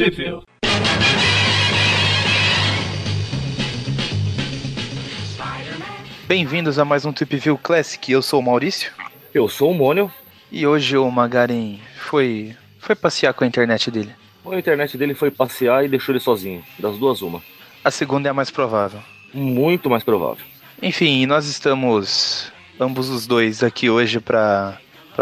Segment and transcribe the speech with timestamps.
[0.00, 0.46] Sheffield.
[6.26, 8.10] Bem-vindos a mais um Trip View Classic.
[8.10, 8.90] Eu sou o Maurício.
[9.34, 10.10] Eu sou o Mônio.
[10.50, 14.14] E hoje o Magarin foi foi passear com a internet dele.
[14.50, 16.64] A internet dele foi passear e deixou ele sozinho.
[16.78, 17.42] Das duas, uma.
[17.84, 19.00] A segunda é a mais provável.
[19.34, 20.42] Muito mais provável.
[20.80, 24.78] Enfim, nós estamos ambos os dois aqui hoje para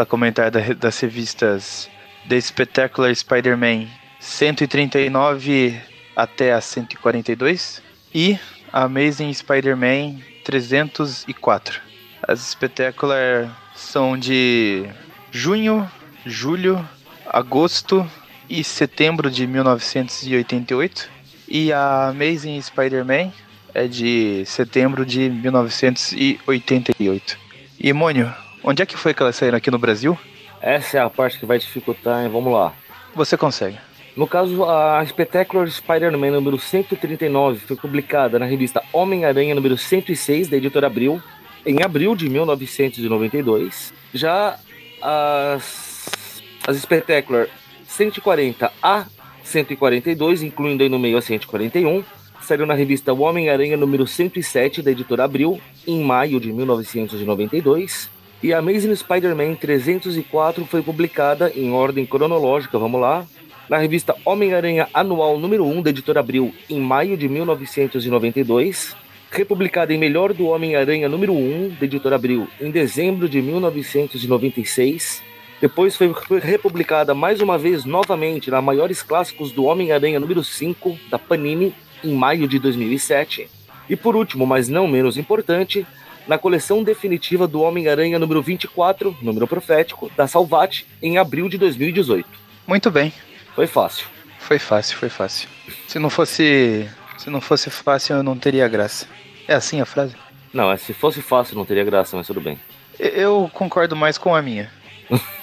[0.07, 1.89] comentar da, das revistas
[2.29, 5.79] The Spectacular Spider-Man 139
[6.15, 7.81] até a 142
[8.13, 8.37] e
[8.71, 11.81] Amazing Spider-Man 304.
[12.27, 14.85] As Spectacular são de
[15.31, 15.89] junho,
[16.25, 16.87] julho,
[17.25, 18.05] agosto
[18.49, 21.09] e setembro de 1988
[21.47, 23.31] e a Amazing Spider-Man
[23.73, 27.37] é de setembro de 1988.
[27.79, 30.19] E Mônio, onde é que foi que elas saíram aqui no Brasil?
[30.61, 32.29] Essa é a parte que vai dificultar, hein?
[32.29, 32.73] Vamos lá.
[33.15, 33.77] Você consegue.
[34.19, 40.57] No caso, a Spectacular Spider-Man número 139 foi publicada na revista Homem-Aranha número 106 da
[40.57, 41.23] editora Abril
[41.65, 43.93] em abril de 1992.
[44.13, 44.59] Já
[45.01, 47.47] as, as Spectacular
[47.87, 49.05] 140 a
[49.41, 52.03] 142, incluindo aí no meio a 141,
[52.41, 58.09] saiu na revista Homem-Aranha número 107 da editora Abril em maio de 1992.
[58.43, 63.25] E a Amazing Spider-Man 304 foi publicada em ordem cronológica, vamos lá,
[63.69, 68.95] na revista Homem-Aranha Anual número 1 da editora Abril em maio de 1992,
[69.29, 75.21] republicada em Melhor do Homem-Aranha número 1 da editora Abril em dezembro de 1996.
[75.61, 81.19] Depois foi republicada mais uma vez novamente na Maiores Clássicos do Homem-Aranha número 5 da
[81.19, 83.47] Panini em maio de 2007.
[83.87, 85.85] E por último, mas não menos importante,
[86.27, 92.27] na coleção definitiva do Homem-Aranha número 24, número profético, da Salvat, em abril de 2018.
[92.67, 93.11] Muito bem.
[93.59, 94.07] Foi fácil.
[94.37, 95.49] Foi fácil, foi fácil.
[95.85, 99.05] Se não fosse, se não fosse fácil, eu não teria graça.
[99.49, 100.15] É assim a frase?
[100.53, 102.57] Não, é se fosse fácil não teria graça, mas tudo bem.
[102.97, 104.71] Eu concordo mais com a minha.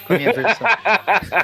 [0.07, 0.67] Com a minha versão.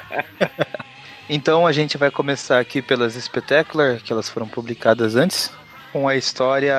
[1.30, 5.54] então a gente vai começar aqui pelas Spectacular, que elas foram publicadas antes,
[5.92, 6.74] com a história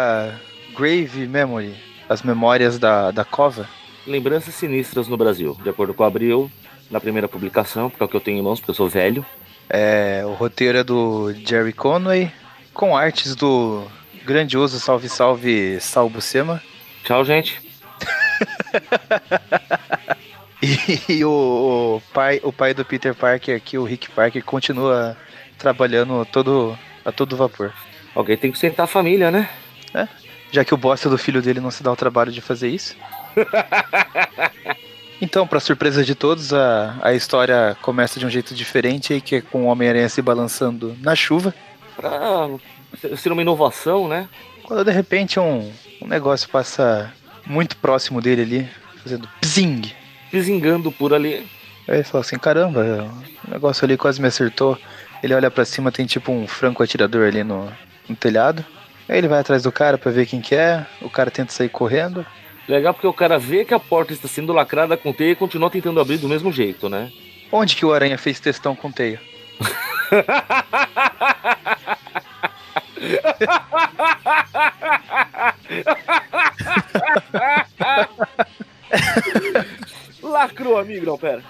[0.76, 1.72] Grave Memory,
[2.08, 3.68] as memórias da, da cova.
[4.04, 6.50] Lembranças sinistras no Brasil, de acordo com o Abril,
[6.90, 9.24] na primeira publicação, porque é o que eu tenho em mãos, porque eu sou velho.
[9.68, 12.30] É, o roteiro é do Jerry Conway,
[12.72, 13.86] com artes do
[14.24, 16.62] grandioso Salve Salve Sal Buscema.
[17.04, 17.60] Tchau, gente.
[20.62, 25.16] e, e o, o, pai, o pai do Peter Parker aqui, o Rick Parker, continua
[25.58, 27.72] trabalhando todo, a todo vapor.
[28.14, 29.48] Alguém tem que sentar a família, né?
[29.92, 30.08] É,
[30.50, 32.96] já que o bosta do filho dele não se dá o trabalho de fazer isso.
[35.24, 39.40] então, para surpresa de todos, a, a história começa de um jeito diferente, que é
[39.40, 41.54] com o Homem-Aranha se balançando na chuva.
[41.96, 42.48] Pra
[43.16, 44.28] ser uma inovação, né?
[44.62, 47.12] Quando de repente um, um negócio passa
[47.46, 48.68] muito próximo dele ali,
[49.02, 49.92] fazendo pzing.
[50.30, 51.46] Pzingando por ali.
[51.88, 53.10] Aí ele fala assim, caramba,
[53.48, 54.78] o negócio ali quase me acertou.
[55.22, 57.72] Ele olha para cima, tem tipo um franco atirador ali no,
[58.06, 58.64] no telhado.
[59.08, 61.70] Aí ele vai atrás do cara para ver quem que é, o cara tenta sair
[61.70, 62.26] correndo.
[62.66, 65.70] Legal porque o cara vê que a porta está sendo lacrada com teia e continua
[65.70, 67.12] tentando abrir do mesmo jeito, né?
[67.52, 69.20] Onde que o Aranha fez testão com teia?
[80.22, 81.42] Lacrou, amigo, não, pera.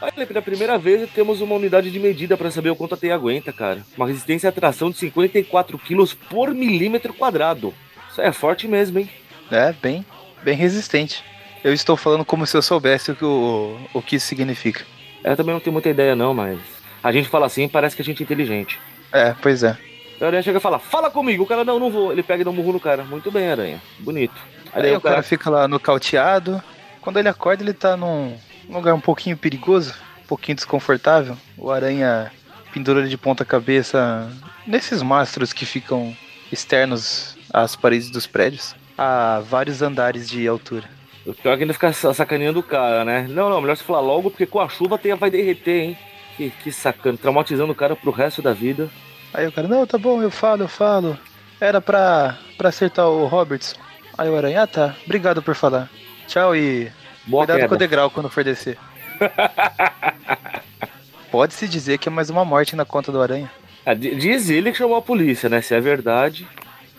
[0.00, 3.14] Olha, pela primeira vez temos uma unidade de medida para saber o quanto a teia
[3.14, 3.84] aguenta, cara.
[3.96, 7.74] Uma resistência à tração de 54 kg por milímetro quadrado.
[8.18, 9.10] É forte mesmo, hein?
[9.50, 10.04] É, bem,
[10.42, 11.24] bem resistente.
[11.62, 14.84] Eu estou falando como se eu soubesse o que, o, o que isso significa.
[15.24, 16.58] Eu também não tenho muita ideia não, mas
[17.02, 18.78] a gente fala assim parece que a gente é inteligente.
[19.12, 19.76] É, pois é.
[20.20, 21.42] A aranha chega e fala, fala comigo.
[21.42, 22.12] O cara, não, não vou.
[22.12, 23.04] Ele pega e dá um murro no cara.
[23.04, 23.80] Muito bem, aranha.
[23.98, 24.34] Bonito.
[24.72, 25.16] Aí, Aí o cara...
[25.16, 26.62] cara fica lá nocauteado.
[27.00, 28.36] Quando ele acorda, ele tá num
[28.68, 29.94] lugar um pouquinho perigoso,
[30.24, 31.36] um pouquinho desconfortável.
[31.56, 32.32] O aranha
[32.72, 34.30] pendura ele de ponta cabeça
[34.66, 36.16] nesses mastros que ficam
[36.50, 40.84] externos às paredes dos prédios, a vários andares de altura.
[41.24, 43.26] O pior é que ele fica sacaneando o cara, né?
[43.30, 45.98] Não, não, melhor você falar logo, porque com a chuva a teia vai derreter, hein?
[46.36, 48.90] Que, que sacana, traumatizando o cara pro resto da vida.
[49.32, 51.18] Aí o cara, não, tá bom, eu falo, eu falo.
[51.58, 53.80] Era pra, pra acertar o Robertson.
[54.18, 55.88] Aí o Aranha, ah tá, obrigado por falar.
[56.28, 56.92] Tchau e
[57.26, 57.68] Boa cuidado queda.
[57.68, 58.76] com o degrau quando for descer.
[61.32, 63.50] Pode-se dizer que é mais uma morte na conta do Aranha.
[63.86, 65.62] Ah, diz ele que chamou a polícia, né?
[65.62, 66.46] Se é verdade.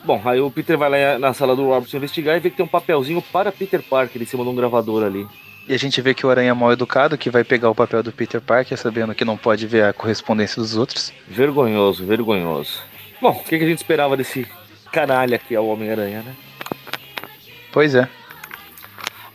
[0.07, 2.65] Bom, aí o Peter vai lá na sala do Robertson investigar e vê que tem
[2.65, 5.27] um papelzinho para Peter Parker em cima de um gravador ali.
[5.68, 8.01] E a gente vê que o Aranha é mal educado, que vai pegar o papel
[8.01, 11.12] do Peter Parker, sabendo que não pode ver a correspondência dos outros.
[11.27, 12.80] Vergonhoso, vergonhoso.
[13.21, 14.48] Bom, o que, a gente esperava desse
[14.94, 16.33] canalha que é o Homem-Aranha, né?
[17.74, 18.07] Pois é.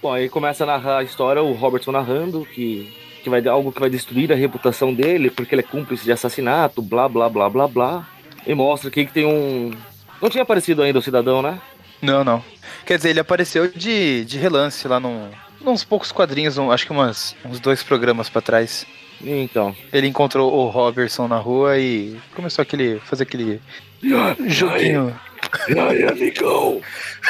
[0.01, 2.91] Bom, aí começa a narrar a história, o Robertson narrando que,
[3.23, 6.13] que vai dar algo que vai destruir a reputação dele, porque ele é cúmplice de
[6.13, 8.09] assassinato, blá blá blá blá blá.
[8.47, 9.71] E mostra aqui que tem um.
[10.23, 11.61] Não tinha aparecido ainda o cidadão, né?
[12.01, 12.45] Não, não.
[12.87, 15.29] Quer dizer, ele apareceu de, de relance lá num,
[15.67, 18.87] uns poucos quadrinhos, um, acho que umas, uns dois programas para trás.
[19.21, 19.75] Então.
[19.93, 23.01] Ele encontrou o Robertson na rua e começou aquele.
[23.01, 23.61] fazer aquele
[24.01, 25.19] aí, joguinho.
[25.69, 26.81] E aí, amigão?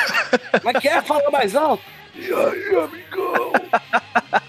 [0.62, 1.82] Mas quer falar mais alto?
[2.14, 3.52] E aí, amigão?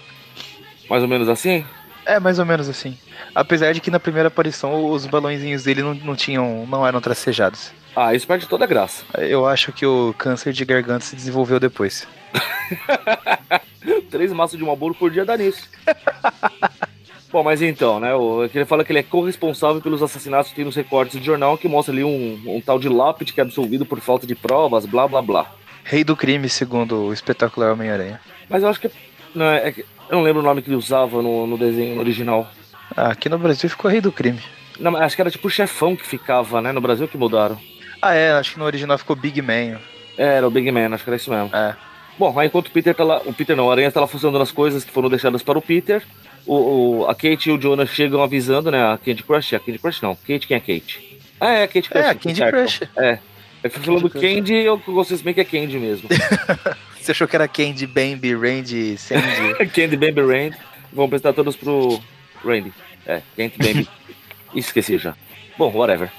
[0.88, 1.64] mais ou menos assim?
[2.04, 2.96] É, mais ou menos assim.
[3.34, 6.66] Apesar de que na primeira aparição os balãozinhos dele não, não tinham.
[6.68, 7.72] não eram tracejados.
[7.96, 9.04] Ah, isso perde toda a graça.
[9.18, 12.06] Eu acho que o câncer de garganta se desenvolveu depois.
[14.10, 15.68] Três maços de bolo por dia dá nisso.
[17.30, 18.10] Bom, mas então, né?
[18.54, 21.66] Ele fala que ele é corresponsável pelos assassinatos que tem nos recortes de jornal que
[21.66, 25.08] mostra ali um, um tal de lápide que é absolvido por falta de provas, blá
[25.08, 25.50] blá blá.
[25.82, 28.20] Rei do crime, segundo o espetacular Homem-Aranha.
[28.48, 28.90] Mas eu acho que.
[29.34, 32.48] Não, é, é, eu não lembro o nome que ele usava no, no desenho original.
[32.96, 34.40] Ah, aqui no Brasil ficou Rei do Crime.
[34.78, 36.70] Não, acho que era tipo o chefão que ficava, né?
[36.70, 37.58] No Brasil que mudaram.
[38.04, 39.80] Ah, é, acho que no original ficou Big Man.
[40.18, 41.50] É, era o Big Man, acho que era isso mesmo.
[41.56, 41.74] É.
[42.18, 43.22] Bom, aí enquanto o Peter tá lá.
[43.24, 45.62] O Peter não, o Aranha tá lá funcionando as coisas que foram deixadas para o
[45.62, 46.02] Peter.
[46.46, 46.54] O,
[47.00, 48.92] o, a Kate e o Jonah chegam avisando, né?
[48.92, 49.54] A Candy Crush.
[49.54, 50.14] A Candy Crush não.
[50.14, 51.18] Kate, quem é Kate?
[51.40, 52.04] Ah, é, a Kate Crush.
[52.04, 52.82] É, a Candy Crush.
[52.98, 53.18] É.
[53.62, 56.06] É que falando Candy, eu gostei bem que é Candy mesmo.
[57.00, 59.54] Você achou que era Candy, Bambi, Randy, Sandy?
[59.72, 60.56] Candy, Bambi, Randy.
[60.92, 61.98] Vamos prestar todos pro
[62.44, 62.70] Randy.
[63.06, 63.88] É, Candy, Bambi.
[64.54, 65.14] Esqueci já.
[65.56, 66.10] Bom, whatever.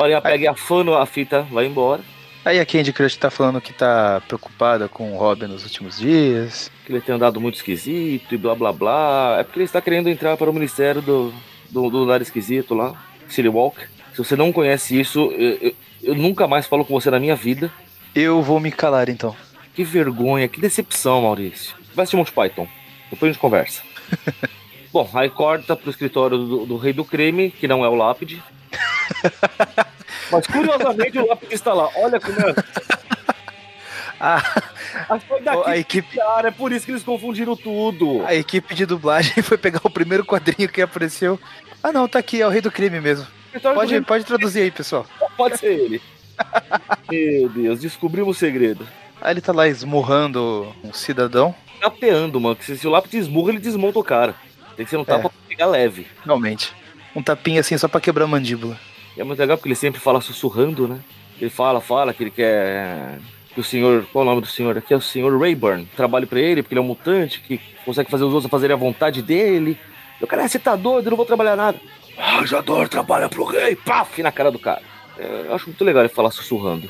[0.00, 2.00] Olha, pega e afana a fita, vai embora.
[2.44, 6.70] Aí a Candy Crush tá falando que tá preocupada com o Robin nos últimos dias.
[6.86, 9.38] Que ele tem andado muito esquisito e blá blá blá.
[9.40, 11.34] É porque ele está querendo entrar para o ministério do,
[11.68, 12.94] do, do Lar Esquisito lá,
[13.28, 13.80] City Walk.
[14.12, 15.74] Se você não conhece isso, eu, eu,
[16.04, 17.68] eu, nunca mais falo com você na minha vida.
[18.14, 19.34] Eu vou me calar então.
[19.74, 21.74] Que vergonha, que decepção, Maurício.
[21.92, 22.68] Vai assistir Monty Python.
[23.10, 23.82] Depois a gente conversa.
[24.92, 28.40] Bom, aí corta pro escritório do, do Rei do Creme, que não é o Lápide.
[30.30, 31.88] Mas curiosamente o lápis está lá.
[31.96, 32.54] Olha como é.
[34.20, 34.42] Ah,
[35.28, 36.16] foi daqui a equipe...
[36.16, 38.24] cara, é por isso que eles confundiram tudo.
[38.26, 41.38] A equipe de dublagem foi pegar o primeiro quadrinho que apareceu.
[41.82, 43.26] Ah não, tá aqui, é o Rei do Crime mesmo.
[43.62, 45.06] Pode, pode traduzir aí, pessoal.
[45.36, 46.02] Pode ser ele.
[47.08, 48.86] Meu Deus, descobrimos o segredo.
[49.20, 51.54] Aí ele tá lá esmurrando um cidadão.
[51.80, 52.56] Tapeando, mano.
[52.60, 54.34] Se, se o lápis esmurra, ele desmonta o cara.
[54.76, 55.28] Tem que ser um tapa é.
[55.28, 56.06] pra pegar leve.
[56.24, 56.74] Realmente.
[57.14, 58.78] Um tapinha assim só pra quebrar a mandíbula.
[59.18, 61.00] E é muito legal porque ele sempre fala sussurrando, né?
[61.40, 63.18] Ele fala, fala que ele quer
[63.52, 64.94] que o senhor, qual é o nome do senhor aqui?
[64.94, 65.86] É o senhor Rayburn.
[65.96, 68.78] Trabalhe para ele porque ele é um mutante que consegue fazer os outros fazerem a
[68.78, 69.76] vontade dele.
[70.20, 71.76] E o cara, ah, você tá doido, eu não vou trabalhar nada.
[72.16, 74.82] Arranjador trabalha pro rei, paf, na cara do cara.
[75.18, 76.88] É, eu acho muito legal ele falar sussurrando.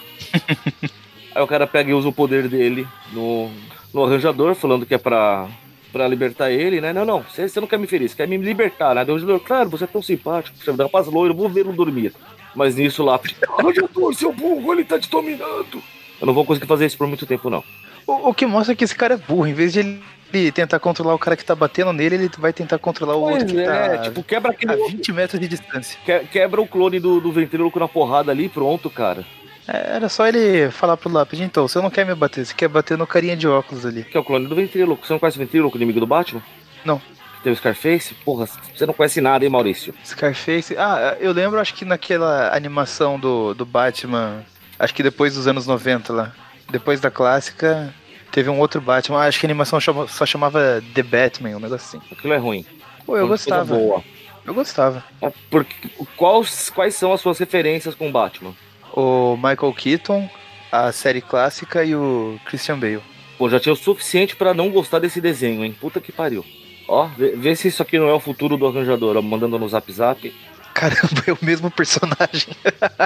[1.35, 3.51] Aí o cara pega e usa o poder dele no,
[3.95, 5.49] no arranjador, falando que é pra
[5.93, 6.93] pra libertar ele, né?
[6.93, 9.05] Não, não, você, você não quer me ferir, você quer me libertar, né?
[9.05, 12.13] Deus, claro, você é tão simpático, você dá paz loiro, vou ver não dormir.
[12.55, 13.19] Mas nisso lá,
[13.59, 15.83] radiador, seu burro, ele tá te dominando.
[16.21, 17.63] Eu não vou conseguir fazer isso por muito tempo, não.
[18.07, 21.15] O, o que mostra que esse cara é burro, em vez de ele tentar controlar
[21.15, 23.67] o cara que tá batendo nele, ele vai tentar controlar o pois outro que é,
[23.67, 25.99] tá tipo, quebra aquele a 20 metros de distância.
[26.31, 29.25] quebra o clone do, do ventríloco na porrada ali, pronto, cara.
[29.69, 32.69] É, era só ele falar pro lápis, então, você não quer me bater, você quer
[32.69, 34.05] bater no carinha de óculos ali.
[34.05, 35.07] Que é o clone do ventríloco.
[35.07, 36.43] Você não conhece o ventríloco, inimigo do Batman?
[36.85, 37.01] Não.
[37.43, 38.15] Tem o Scarface?
[38.15, 39.95] Porra, você não conhece nada, hein, Maurício?
[40.05, 40.75] Scarface?
[40.77, 44.43] Ah, eu lembro, acho que naquela animação do, do Batman,
[44.79, 46.33] acho que depois dos anos 90 lá.
[46.71, 47.95] Depois da clássica,
[48.33, 49.21] teve um outro Batman.
[49.21, 52.01] Ah, acho que a animação só chamava The Batman, um negócio assim.
[52.11, 52.65] Aquilo é ruim.
[53.07, 53.77] Pô, eu gostava.
[53.77, 54.03] Boa.
[54.45, 55.05] Eu gostava.
[55.21, 58.55] É porque, quais, quais são as suas referências com o Batman?
[58.99, 60.29] O Michael Keaton,
[60.73, 63.01] a série clássica e o Christian Bale.
[63.39, 65.75] Pô, já tinha o suficiente para não gostar desse desenho, hein?
[65.79, 66.45] Puta que pariu.
[66.89, 69.69] Ó, vê, vê, se isso aqui não é o futuro do arranjador, ó, mandando no
[69.69, 70.35] zap zap.
[70.75, 72.57] Caramba, é o mesmo personagem.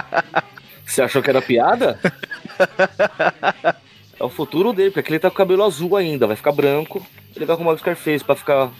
[0.86, 2.00] Você achou que era piada?
[4.18, 7.04] é o futuro dele, porque ele tá com o cabelo azul ainda, vai ficar branco.
[7.36, 8.70] Ele vai arrumar o Scarface pra ficar.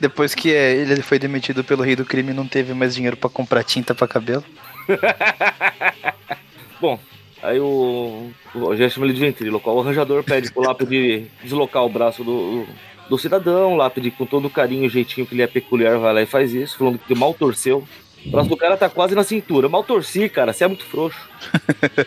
[0.00, 3.28] Depois que é, ele foi demitido pelo rei do crime, não teve mais dinheiro para
[3.28, 4.44] comprar tinta para cabelo.
[6.80, 6.98] Bom,
[7.42, 8.30] aí o.
[8.54, 9.70] o já chama ele de ventríloco.
[9.70, 12.66] O arranjador pede pro lápide deslocar o braço do,
[13.08, 13.74] do cidadão.
[13.74, 16.26] O lápide, com todo o carinho e jeitinho que ele é peculiar, vai lá e
[16.26, 17.84] faz isso, falando que mal torceu.
[18.26, 19.68] O braço do cara tá quase na cintura.
[19.68, 21.28] Mal torci, cara, você é muito frouxo.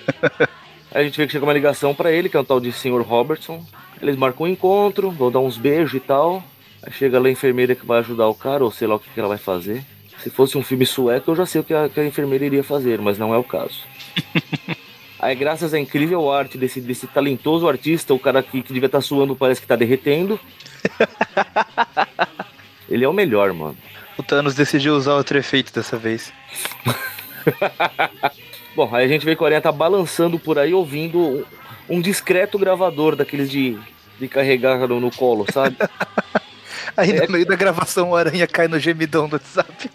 [0.91, 2.71] Aí a gente vê que chega uma ligação pra ele, que é um tal de
[2.71, 3.01] Sr.
[3.01, 3.63] Robertson.
[4.01, 6.43] Eles marcam um encontro, vão dar uns beijos e tal.
[6.81, 9.09] Aí chega lá a enfermeira que vai ajudar o cara, ou sei lá o que,
[9.09, 9.83] que ela vai fazer.
[10.27, 12.61] Se fosse um filme sueco, eu já sei o que a, que a enfermeira iria
[12.61, 13.79] fazer, mas não é o caso.
[15.17, 18.99] Aí, graças à incrível arte desse, desse talentoso artista, o cara que, que devia estar
[18.99, 20.37] suando parece que tá derretendo.
[22.91, 23.77] Ele é o melhor, mano.
[24.17, 26.33] O Thanos decidiu usar outro efeito dessa vez.
[28.75, 31.45] Bom, aí a gente vê que o Aranha tá balançando por aí, ouvindo um,
[31.87, 33.79] um discreto gravador daqueles de,
[34.19, 35.77] de carregar no, no colo, sabe?
[36.95, 39.89] Aí no meio da gravação o Aranha cai no gemidão do WhatsApp.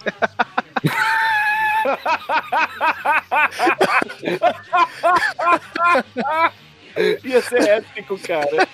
[7.24, 8.68] Ia ser épico, cara.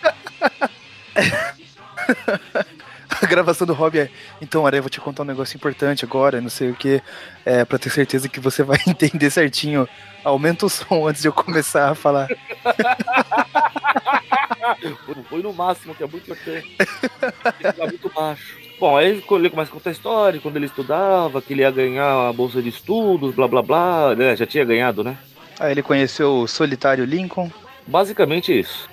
[3.23, 4.09] A gravação do Rob é.
[4.41, 7.03] Então, Aranha, vou te contar um negócio importante agora, não sei o que.
[7.45, 9.89] É, pra ter certeza que você vai entender certinho.
[10.25, 12.29] Aumenta o som antes de eu começar a falar.
[15.29, 16.77] Foi no máximo, que é muito importante.
[17.79, 18.57] Muito baixo.
[18.79, 22.29] Bom, aí ele começa a contar a história, quando ele estudava, que ele ia ganhar
[22.29, 24.37] a bolsa de estudos, blá blá blá, né?
[24.37, 25.17] Já tinha ganhado, né?
[25.59, 27.51] Aí ele conheceu o solitário Lincoln.
[27.87, 28.89] Basicamente isso.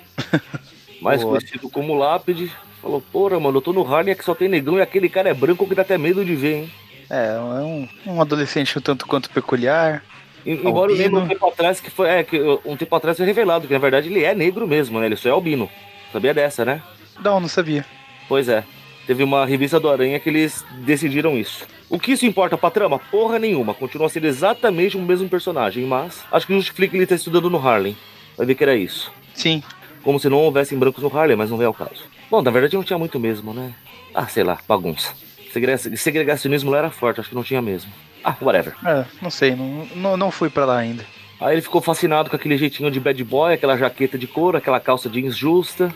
[1.00, 1.38] Mais Boa.
[1.38, 2.50] conhecido como Lápide.
[2.86, 5.34] Falou, porra, mano, eu tô no Harley que só tem negão e aquele cara é
[5.34, 6.70] branco que dá até medo de ver, hein?
[7.10, 10.04] É, é um, um adolescente um tanto quanto peculiar.
[10.46, 12.08] Embora eu lembre um tempo atrás que foi.
[12.08, 15.06] É, que um tempo atrás foi revelado que na verdade ele é negro mesmo, né?
[15.06, 15.68] Ele só é albino.
[16.12, 16.80] Sabia dessa, né?
[17.24, 17.84] Não, não sabia.
[18.28, 18.62] Pois é.
[19.04, 21.66] Teve uma revista do Aranha que eles decidiram isso.
[21.90, 23.00] O que isso importa pra trama?
[23.00, 23.74] Porra nenhuma.
[23.74, 27.96] Continua sendo exatamente o mesmo personagem, mas acho que justifica ele tá estudando no Harlem.
[28.36, 29.10] Vai ver que era isso.
[29.34, 29.60] Sim.
[30.04, 32.14] Como se não houvessem brancos no Harlem, mas não veio ao caso.
[32.30, 33.72] Bom, na verdade não tinha muito mesmo, né?
[34.14, 35.12] Ah, sei lá, bagunça.
[35.52, 37.90] Segrega- Segregacionismo lá era forte, acho que não tinha mesmo.
[38.24, 38.74] Ah, whatever.
[38.84, 41.04] É, não sei, não, não, não fui pra lá ainda.
[41.40, 44.80] Aí ele ficou fascinado com aquele jeitinho de bad boy, aquela jaqueta de couro, aquela
[44.80, 45.94] calça jeans justa.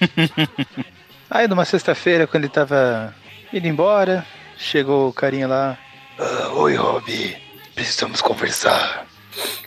[1.30, 3.14] Aí numa sexta-feira, quando ele tava
[3.52, 5.78] indo embora, chegou o carinha lá.
[6.18, 7.36] "Ah, Oi, Rob.
[7.74, 9.06] Precisamos conversar.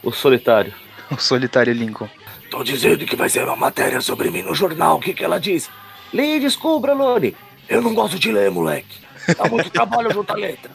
[0.03, 0.73] O solitário.
[1.11, 2.07] O solitário Lincoln.
[2.49, 4.95] Tô dizendo que vai ser uma matéria sobre mim no jornal.
[4.95, 5.69] O que, que ela diz?
[6.13, 7.35] Leia e descubra, Lone.
[7.69, 8.99] Eu não gosto de ler, moleque.
[9.37, 10.71] Dá muito trabalho juntar letra.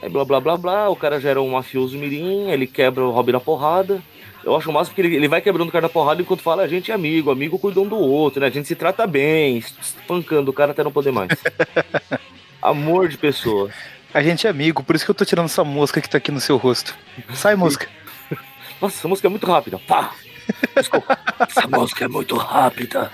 [0.00, 3.10] Aí blá blá blá blá, o cara já era um mafioso mirim, ele quebra o
[3.10, 4.02] Robin na porrada.
[4.44, 6.62] Eu acho o máximo que ele, ele vai quebrando o cara na porrada enquanto fala,
[6.62, 8.48] a gente é amigo, amigo cuida um do outro, né?
[8.48, 11.30] A gente se trata bem, espancando o cara até não poder mais.
[12.60, 13.70] Amor de pessoa.
[14.12, 16.30] A gente é amigo, por isso que eu tô tirando essa mosca que tá aqui
[16.30, 16.94] no seu rosto.
[17.32, 17.88] Sai, mosca.
[18.80, 19.78] Nossa, essa música é muito rápida.
[19.88, 20.12] Pá!
[20.76, 21.18] Desculpa.
[21.48, 23.10] essa música é muito rápida.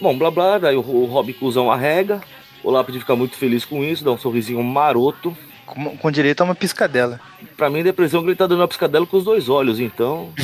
[0.00, 2.20] Bom, blá blá, daí o, o Rob Cusão arrega.
[2.64, 5.36] O Lápide fica muito feliz com isso, dá um sorrisinho maroto.
[5.66, 7.20] Com, com direito a uma piscadela.
[7.56, 10.32] Pra mim, a depressão que ele tá dando uma piscadela com os dois olhos, então.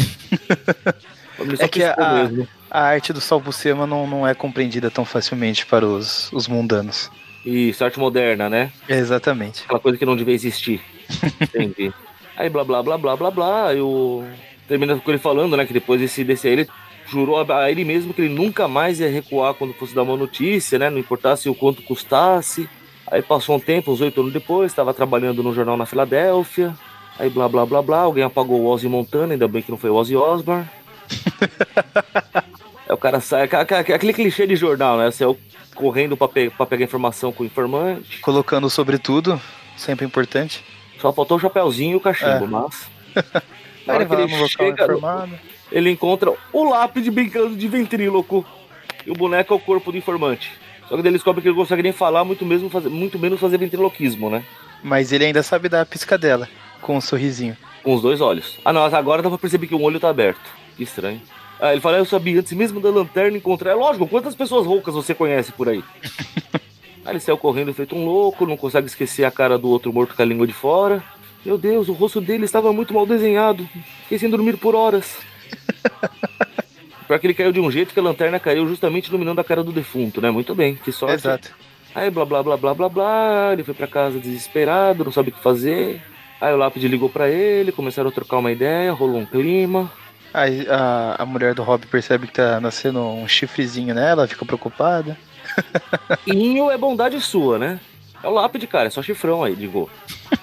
[1.61, 2.49] É que a- mesmo.
[2.69, 7.09] A arte do Sol Buscema não, não é compreendida tão facilmente para os, os mundanos.
[7.47, 8.73] Isso, arte moderna, né?
[8.89, 9.63] Exatamente.
[9.63, 10.83] Aquela coisa que não devia existir.
[11.41, 11.93] Entendi.
[12.37, 13.69] Aí blá blá blá blá blá blá.
[13.69, 14.25] Aí o.
[14.69, 15.65] Termina com ele falando, né?
[15.67, 16.69] Que depois desse, desse aí ele
[17.11, 20.79] jurou a ele mesmo que ele nunca mais ia recuar quando fosse dar uma notícia,
[20.79, 20.91] né?
[20.91, 22.69] Não importasse o quanto custasse.
[23.11, 26.75] Aí passou um tempo, uns oito anos depois, estava trabalhando no jornal na Filadélfia.
[27.19, 29.89] Aí blá blá blá blá, alguém apagou o Ozzy Montana, ainda bem que não foi
[29.91, 30.69] o Ozzy Osbourne.
[32.87, 35.11] Aí o cara sai, aquele clichê de jornal, né?
[35.11, 35.39] Saiu
[35.75, 38.21] correndo pra, pe pra pegar informação com o informante.
[38.21, 39.41] Colocando sobretudo,
[39.77, 40.63] sempre importante.
[41.01, 42.47] Só faltou o chapéuzinho e o cachimbo, É.
[42.47, 42.87] mas.
[43.89, 45.33] Aí ele chega, informado.
[45.73, 48.45] ele encontra o lápide brincando de ventríloco.
[49.07, 50.53] E o boneco é o corpo do informante.
[50.89, 53.39] Só que ele descobre que ele não consegue nem falar, muito, mesmo fazer, muito menos
[53.41, 54.43] fazer ventriloquismo, né?
[54.83, 56.49] Mas ele ainda sabe dar a piscadela,
[56.81, 57.57] com um sorrisinho.
[57.83, 58.59] Com os dois olhos.
[58.65, 60.41] Ah, não, agora dá pra perceber que um olho tá aberto.
[60.77, 61.21] Que estranho.
[61.61, 63.73] Ah, ele fala, "Ah, eu sabia antes mesmo da lanterna encontrar.
[63.73, 65.83] É lógico, quantas pessoas roucas você conhece por aí?
[67.05, 70.15] aí ele saiu correndo feito um louco, não consegue esquecer a cara do outro morto
[70.15, 71.03] com a língua de fora.
[71.45, 73.69] Meu Deus, o rosto dele estava muito mal desenhado.
[74.03, 75.19] Fiquei sem dormir por horas.
[77.07, 79.65] Pior que ele caiu de um jeito que a lanterna caiu justamente iluminando a cara
[79.65, 80.31] do defunto, né?
[80.31, 81.15] Muito bem, que sorte.
[81.15, 81.55] Exato.
[81.95, 85.33] Aí blá blá blá blá blá blá, ele foi pra casa desesperado, não sabe o
[85.33, 86.03] que fazer.
[86.41, 89.91] Aí o lápide ligou pra ele, começaram a trocar uma ideia, rolou um clima.
[90.33, 95.17] Aí a, a mulher do Rob percebe que tá nascendo um chifrezinho nela, fica preocupada.
[96.27, 97.81] Inho é bondade sua, né?
[98.23, 99.91] É o lápide, cara, é só chifrão aí, digo.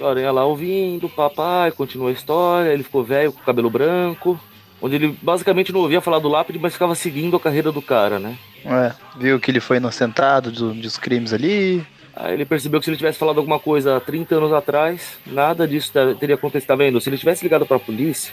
[0.00, 4.38] A aranha lá ouvindo, papai, continua a história, ele ficou velho com o cabelo branco.
[4.82, 8.18] Onde ele basicamente não ouvia falar do lápide, mas ficava seguindo a carreira do cara,
[8.18, 8.34] né?
[8.64, 11.86] É, viu que ele foi inocentado do- dos crimes ali.
[12.16, 15.68] Aí ele percebeu que se ele tivesse falado alguma coisa há 30 anos atrás, nada
[15.68, 16.68] disso ter- teria acontecido.
[16.68, 16.98] Tá vendo?
[17.00, 18.32] Se ele tivesse ligado pra polícia,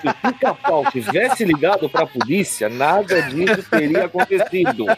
[0.00, 4.86] se o pica-pau tivesse ligado pra polícia, nada disso teria acontecido.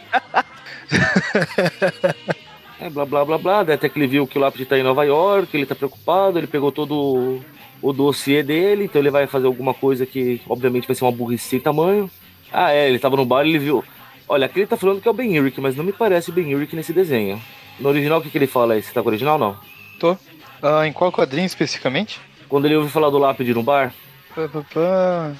[2.81, 3.63] É, blá blá blá blá.
[3.63, 6.39] Daí Até que ele viu que o lápide tá em Nova York, ele tá preocupado,
[6.39, 7.41] ele pegou todo
[7.83, 11.49] o, dossiê dele, então ele vai fazer alguma coisa que, obviamente, vai ser uma burrice
[11.49, 12.11] sem tamanho.
[12.53, 13.85] Ah, é, ele tava no bar e ele viu.
[14.29, 16.33] Olha, aqui ele tá falando que é o Ben Urich, mas não me parece o
[16.33, 17.41] Ben Urich nesse desenho.
[17.81, 18.83] No original, o que, que ele fala aí?
[18.83, 19.57] Você tá com o original não?
[19.99, 20.17] Tô.
[20.63, 22.21] Ah, em qual quadrinho especificamente?
[22.49, 23.93] Quando ele ouve falar do lápide no bar,
[24.35, 25.33] Pá, pá, pá.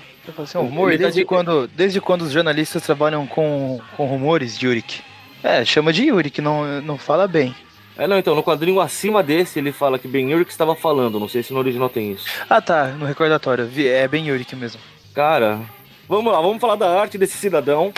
[0.43, 4.59] Assim, um rumor, tá desde, de- quando, desde quando os jornalistas trabalham com, com rumores
[4.59, 5.01] de Yurik?
[5.43, 7.55] É, chama de Yurik, não, não fala bem.
[7.97, 11.19] É, não, então, no quadrinho acima desse, ele fala que Ben Urich estava falando.
[11.19, 12.27] Não sei se no original tem isso.
[12.49, 13.69] Ah tá, no recordatório.
[13.77, 14.81] É bem Yurik mesmo.
[15.13, 15.61] Cara,
[16.09, 17.93] vamos lá, vamos falar da arte desse cidadão.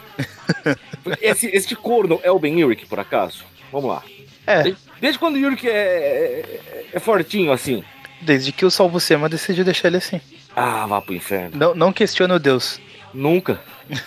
[1.21, 3.45] Esse, este corno é o Ben Urich, por acaso?
[3.71, 4.03] Vamos lá.
[4.47, 7.85] É, Desde, desde quando o Urich é, é, é fortinho assim?
[8.21, 10.21] desde que o Salvo-Sema decidiu deixar ele assim.
[10.55, 11.57] Ah, vá pro inferno.
[11.57, 12.81] Não, não questiona o Deus.
[13.15, 13.61] Nunca.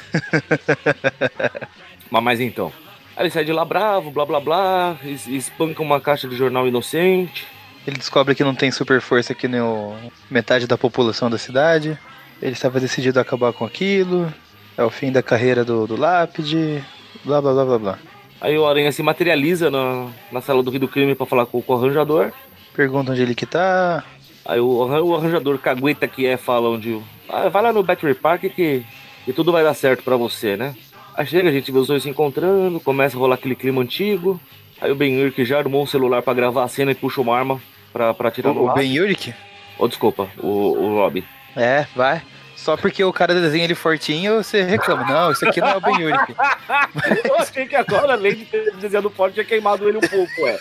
[2.09, 2.71] mas, mas então.
[3.15, 6.67] Aí ele sai de lá bravo, blá blá blá, es- espanca uma caixa de jornal
[6.67, 7.45] inocente.
[7.85, 9.95] Ele descobre que não tem super força que nem o-
[10.31, 11.97] metade da população da cidade.
[12.41, 14.33] Ele estava decidido a acabar com aquilo.
[14.77, 16.83] É o fim da carreira do, do Lápide.
[17.23, 17.99] Blá blá blá blá blá.
[18.41, 21.61] Aí o Aranha se materializa na, na sala do Rio do Crime pra falar com,
[21.61, 22.31] com o arranjador.
[22.75, 24.03] Pergunta onde ele que tá.
[24.45, 26.99] Aí o, o arranjador cagueta que é fala onde.
[27.29, 28.83] Ah, vai lá no Battery Park que,
[29.23, 30.73] que tudo vai dar certo pra você, né?
[31.15, 34.39] Aí chega, a gente vê os dois se encontrando, começa a rolar aquele clima antigo.
[34.81, 37.37] Aí o Ben Urich já armou um celular pra gravar a cena e puxa uma
[37.37, 38.73] arma pra, pra atirar no O, o.
[38.73, 39.33] Ben Yurik?
[39.77, 41.23] Oh, desculpa, o, o Rob.
[41.55, 42.21] É, vai.
[42.55, 45.03] Só porque o cara desenha ele fortinho, você reclama.
[45.05, 46.33] Não, isso aqui não é o Ben Yurik.
[47.25, 50.57] Eu achei que agora, além de ter desenhado forte, tinha queimado ele um pouco, é.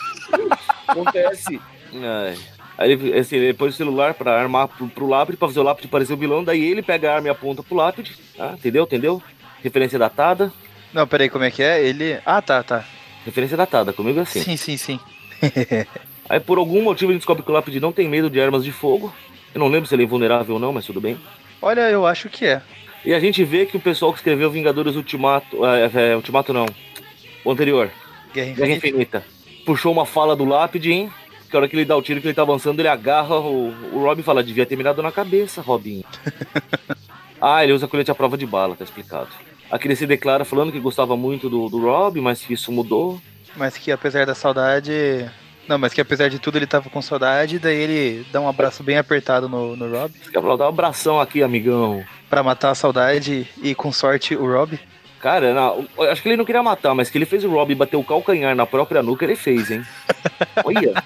[0.87, 1.61] Acontece.
[1.95, 2.37] Ai.
[2.79, 5.63] Aí ele, assim, ele pôs o celular pra armar pro, pro lápide, pra fazer o
[5.63, 8.55] lápide parecer o vilão, daí ele pega a arma e aponta pro lápide, tá?
[8.55, 8.85] Entendeu?
[8.85, 9.23] Entendeu?
[9.63, 10.53] Referência datada.
[10.93, 11.83] Não, peraí, como é que é?
[11.83, 12.19] Ele.
[12.25, 12.85] Ah, tá, tá.
[13.25, 14.41] Referência datada, comigo é assim.
[14.41, 15.01] Sim, sim, sim.
[16.29, 18.73] Aí por algum motivo ele descobre que o lápide não tem medo de armas de
[18.73, 19.13] fogo.
[19.55, 21.19] Eu não lembro se ele é invulnerável ou não, mas tudo bem.
[21.61, 22.63] Olha, eu acho que é.
[23.05, 25.65] E a gente vê que o pessoal que escreveu Vingadores Ultimato.
[25.67, 26.67] É, é, Ultimato não.
[27.45, 27.91] O anterior.
[28.33, 29.19] Guerra Guerra Infinita.
[29.19, 29.25] Infinita.
[29.67, 31.11] Puxou uma fala do lápide, hein?
[31.51, 33.69] Que a hora que ele dá o tiro que ele tá avançando, ele agarra o,
[33.93, 36.03] o Robin e fala, devia ter mirado na cabeça, Robin.
[37.41, 39.29] ah, ele usa colete à prova de bala, tá explicado.
[39.73, 43.19] Aqui ele se declara falando que gostava muito do, do Robin, mas que isso mudou.
[43.57, 44.93] Mas que apesar da saudade.
[45.67, 48.83] Não, mas que apesar de tudo ele tava com saudade, daí ele dá um abraço
[48.83, 50.13] bem apertado no, no Rob.
[50.31, 52.05] Falar, dá um abração aqui, amigão.
[52.29, 54.79] Pra matar a saudade e com sorte o Rob.
[55.19, 57.97] Cara, não, acho que ele não queria matar, mas que ele fez o Robin bater
[57.97, 59.83] o calcanhar na própria nuca, ele fez, hein?
[60.65, 61.03] Olha.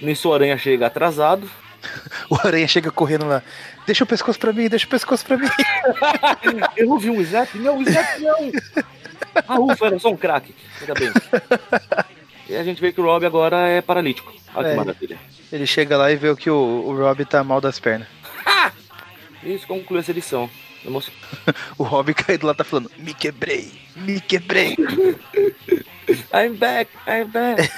[0.00, 1.48] Nisso o Aranha chega atrasado.
[2.30, 3.42] O Aranha chega correndo lá.
[3.86, 5.48] Deixa o pescoço pra mim, deixa o pescoço pra mim.
[6.76, 7.52] Eu ouvi um snap?
[7.56, 8.52] Não, snap não!
[9.48, 10.54] Ah, ufa, era só um crack.
[10.80, 11.10] Ainda bem.
[12.48, 14.32] E a gente vê que o Rob agora é paralítico.
[14.54, 14.76] Olha que É.
[14.76, 15.18] maravilha.
[15.50, 18.08] Ele chega lá e vê que o, o Rob tá mal das pernas.
[19.42, 20.12] Isso conclui essa.
[20.84, 21.02] Emo-
[21.78, 24.76] O Rob caído lá tá falando: Me quebrei, me quebrei.
[26.34, 27.70] I'm back, I'm back.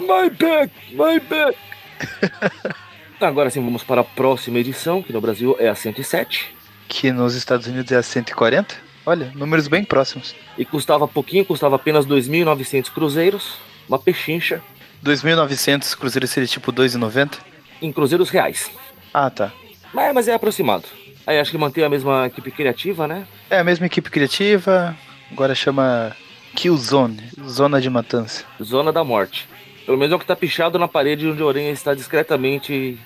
[0.00, 1.56] my back, my back.
[3.20, 6.54] Agora sim, vamos para a próxima edição, que no Brasil é a 107.
[6.86, 8.74] Que nos Estados Unidos é a 140.
[9.04, 10.34] Olha, números bem próximos.
[10.56, 13.58] E custava pouquinho, custava apenas 2.900 cruzeiros.
[13.88, 14.62] Uma pechincha
[15.04, 17.38] 2.900 cruzeiros seria tipo 2,90?
[17.80, 18.70] em cruzeiros reais.
[19.12, 19.52] Ah, tá.
[19.92, 20.84] Mas, mas é aproximado.
[21.26, 23.26] Aí acho que mantém a mesma equipe criativa, né?
[23.50, 24.96] É a mesma equipe criativa,
[25.30, 26.16] agora chama
[26.54, 28.44] Killzone, Zona de Matança.
[28.62, 29.48] Zona da Morte.
[29.88, 32.98] Pelo menos é o que tá pichado na parede onde o Aranha está discretamente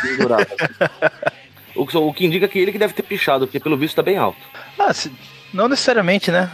[0.00, 0.46] pendurado.
[1.74, 4.02] o, que- o que indica que ele que deve ter pichado, porque pelo visto tá
[4.02, 4.38] bem alto.
[4.78, 5.10] Ah, se-
[5.52, 6.48] não necessariamente, né?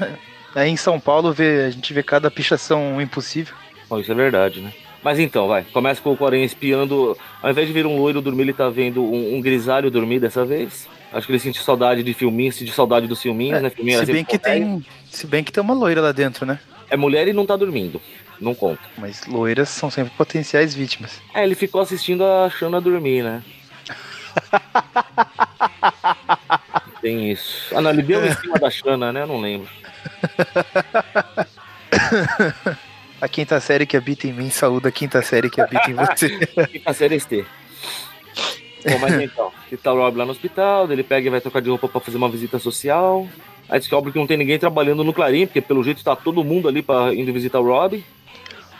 [0.55, 3.55] Aí em São Paulo vê, a gente vê cada pichação impossível.
[3.87, 4.73] Bom, isso é verdade, né?
[5.03, 5.63] Mas então, vai.
[5.65, 7.15] Começa com o Aranha espiando.
[7.43, 10.43] Ao invés de ver um loiro dormir, ele tá vendo um, um grisalho dormir dessa
[10.43, 10.89] vez.
[11.13, 13.69] Acho que ele sentiu saudade de filminhos, sentiu saudade dos filminhos, né?
[13.69, 16.59] Filminho se bem que tem, se bem que tem uma loira lá dentro, né?
[16.89, 18.01] É mulher e não tá dormindo.
[18.41, 18.83] Não conta.
[18.99, 21.21] Mas loiras são sempre potenciais vítimas.
[21.35, 23.43] É, ele ficou assistindo a Shana dormir, né?
[27.01, 27.75] Tem isso.
[27.75, 29.23] Ah, não, ele deu em cima da Shana, né?
[29.23, 29.69] Eu não lembro.
[33.21, 36.39] A quinta série que habita em mim saúda a quinta série que habita em você.
[36.71, 37.47] Quinta série ST.
[38.85, 41.63] Bom, mas então, que tá o Rob lá no hospital, ele pega e vai trocar
[41.63, 43.27] de roupa pra fazer uma visita social.
[43.69, 46.69] Aí descobre que não tem ninguém trabalhando no Clarim, porque pelo jeito tá todo mundo
[46.69, 48.05] ali pra indo visitar o Rob.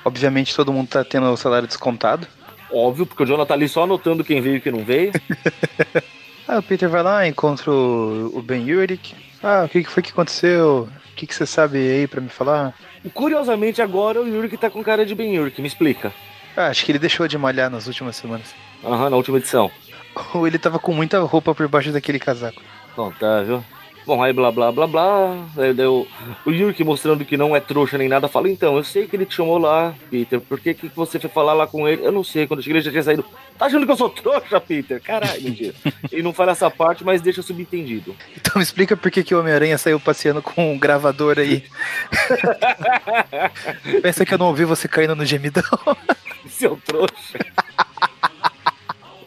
[0.07, 2.29] Obviamente todo mundo tá tendo o salário descontado.
[2.73, 5.11] Óbvio, porque o Jonathan tá ali só anotando quem veio e quem não veio.
[6.47, 9.17] ah, o Peter vai lá, encontra o, Ben Yurik.
[9.43, 10.89] Ah, o que, foi que aconteceu?
[11.11, 12.73] O que, que você sabe aí para me falar?
[13.13, 16.13] Curiosamente, agora o Yurik tá com cara de Ben Yurik, me explica.
[16.57, 18.55] Ah, acho que ele deixou de malhar nas últimas semanas.
[18.85, 19.73] Aham, na última edição.
[20.33, 22.63] Ou ele tava com muita roupa por baixo daquele casaco.
[22.97, 23.65] Não, tá, viu?
[24.07, 25.49] Bom, aí blá blá blá blá.
[25.57, 26.07] Aí deu
[26.45, 29.27] o Yurik mostrando que não é trouxa nem nada, fala: Então, eu sei que ele
[29.27, 30.41] te chamou lá, Peter.
[30.41, 32.07] Por que, que você foi falar lá com ele?
[32.07, 32.47] Eu não sei.
[32.47, 33.25] Quando eu cheguei, ele já tinha saído.
[33.59, 35.03] Tá achando que eu sou trouxa, Peter?
[35.03, 35.75] Caralho, mentira.
[36.13, 38.15] ele não fala essa parte, mas deixa subentendido.
[38.37, 41.65] Então me explica por que, que o Homem-Aranha saiu passeando com um gravador aí.
[44.03, 45.65] Pensa que eu não ouvi você caindo no gemidão.
[46.49, 47.39] Seu trouxa.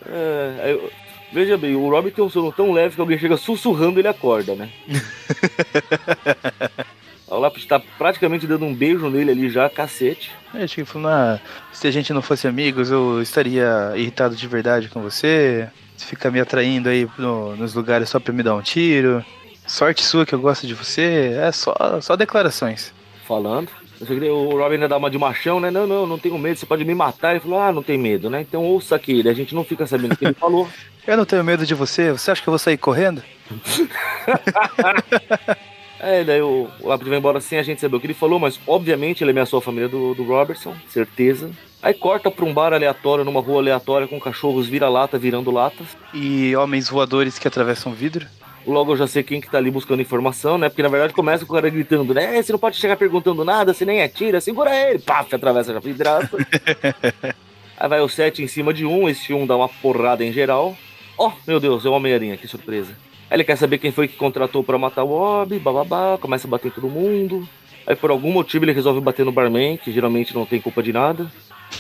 [0.06, 0.90] É, eu,
[1.32, 4.08] Veja bem, o Robin tem um sono tão leve que alguém chega sussurrando e ele
[4.08, 4.70] acorda, né?
[7.28, 10.32] o Lápis tá praticamente dando um beijo nele ali já, cacete.
[10.54, 11.40] É, tipo, na...
[11.72, 15.70] se a gente não fosse amigos, eu estaria irritado de verdade com você.
[15.96, 19.24] Você fica me atraindo aí no, nos lugares só pra me dar um tiro.
[19.68, 21.36] Sorte sua que eu gosto de você.
[21.40, 22.92] É só, só declarações.
[23.28, 23.70] Falando.
[24.02, 25.70] O Robin ainda dá uma de machão, né?
[25.70, 27.32] Não, não, não tenho medo, você pode me matar.
[27.32, 28.42] Ele falou, ah, não tem medo, né?
[28.42, 30.68] Então ouça aqui, a gente não fica sabendo o que ele falou.
[31.06, 33.22] Eu não tenho medo de você, você acha que eu vou sair correndo?
[36.00, 38.60] é, daí o, o vai embora sem a gente saber o que ele falou, mas
[38.66, 41.52] obviamente ele ameaçou a família do, do Robertson, certeza.
[41.82, 45.88] Aí corta pra um bar aleatório, numa rua aleatória, com cachorros vira-lata virando latas.
[46.14, 48.28] E homens voadores que atravessam vidro.
[48.70, 50.70] Logo eu já sei quem que tá ali buscando informação, né?
[50.70, 52.42] Porque na verdade começa com o cara gritando, né?
[52.42, 55.00] Você não pode chegar perguntando nada, você nem atira, segura ele!
[55.00, 56.38] Paf, atravessa a vidraça.
[57.80, 60.78] Aí vai o 7 em cima de um, esse um dá uma porrada em geral.
[61.18, 62.92] Oh, meu Deus, é o Homem-Aranha, que surpresa.
[63.30, 66.50] Aí ele quer saber quem foi que contratou para matar o Bob, bababá, começa a
[66.50, 67.48] bater em todo mundo.
[67.88, 70.94] Aí por algum motivo ele resolve bater no barman, que geralmente não tem culpa de
[70.94, 71.32] nada.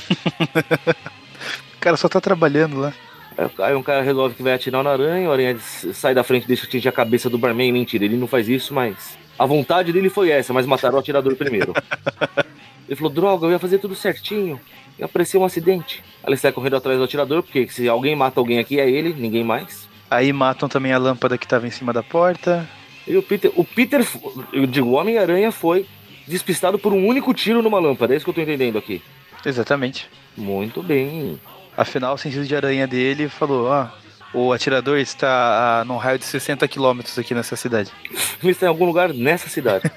[1.75, 2.93] o cara só tá trabalhando lá.
[3.60, 6.47] Aí um cara resolve que vai atirar na aranha, o aranha sai da frente e
[6.47, 7.71] deixa atingir a cabeça do barman.
[7.71, 9.17] Mentira, ele não faz isso, mas.
[9.38, 11.73] A vontade dele foi essa, mas mataram o atirador primeiro.
[12.89, 14.60] Ele falou: droga, eu ia fazer tudo certinho.
[14.97, 16.04] E apareceu um acidente.
[16.23, 19.13] Aí ele sai correndo atrás do atirador, porque se alguém mata alguém aqui é ele,
[19.13, 19.88] ninguém mais.
[20.10, 22.67] Aí matam também a lâmpada que estava em cima da porta.
[23.08, 24.06] E o Peter, o Peter,
[24.52, 25.86] eu digo, o Homem-Aranha foi
[26.28, 28.13] despistado por um único tiro numa lâmpada.
[28.13, 29.02] É isso que eu tô entendendo aqui.
[29.45, 30.10] Exatamente.
[30.36, 31.39] Muito bem.
[31.79, 33.87] Afinal, o sentido de aranha dele falou: ó,
[34.33, 37.89] o atirador está a, num raio de 60 quilômetros aqui nessa cidade.
[38.43, 39.89] Ele está em algum lugar nessa cidade.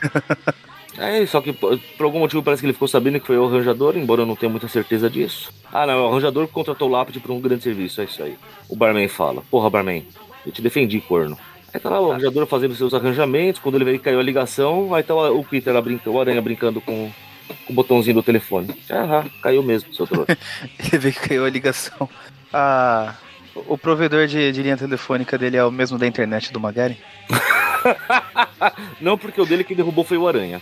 [0.96, 3.96] é, só que por, algum motivo parece que ele ficou sabendo que foi o arranjador,
[3.96, 5.52] embora eu não tenha muita certeza disso.
[5.72, 8.38] Ah, não, o arranjador contratou o lápide para um grande serviço, é isso aí.
[8.68, 10.06] O barman fala: Porra, barman,
[10.46, 11.36] eu te defendi, corno.
[11.74, 15.02] Aí tá lá o arranjador fazendo seus arranjamentos, quando ele veio caiu a ligação, aí
[15.02, 17.10] tá o Peter lá brincando, o Aranha brincando com
[17.68, 18.74] o botãozinho do telefone.
[18.90, 20.36] Ah, caiu mesmo, seu trouxa.
[20.78, 22.08] Ele vê que caiu a ligação.
[22.52, 23.14] Ah,
[23.54, 26.98] o provedor de, de linha telefônica dele é o mesmo da internet do Magari?
[29.00, 30.60] Não, porque o dele que derrubou foi o Aranha.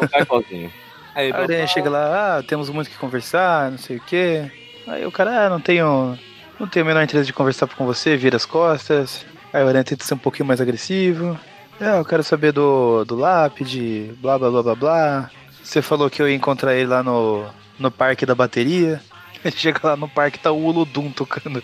[0.00, 0.72] O sozinho.
[1.14, 4.50] Aí, a Aranha chega lá, ah, temos muito que conversar, não sei o quê.
[4.86, 6.18] Aí o cara, ah, não tenho.
[6.58, 9.26] Não tenho o menor interesse de conversar com você, vira as costas.
[9.52, 11.38] Aí o Aranha tenta ser um pouquinho mais agressivo.
[11.78, 15.30] É, eu quero saber do, do lápide, blá blá blá blá blá.
[15.62, 17.46] Você falou que eu ia encontrar ele lá no,
[17.78, 19.00] no parque da bateria.
[19.56, 21.62] Chega lá no parque tá o Uludum tocando.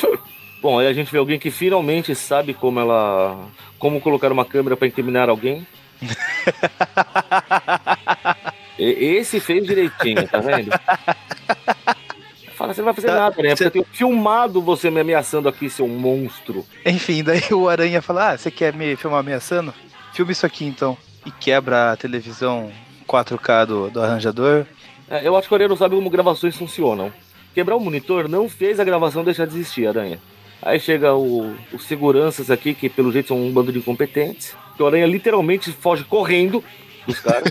[0.62, 3.48] Bom, aí a gente vê alguém que finalmente sabe como ela.
[3.78, 5.66] como colocar uma câmera para incriminar alguém.
[8.78, 10.70] Esse fez direitinho, tá vendo?
[12.54, 13.50] Fala, você não vai fazer tá, nada, né?
[13.50, 16.66] Porque eu tenho filmado você me ameaçando aqui, seu monstro.
[16.84, 19.72] Enfim, daí o Aranha fala: Ah, você quer me filmar ameaçando?
[20.12, 20.96] Filme isso aqui então.
[21.24, 22.70] E quebra a televisão
[23.10, 24.64] 4K do, do arranjador.
[25.10, 27.12] É, eu acho que o Aranha não sabe como gravações funcionam.
[27.52, 30.20] Quebrar o monitor não fez a gravação deixar de existir, Aranha.
[30.62, 34.54] Aí chega o, os seguranças aqui, que pelo jeito são um bando de incompetentes.
[34.76, 36.62] Que o Aranha literalmente foge correndo
[37.06, 37.50] dos caras.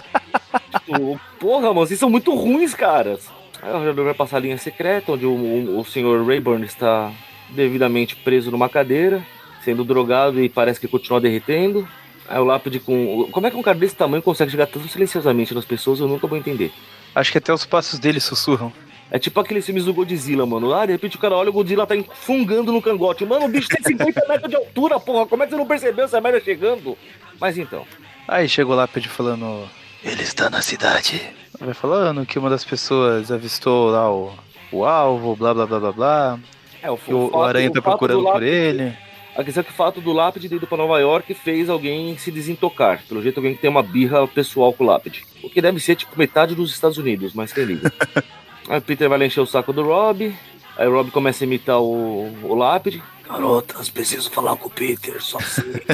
[0.86, 3.28] tipo, porra, mano, vocês são muito ruins, caras.
[3.60, 7.12] Aí o arranjador vai passar a linha secreta, onde o, o, o senhor Rayburn está
[7.50, 9.22] devidamente preso numa cadeira,
[9.62, 11.86] sendo drogado e parece que continua derretendo.
[12.30, 13.28] Aí o lápide com.
[13.32, 15.98] Como é que um cara desse tamanho consegue chegar tão silenciosamente nas pessoas?
[15.98, 16.72] Eu nunca vou entender.
[17.12, 18.72] Acho que até os passos dele sussurram.
[19.10, 20.72] É tipo aqueles filmes do Godzilla, mano.
[20.72, 23.26] Ah, de repente o cara olha o Godzilla tá fungando no cangote.
[23.26, 25.26] Mano, o bicho tem 50 metros de altura, porra.
[25.26, 26.96] Como é que você não percebeu essa merda chegando?
[27.40, 27.84] Mas então.
[28.28, 29.68] Aí chegou o lápide falando.
[30.04, 31.20] Ele está na cidade.
[31.58, 34.32] Vai falando que uma das pessoas avistou lá o,
[34.70, 36.38] o alvo, blá blá blá blá blá.
[36.80, 38.96] É, o, o, o Aranha tá procurando por ele
[39.40, 42.14] A questão é que o fato do Lápide ter ido pra Nova York fez alguém
[42.18, 43.02] se desintocar.
[43.08, 45.24] Pelo jeito, alguém que tem uma birra pessoal com o Lápide.
[45.42, 47.90] O que deve ser, tipo, metade dos Estados Unidos, mas quem liga.
[48.68, 50.36] Aí o Peter vai lá encher o saco do Rob.
[50.76, 53.02] Aí o Rob começa a imitar o, o Lápide.
[53.26, 55.80] Garotas, preciso falar com o Peter, sozinho.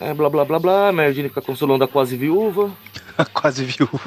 [0.00, 2.70] Aí blá blá blá blá, a Mary Jane fica consolando a quase viúva.
[3.32, 3.98] Quase viúva.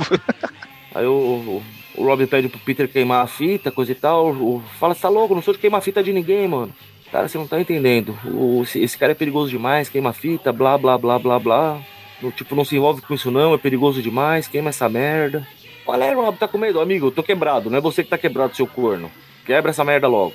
[0.93, 1.63] Aí o, o,
[1.95, 4.31] o Rob pede pro Peter queimar a fita, coisa e tal.
[4.31, 6.71] O, fala, você tá louco, não sou de queimar fita de ninguém, mano.
[7.11, 8.17] Cara, você não tá entendendo.
[8.25, 11.81] O, esse, cara é perigoso demais, queima fita, blá blá blá blá blá.
[12.21, 15.45] No, tipo, não se envolve com isso não, é perigoso demais, queima essa merda.
[15.83, 16.37] Qual é, Rob?
[16.37, 16.79] Tá com medo?
[16.79, 19.11] Amigo, eu tô quebrado, não é você que tá quebrado, seu corno.
[19.45, 20.33] Quebra essa merda logo.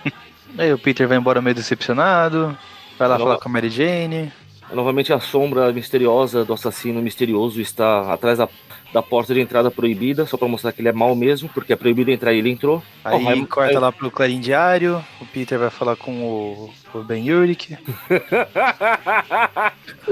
[0.56, 2.56] Aí o Peter vai embora meio decepcionado.
[2.96, 4.32] Vai lá falar com a Mary Jane.
[4.72, 8.48] Novamente a sombra misteriosa do assassino misterioso está atrás da,
[8.92, 11.76] da porta de entrada proibida, só pra mostrar que ele é mal mesmo, porque é
[11.76, 12.82] proibido entrar e ele entrou.
[13.04, 15.04] Aí Oh, corta lá pro Clarim Diário.
[15.20, 17.76] O Peter vai falar com o, o Ben Urich.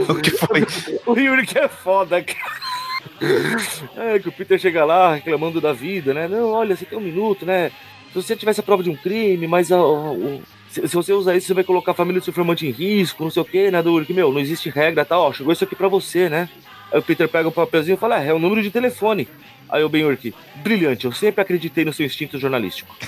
[0.08, 0.66] o que foi?
[1.06, 2.62] O Yuri que é foda, cara.
[3.96, 6.28] É, que o Peter chega lá reclamando da vida, né?
[6.28, 7.70] Não, olha, você tem um minuto, né?
[8.12, 11.36] Se você tivesse a prova de um crime, mas a- o- se, se você usar
[11.36, 13.70] isso, você vai colocar a família do seu informante em risco, não sei o quê,
[13.70, 15.18] né, do que, meu, não existe regra, tá?
[15.18, 16.48] Ó, chegou isso aqui pra você, né?
[16.90, 19.28] Aí o Peter pega o papelzinho e fala, é, é o número de telefone.
[19.68, 22.96] Aí o Ben Urk, brilhante, eu sempre acreditei no seu instinto jornalístico.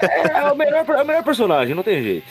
[0.00, 2.26] é, é o melhor, é o melhor personagem, não tem jeito.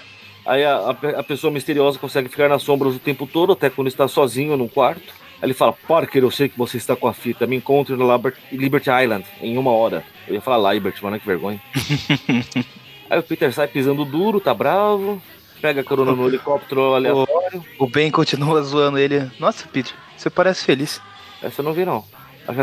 [0.50, 3.70] Aí a, a pe- a pessoa misteriosa consegue ficar nas sombras o tempo todo, até
[3.70, 5.14] quando está sozinho num quarto.
[5.40, 8.08] Aí ele fala, Parker, eu sei que você está com a fita, me encontre no
[8.50, 10.02] Liberty Island em uma hora.
[10.26, 11.60] Eu ia falar Liberty, mano, que vergonha.
[13.08, 15.22] Aí o Peter sai pisando duro, tá bravo,
[15.62, 17.64] pega a carona no helicóptero aleatório.
[17.78, 19.30] O Ben continua zoando ele.
[19.38, 21.00] Nossa, Peter, você parece feliz.
[21.40, 22.04] Essa eu não vi, não.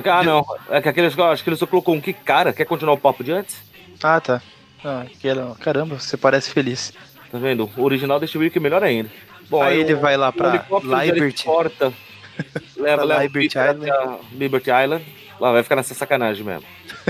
[0.03, 0.45] Que, ah, não.
[0.69, 2.51] É que aquele, acho que ele só colocou um que cara.
[2.51, 3.57] Quer continuar o papo de antes?
[4.03, 4.41] Ah, tá.
[4.83, 5.05] Ah,
[5.61, 6.93] Caramba, você parece feliz.
[7.31, 7.69] Tá vendo?
[7.75, 9.09] O original deixa o que melhor ainda.
[9.49, 10.65] Bom, Aí aí ele vai lá pra
[11.03, 11.45] Liberty.
[11.45, 11.93] Corta,
[12.77, 14.19] leva, leva Liberty Island.
[14.33, 15.05] Liberty Island.
[15.39, 16.65] Lá vai ficar nessa sacanagem mesmo.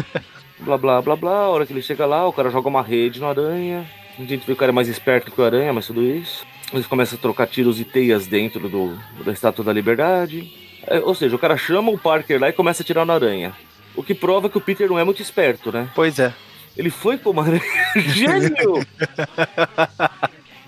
[0.60, 1.40] blá blá blá blá.
[1.40, 3.86] A hora que ele chega lá, o cara joga uma rede no aranha.
[4.18, 6.46] A gente vê que o cara é mais esperto que o aranha, mas tudo isso.
[6.74, 10.52] Eles começam a trocar tiros e teias dentro do, da Estátua da Liberdade.
[10.86, 13.54] É, ou seja, o cara chama o Parker lá e começa a tirar no aranha.
[13.96, 15.90] O que prova que o Peter não é muito esperto, né?
[15.96, 16.34] Pois é.
[16.78, 17.62] Ele foi como aranha.
[17.96, 18.86] Gênio!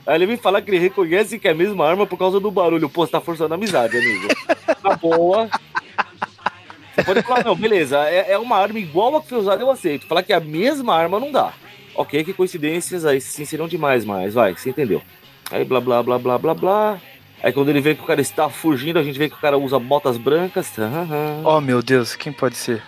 [0.06, 2.50] Aí ele vem falar que ele reconhece que é a mesma arma por causa do
[2.50, 2.89] barulho.
[2.89, 4.28] Pô, você tá forçando a amizade, amigo.
[4.82, 5.48] Tá boa.
[6.95, 9.69] Você pode falar, não, beleza, é, é uma arma igual a que foi usada, eu
[9.69, 10.08] aceito.
[10.08, 11.54] Falar que é a mesma arma não dá.
[11.95, 15.02] Ok, que coincidências, aí sim seriam demais, mas vai, você entendeu.
[15.52, 17.02] Aí blá blá blá blá blá blá.
[17.41, 19.58] Aí quando ele vê que o cara está fugindo, a gente vê que o cara
[19.58, 20.74] usa botas brancas.
[21.43, 22.84] Oh, meu Deus, quem pode ser?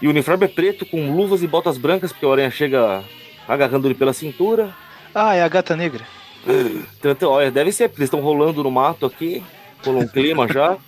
[0.00, 3.02] E o uniforme é preto com luvas e botas brancas, porque o aranha chega
[3.46, 4.74] agarrando ele pela cintura.
[5.14, 6.04] Ah, é a gata negra.
[7.00, 9.42] Tanto, olha, deve ser, porque eles estão rolando no mato aqui.
[9.84, 10.76] Rolou um clima já.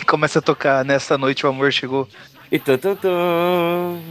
[0.00, 2.08] E começa a tocar Nessa Noite o Amor Chegou.
[2.52, 3.10] E tan, tan, tan,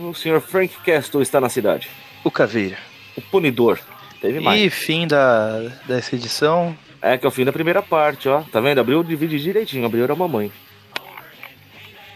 [0.02, 0.42] o Sr.
[0.42, 1.90] Frank Castle está na cidade.
[2.26, 2.78] O Caveira.
[3.16, 3.80] O Punidor.
[4.20, 4.62] Teve mais.
[4.62, 6.78] E fim da, dessa edição.
[7.02, 8.42] É que é o fim da primeira parte, ó.
[8.52, 8.80] Tá vendo?
[8.80, 9.86] Abriu, divide direitinho.
[9.86, 10.52] Abriu era a mamãe.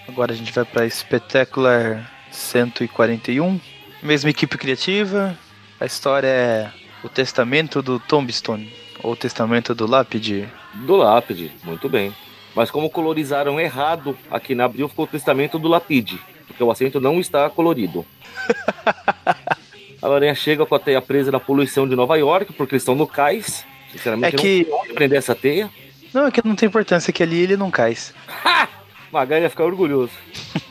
[0.09, 3.59] Agora a gente vai pra Spectacular 141.
[4.01, 5.37] Mesma equipe criativa.
[5.79, 6.71] A história é
[7.03, 8.73] o testamento do Tombstone.
[9.03, 10.49] Ou o testamento do Lápide.
[10.73, 12.13] Do lápide, muito bem.
[12.55, 16.19] Mas como colorizaram errado aqui na Abril, ficou o testamento do lapide.
[16.47, 18.05] Porque o assento não está colorido.
[20.01, 22.95] A aranha chega com a teia presa na poluição de Nova York, porque eles estão
[22.95, 23.65] no cais.
[23.91, 25.69] Sinceramente, É que- não onde prender essa teia.
[26.13, 27.97] Não, é que não tem importância, que ali ele não cai.
[29.11, 30.11] Magai ia ficar orgulhoso.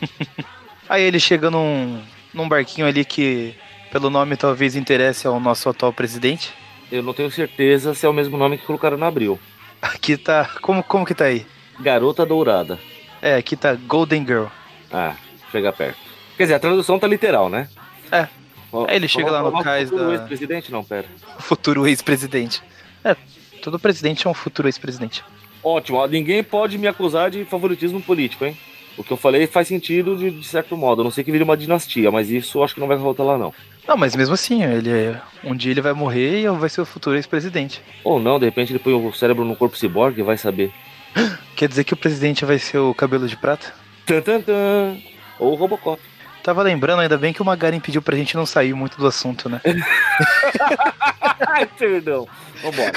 [0.89, 2.01] Aí ele chega num,
[2.33, 3.55] num barquinho ali que,
[3.93, 6.53] pelo nome, talvez interesse ao nosso atual presidente.
[6.91, 9.39] Eu não tenho certeza se é o mesmo nome que colocaram na Abril.
[9.83, 10.49] Aqui tá.
[10.63, 11.47] Como, como que tá aí?
[11.81, 12.79] Garota Dourada.
[13.21, 14.47] É, aqui tá Golden Girl.
[14.91, 15.15] Ah,
[15.53, 15.99] chega perto.
[16.37, 17.69] Quer dizer, a tradução tá literal, né?
[18.11, 18.27] É.
[18.73, 20.73] Ó, Aí ele chega lá no cais pro da- ex-presidente?
[20.73, 21.07] Não, pera.
[21.39, 22.63] Futuro ex-presidente.
[23.05, 23.15] É,
[23.63, 25.23] todo presidente é um futuro ex-presidente.
[25.63, 28.57] Ótimo, ninguém pode me acusar de favoritismo político, hein?
[28.97, 31.03] O que eu falei faz sentido de, de certo modo.
[31.03, 33.39] A não sei que vire uma dinastia, mas isso acho que não vai voltar lá,
[33.39, 33.55] não.
[33.87, 36.85] Não, mas mesmo assim, ele é- um dia ele vai morrer e vai ser o
[36.87, 37.81] futuro ex-presidente.
[38.03, 40.73] Ou não, de repente ele põe o cérebro no corpo ciborgue e vai saber.
[41.57, 43.73] Quer dizer que o presidente vai ser o cabelo de prata?
[44.05, 44.97] Tan, tan, tan.
[45.39, 46.03] Ou o Robocop.
[46.43, 49.49] Tava lembrando, ainda bem que o Magarin pediu pra gente não sair muito do assunto,
[49.49, 49.61] né?
[51.47, 52.27] Ai, perdão.
[52.63, 52.93] Vambora.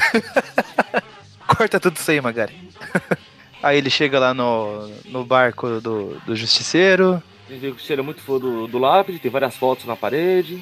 [1.61, 2.55] Corta tudo isso aí, Magari.
[3.61, 7.21] aí ele chega lá no, no barco do, do justiceiro.
[7.47, 10.59] Justiceiro é muito fã do, do lápide, tem várias fotos na parede.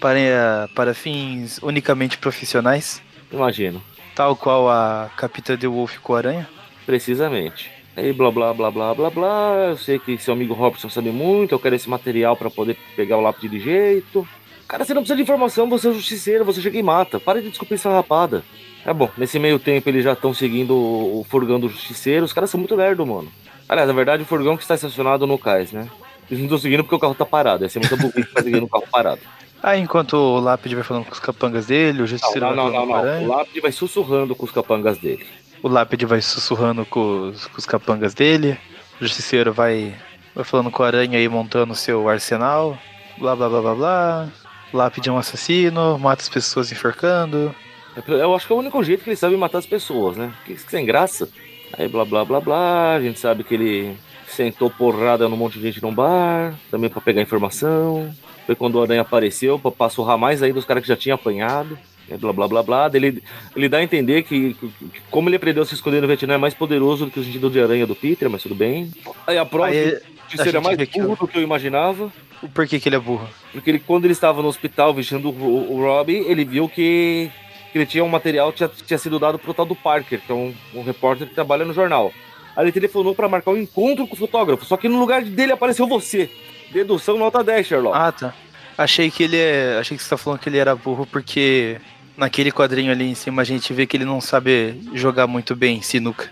[0.00, 3.82] Para, para fins unicamente profissionais, Imagino.
[4.14, 6.48] tal qual a Capitã de Wolf com a Aranha.
[6.86, 7.68] Precisamente.
[7.96, 9.54] Aí blá blá blá blá blá blá.
[9.70, 13.16] Eu sei que seu amigo Robson sabe muito, eu quero esse material pra poder pegar
[13.16, 14.24] o lápide de jeito.
[14.68, 17.18] Cara, você não precisa de informação, você é um justiceiro, você chega e mata.
[17.18, 18.44] Para de desculpar essa rapada.
[18.84, 22.24] É bom, nesse meio tempo eles já estão seguindo o furgão do justiceiro.
[22.24, 23.30] Os caras são muito lerdos, mano.
[23.68, 25.88] Aliás, na verdade, o furgão que está estacionado no cais, né?
[26.28, 27.64] Eles não estão seguindo porque o carro tá parado.
[27.64, 29.20] Ia ser muito burrice ficar seguindo o carro parado.
[29.62, 32.56] Aí enquanto o Lápide vai falando com os capangas dele, o Não, Justiceiro não, vai
[32.56, 32.96] não, falando não, não.
[32.96, 33.28] Aranha.
[33.28, 35.24] O lápide vai sussurrando com os capangas dele.
[35.62, 38.58] O Lápide vai sussurrando com os, com os capangas dele.
[39.00, 39.94] O Justiceiro vai,
[40.34, 42.76] vai falando com a Aranha aí, montando o seu arsenal.
[43.16, 44.28] Blá blá blá blá blá.
[44.72, 47.54] O Lápide é um assassino, mata as pessoas enforcando.
[48.08, 50.32] Eu acho que é o único jeito que ele sabe matar as pessoas, né?
[50.46, 51.28] Que que sem graça.
[51.78, 53.96] Aí blá blá blá blá, a gente sabe que ele
[54.28, 58.14] sentou porrada num monte de gente num bar, também pra pegar informação.
[58.46, 61.78] Foi quando o Aranha apareceu pra, surrar mais aí dos caras que já tinham apanhado.
[62.10, 62.90] Aí blá blá blá blá.
[62.92, 63.22] Ele,
[63.54, 66.34] ele dá a entender que, que- que como ele aprendeu a se esconder no Vietnã
[66.34, 68.90] é mais poderoso do que o sentido de aranha do Peter, mas tudo bem.
[69.26, 71.42] Aí a prova Aí de a ser gente mais que burro o- do que eu
[71.42, 72.10] imaginava.
[72.42, 73.28] o porquê que ele é burro.
[73.52, 77.30] Porque ele, quando ele estava no hospital vestindo o, o Robbie, ele viu que,
[77.72, 80.30] que ele tinha um material que tinha, tinha sido dado pro tal do Parker, que
[80.30, 82.12] é um, um repórter que trabalha no jornal.
[82.54, 85.52] Aí ele telefonou para marcar um encontro com o fotógrafo, só que no lugar dele
[85.52, 86.30] apareceu você.
[86.70, 87.96] Dedução nota 10, Sherlock.
[87.96, 88.34] Ah, tá.
[88.76, 89.78] Achei que ele é.
[89.78, 91.78] Achei que você tá falando que ele era burro porque
[92.16, 95.82] naquele quadrinho ali em cima a gente vê que ele não sabe jogar muito bem
[95.82, 96.30] sinuca.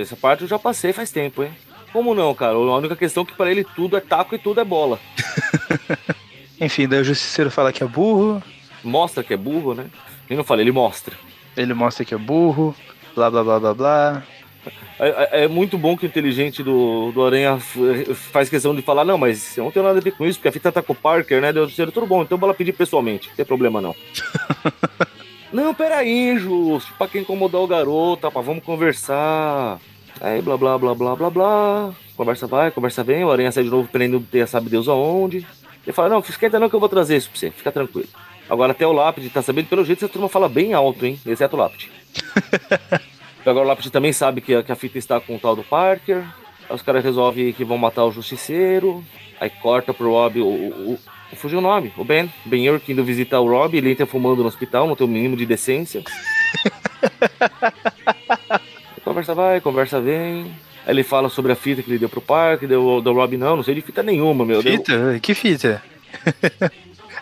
[0.00, 1.50] Essa parte eu já passei faz tempo, hein?
[1.92, 2.54] Como não, cara?
[2.54, 4.98] A única questão é que para ele tudo é taco e tudo é bola.
[6.60, 8.42] Enfim, daí o Justiceiro fala que é burro.
[8.82, 9.86] Mostra que é burro, né?
[10.28, 11.14] Ele não fala, ele mostra.
[11.56, 12.74] Ele mostra que é burro.
[13.14, 14.22] Blá blá blá blá blá.
[14.98, 15.08] É,
[15.40, 19.18] é- é muito bom que o inteligente do, do Aranha faz questão de falar, não,
[19.18, 20.96] mas eu não tenho nada a ver com isso, porque a fita tá com o
[20.96, 21.52] Parker, né?
[21.52, 23.94] Deu ser tudo bom, então lá pedir pessoalmente, não tem problema não.
[25.52, 29.78] não, peraí, Justo, pra quem incomodar o garoto, vamos conversar.
[30.20, 31.94] Aí, blá, blá, blá, blá, blá, blá.
[32.16, 35.38] Conversa vai, conversa vem, o Aranha sai de novo prendendo sabe Deus aonde.
[35.84, 38.08] Ele fala, não, esquenta não que eu vou trazer isso pra você, fica tranquilo.
[38.48, 41.18] Agora até o Lápide tá sabendo, pelo jeito essa turma fala bem alto, hein?
[41.26, 41.90] Exceto o Lápide.
[43.44, 45.62] Agora o Lápide também sabe que a, que a fita está com o tal do
[45.62, 46.24] Parker.
[46.68, 49.04] Aí os caras resolvem que vão matar o Justiceiro.
[49.40, 50.46] Aí corta pro Rob o.
[50.46, 50.98] o,
[51.32, 52.32] o fugiu o nome, o Ben.
[52.44, 55.36] Ben Urk indo visitar o Rob, ele entra fumando no hospital, não tem o mínimo
[55.36, 56.02] de decência.
[59.04, 60.54] conversa vai, conversa vem.
[60.86, 63.56] Aí ele fala sobre a fita que ele deu pro Parker, deu do Rob, não,
[63.56, 64.62] não sei de fita nenhuma, meu.
[64.62, 65.18] Deu- Fita?
[65.20, 65.82] Que fita?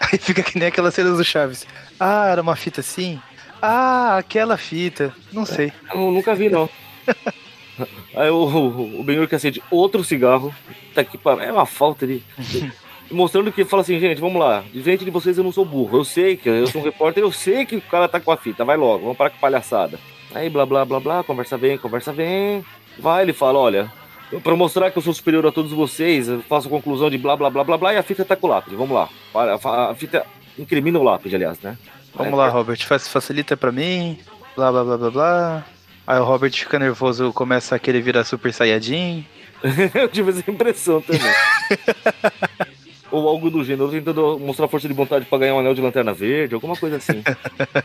[0.11, 1.67] Aí fica que nem aquelas cenas do Chaves.
[1.99, 3.21] Ah, era uma fita assim?
[3.61, 5.15] Ah, aquela fita.
[5.33, 5.73] Não sei.
[5.95, 6.69] Eu nunca vi, não.
[8.15, 10.55] Aí o, o, o Ben Urk acende outro cigarro.
[10.95, 12.23] Tá aqui, pá, é uma falta de.
[13.11, 14.65] Mostrando que fala assim, gente, vamos lá.
[14.73, 15.99] Diante de vocês eu não sou burro.
[15.99, 18.37] Eu sei que eu sou um repórter, eu sei que o cara tá com a
[18.37, 18.65] fita.
[18.65, 19.99] Vai logo, vamos parar com palhaçada.
[20.35, 22.65] Aí blá blá blá blá, conversa vem, conversa vem.
[22.99, 23.93] Vai, ele fala, olha,
[24.40, 27.37] pra mostrar que eu sou superior a todos vocês, eu faço a conclusão de blá
[27.37, 28.77] blá blá blá blá e a fita tá com o lápide.
[28.77, 29.09] Vamos lá.
[29.33, 29.55] Para-
[29.90, 30.25] A, fita
[30.59, 31.77] incrimina o lápide, aliás, né?
[32.14, 32.85] Vamos lá, Robert.
[32.87, 34.18] Faz, facilita pra mim.
[34.57, 35.66] Blá blá blá blá blá.
[36.07, 39.25] Aí o Robert fica nervoso, começa a querer virar Super Saiyajin.
[39.95, 41.21] Eu tive essa impressão também.
[43.11, 46.14] Ou algo do gênero, tentando mostrar força de vontade pra ganhar um anel de lanterna
[46.14, 47.23] verde, alguma coisa assim.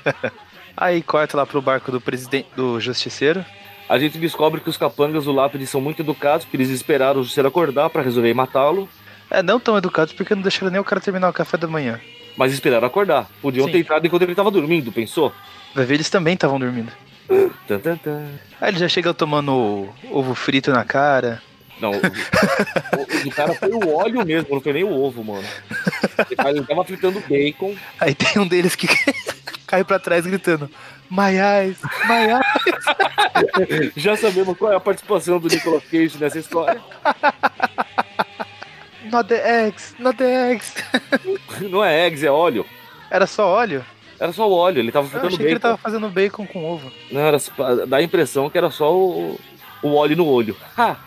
[0.75, 3.43] Aí corta lá pro barco do presidente do Justiceiro.
[3.89, 7.23] A gente descobre que os capangas do lápide são muito educados, porque eles esperaram o
[7.23, 8.88] Justiceiro acordar pra resolver matá-lo,
[9.32, 12.00] É, não tão educados porque não deixaram nem o cara terminar o café da manhã.
[12.36, 13.30] mas esperaram acordar.
[13.41, 13.71] Podiam Sim.
[13.71, 15.34] ter entrado enquanto ele tava dormindo, pensou?
[15.73, 16.91] Vai ver, eles também estavam dormindo.
[17.67, 18.26] Tan, tan, tan.
[18.62, 21.41] Aí ele já chega tomando ovo frito na cara.
[21.82, 25.43] Não, o, o- o cara foi o óleo mesmo, não foi nem o ovo, mano.
[26.45, 27.76] Ele tava fritando bacon.
[28.00, 28.88] Aí tem um deles que
[29.67, 30.67] cai pra trás gritando:
[31.12, 31.77] My eyes,
[32.08, 33.93] my eyes.
[33.95, 36.82] Já sabemos qual é a participação do Nicolas Cage nessa história.
[39.12, 40.73] Not the eggs, not the eggs.
[41.69, 42.65] Não é eggs, é óleo.
[43.10, 43.86] Era só óleo?
[44.19, 45.38] Era só o óleo, ele tava achei bacon.
[45.38, 46.91] que ele tava fazendo bacon com ovo.
[47.10, 47.38] Não, era,
[47.88, 49.39] dá a impressão que era só o,
[49.82, 50.58] o óleo no olho.
[50.77, 50.97] Ha!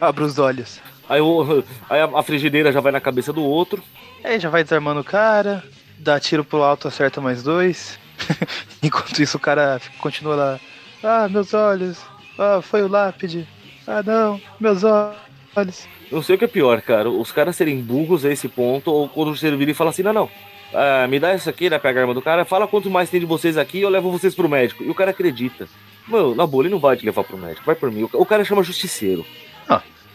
[0.00, 0.80] Abra os olhos.
[1.08, 3.80] Aí, o, aí a, a frigideira já vai na cabeça do outro.
[4.24, 5.62] Aí já vai desarmando o cara,
[6.02, 7.98] dá tiro pro alto, acerta mais dois.
[8.82, 10.60] Enquanto isso o cara continua lá.
[11.02, 11.98] Ah, meus olhos.
[12.38, 13.46] Ah, foi o lápide.
[13.86, 15.88] Ah, não, meus olhos.
[16.10, 17.08] Não sei o que é pior, cara.
[17.08, 20.30] Os caras serem burros a esse ponto, ou quando o e fala assim, não, não.
[20.74, 21.78] ah, me dá isso aqui, né?
[21.78, 24.34] Pega a arma do cara, fala quanto mais tem de vocês aqui eu levo vocês
[24.34, 24.82] pro médico.
[24.82, 25.68] E o cara acredita.
[26.06, 28.02] Mano, na boa, ele não vai te levar pro médico, vai por mim.
[28.02, 29.24] O, o cara chama justiceiro.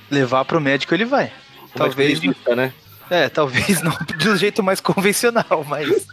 [0.10, 1.32] Levar pro médico ele vai.
[1.76, 2.20] talvez.
[2.20, 2.74] Vista, né?
[3.10, 3.91] É, talvez não
[4.32, 6.08] um jeito mais convencional, mas.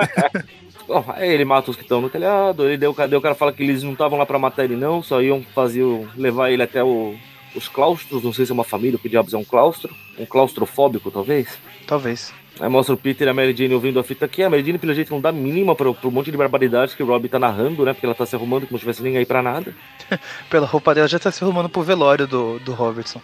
[0.86, 3.62] Bom, aí ele mata os que estão no telhado, ele deu, o cara fala que
[3.62, 5.84] eles não estavam lá para matar ele não, só iam fazer
[6.16, 7.14] levar ele até o,
[7.54, 11.10] os claustros, não sei se é uma família, que diabos é um claustro, um claustrofóbico
[11.10, 11.58] talvez.
[11.86, 12.32] Talvez.
[12.58, 14.42] Aí mostra o Peter e a Mary Jane ouvindo a fita aqui.
[14.42, 17.06] A Mary Jane, pelo jeito, não dá mínima pro, pro monte de barbaridades que o
[17.06, 17.94] Rob tá narrando, né?
[17.94, 19.74] Porque ela tá se arrumando como se tivesse nem aí pra nada.
[20.50, 23.20] Pela roupa dela, já tá se arrumando pro velório do, do Robertson.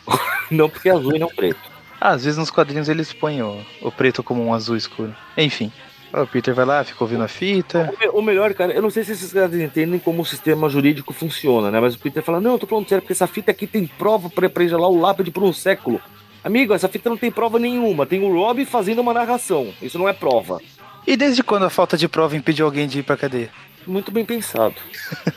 [0.51, 1.76] não porque é azul e não preto.
[2.07, 5.13] Ah, às vezes nos quadrinhos eles põem o, o preto como um azul escuro.
[5.37, 5.73] Enfim.
[6.13, 7.93] O Peter vai lá, fica ouvindo a fita.
[8.13, 11.69] O, melhor, cara, eu não sei se esses caras entendem como o sistema jurídico funciona,
[11.69, 11.81] né?
[11.81, 14.31] Mas o Peter fala: Não, eu tô falando sério, porque essa fita aqui tem prova
[14.31, 14.49] pra
[14.79, 16.01] lá o lápide por um século.
[16.45, 18.07] Amigo, essa fita não tem prova nenhuma.
[18.07, 19.75] Tem o Rob fazendo uma narração.
[19.83, 20.61] Isso não é prova.
[21.05, 23.51] E desde quando a falta de prova impediu alguém de ir pra cadeia?
[23.85, 24.77] Muito bem pensado.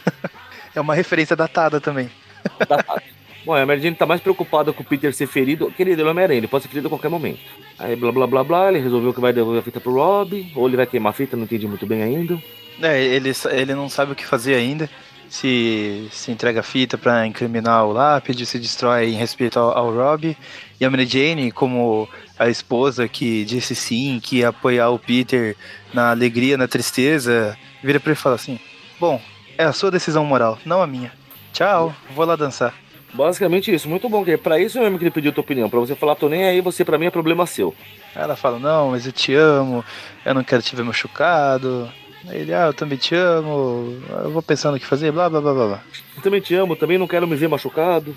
[0.75, 2.11] é uma referência datada também.
[2.59, 3.01] Datada.
[3.45, 5.71] Bom, a Mary Jane tá mais preocupada com o Peter ser ferido.
[5.71, 7.39] Querido, ele é Homem-Aranha, ele pode ser ferido a qualquer momento.
[7.77, 10.67] Aí blá blá blá blá, ele resolveu que vai devolver a fita pro Rob, ou
[10.67, 12.37] ele vai queimar a fita, não entendi muito bem ainda.
[12.81, 14.89] É, ele, ele não sabe o que fazer ainda
[15.29, 19.93] se, se entrega a fita para incriminar o lápide, se destrói em respeito ao, ao
[19.93, 20.35] Rob.
[20.79, 25.55] E a Mary Jane, como a esposa que disse sim, que ia apoiar o Peter
[25.93, 28.59] na alegria, na tristeza, vira pra ele e fala assim:
[28.99, 29.21] Bom,
[29.57, 31.11] é a sua decisão moral, não a minha.
[31.53, 32.73] Tchau, vou lá dançar.
[33.13, 35.79] Basicamente isso, muito bom, que é pra isso mesmo que ele pediu tua opinião, pra
[35.79, 37.73] você falar, tô nem aí, você pra mim é problema seu.
[38.15, 39.83] Ela fala, não, mas eu te amo,
[40.23, 41.91] eu não quero te ver machucado,
[42.29, 45.53] ele, ah, eu também te amo, eu vou pensando o que fazer, blá blá blá
[45.53, 45.81] blá.
[46.15, 48.15] Eu também te amo, também não quero me ver machucado.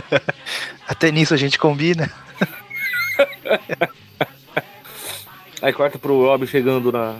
[0.86, 2.12] Até nisso a gente combina.
[5.62, 7.16] Aí corta pro Rob chegando na,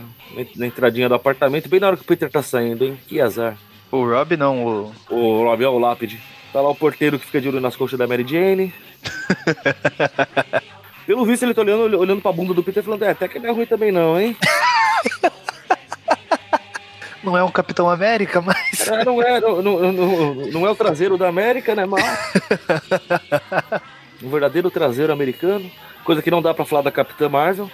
[0.55, 2.99] na entradinha do apartamento, bem na hora que o Peter tá saindo, hein?
[3.09, 3.57] Que azar.
[3.91, 4.95] O Rob não, o.
[5.09, 6.21] O Rob é o lápide.
[6.57, 8.73] Tá lá o porteiro que fica de olho nas coxas da Mary Jane.
[11.07, 13.51] Pelo visto, ele tá olhando, olhando pra bunda do Peter falando, é, até que não
[13.51, 14.35] é ruim também não, hein?
[17.23, 18.87] Não é um Capitão América, mas.
[18.87, 21.85] É, não, é, não, não, não, não é o traseiro da América, né?
[21.85, 22.05] Mas.
[24.23, 25.69] um verdadeiro traseiro americano.
[26.05, 27.69] Coisa que não dá pra falar da Capitã Marvel.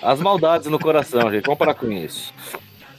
[0.00, 1.44] As maldades no coração, gente.
[1.44, 2.32] Vamos parar com isso.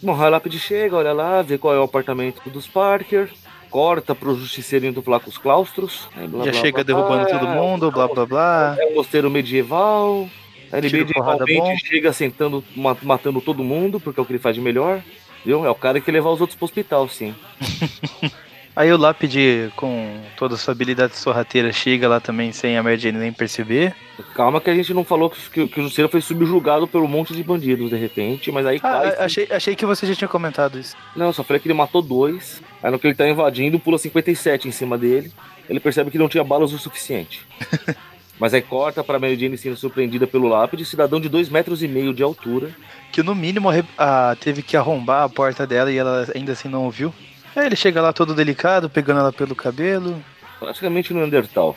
[0.02, 3.28] Bom, o Lápide chega, olha lá, vê qual é o apartamento dos Parker.
[3.70, 6.08] Corta pro justiceiro indo falar com os claustros.
[6.16, 8.78] Blá, Já blá, chega blá, derrubando todo mundo, blá blá blá.
[8.80, 10.30] É um mosteiro medieval.
[10.72, 12.64] Ele medievalmente chega sentando,
[13.02, 15.02] matando todo mundo, porque é o que ele faz de melhor.
[15.46, 15.66] Viu?
[15.66, 17.34] É o cara que leva os outros pro hospital, sim.
[18.78, 23.00] Aí o Lápide, com toda a sua habilidade sorrateira, chega lá também sem a Mary
[23.00, 23.96] Jane nem perceber.
[24.36, 27.34] Calma que a gente não falou que, que o Justiceiro foi subjugado por um monte
[27.34, 28.80] de bandidos, de repente, mas aí...
[28.84, 30.96] Ah, achei, achei que você já tinha comentado isso.
[31.16, 34.68] Não, só falei que ele matou dois, aí no que ele tá invadindo, pula 57
[34.68, 35.32] em cima dele,
[35.68, 37.48] ele percebe que não tinha balas o suficiente.
[38.40, 41.88] Mas aí corta para Mary Jane sendo surpreendida pelo lápide, cidadão de dois metros e
[41.88, 42.70] meio de altura.
[43.12, 46.84] Que no mínimo a, teve que arrombar a porta dela e ela ainda assim não
[46.84, 47.12] ouviu.
[47.58, 50.24] Aí ele chega lá todo delicado, pegando ela pelo cabelo.
[50.60, 51.76] Praticamente no Neandertal.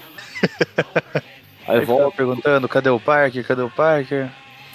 [1.66, 4.28] aí, aí volta perguntando, cadê o Parker, cadê o Parker?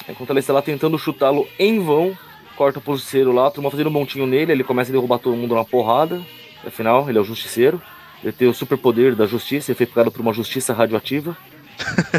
[0.10, 2.18] Enquanto ela está lá tentando chutá-lo em vão,
[2.56, 5.53] corta o pulseiro lá, turma fazendo um montinho nele, ele começa a derrubar todo mundo
[5.53, 6.20] na porrada.
[6.66, 7.80] Afinal, ele é o justiceiro.
[8.24, 11.38] Ele tem o superpoder da justiça, ele foi pegado por uma justiça radioativa.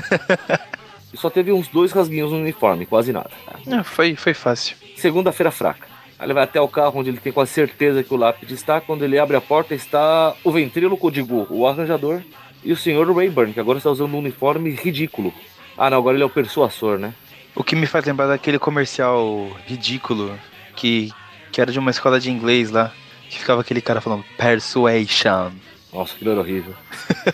[1.12, 3.30] e só teve uns dois rasguinhos no uniforme, quase nada.
[3.66, 4.76] É, foi, foi fácil.
[4.96, 5.95] Segunda-feira fraca.
[6.18, 8.80] Aí ele vai até o carro onde ele tem quase certeza que o lápide está.
[8.80, 12.22] Quando ele abre a porta, está o ventríloco, digo, o arranjador,
[12.64, 15.32] e o senhor Rayburn, que agora está usando um uniforme ridículo.
[15.76, 17.12] Ah, não, agora ele é o persuasor, né?
[17.54, 20.38] O que me faz lembrar daquele comercial ridículo
[20.74, 21.12] que,
[21.52, 22.92] que era de uma escola de inglês lá,
[23.28, 25.52] que ficava aquele cara falando persuasion.
[25.92, 26.74] Nossa, aquilo era horrível.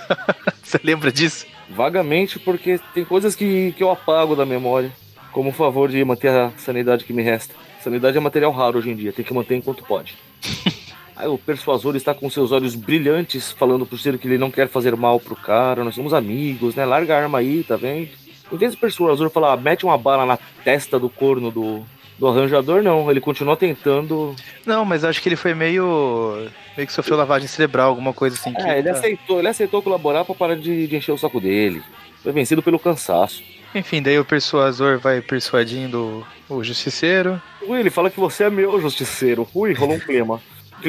[0.62, 1.47] Você lembra disso?
[1.70, 4.93] Vagamente, porque tem coisas que, que eu apago da memória,
[5.33, 7.55] como o favor de manter a sanidade que me resta.
[7.83, 10.14] Sanidade é material raro hoje em dia, tem que manter enquanto pode.
[11.16, 14.68] Aí o persuasor está com seus olhos brilhantes, falando pro ser que ele não quer
[14.68, 16.85] fazer mal pro cara, nós somos amigos, né?
[16.85, 18.09] Larga a arma aí, tá vendo?
[18.51, 21.83] Em vez do persuasor falar, mete uma bala na testa do corno do,
[22.18, 23.11] do arranjador, não.
[23.11, 24.35] Ele continuou tentando.
[24.66, 26.49] Não, mas acho que ele foi meio.
[26.76, 28.55] meio que sofreu lavagem cerebral, alguma coisa assim.
[28.59, 28.99] É, ele, tá...
[28.99, 31.83] aceitou, ele aceitou colaborar pra parar de, de encher o saco dele.
[32.22, 33.43] Foi vencido pelo cansaço.
[33.75, 37.41] Enfim, daí o persuasor vai persuadindo o justiceiro.
[37.66, 39.49] Ui, ele fala que você é meu justiceiro.
[39.55, 40.41] Ui, rolou um clima.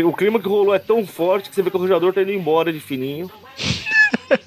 [0.04, 2.32] O clima que rolou é tão forte que você vê que o arranjador tá indo
[2.32, 3.30] embora de fininho.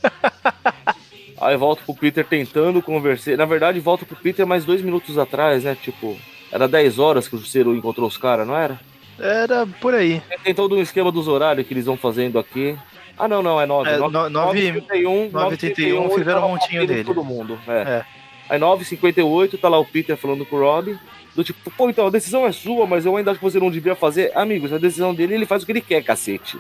[1.41, 3.37] Aí volta pro Peter tentando conversar.
[3.37, 5.77] Na verdade, volta pro Peter mais dois minutos atrás, né?
[5.81, 6.17] Tipo,
[6.51, 8.81] era 10 horas que o Justiceiro encontrou os caras, não era?
[9.19, 10.21] Era por aí.
[10.43, 12.77] Tem todo um esquema dos horários que eles vão fazendo aqui.
[13.19, 13.91] Ah, não, não, é 9.
[13.91, 17.05] É, 9, no- nove- 931, 931 fizeram um montinho dele.
[17.05, 17.83] Todo mundo, é.
[17.83, 18.05] É.
[18.49, 20.99] Aí 958 tá lá o Peter falando com o Rob.
[21.35, 23.71] Do tipo, pô, então a decisão é sua, mas eu ainda acho que você não
[23.71, 24.33] devia fazer.
[24.35, 26.59] Amigos, a decisão dele, ele faz o que ele quer, cacete.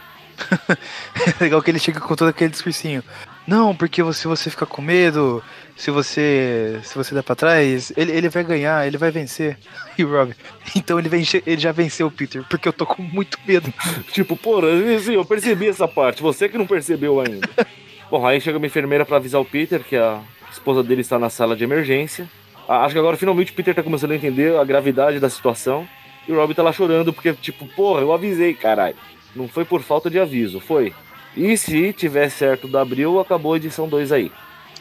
[1.40, 3.02] É legal que ele chega com todo aquele discursinho.
[3.46, 5.42] Não, porque se você ficar com medo,
[5.76, 9.58] se você se você der pra trás, ele, ele vai ganhar, ele vai vencer.
[9.98, 10.34] E o Rob,
[10.74, 13.72] então ele, vence, ele já venceu o Peter, porque eu tô com muito medo.
[14.12, 14.68] Tipo, porra,
[15.00, 17.48] sim, eu percebi essa parte, você que não percebeu ainda.
[18.10, 21.28] Bom, aí chega uma enfermeira pra avisar o Peter que a esposa dele está na
[21.28, 22.28] sala de emergência.
[22.68, 25.86] Ah, Acho que agora finalmente o Peter tá começando a entender a gravidade da situação.
[26.28, 28.96] E o Rob tá lá chorando porque, tipo, porra, eu avisei, caralho.
[29.34, 30.92] Não foi por falta de aviso, foi.
[31.36, 34.32] E se tiver certo da Abril, acabou a edição 2 aí.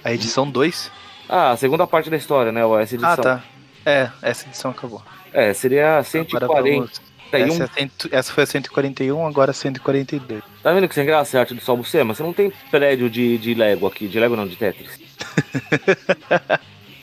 [0.04, 0.92] A edição 2?
[1.28, 2.62] Ah, a segunda parte da história, né?
[2.82, 3.12] Essa edição.
[3.12, 3.44] Ah, tá.
[3.86, 5.02] É, essa edição acabou.
[5.34, 7.15] É, seria Agora 140.
[7.40, 10.42] Vamos- Essa, é cento- essa foi a 141, agora 142.
[10.64, 12.14] Tá vendo que sem graça é a arte do Salvo Sema?
[12.14, 15.00] Você não tem prédio de, de Lego aqui, de Lego não, de Tetris.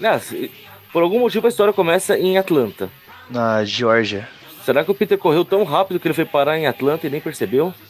[0.93, 2.91] Por algum motivo a história começa em Atlanta.
[3.31, 4.29] Na Geórgia.
[4.65, 7.21] Será que o Peter correu tão rápido que ele foi parar em Atlanta e nem
[7.21, 7.73] percebeu?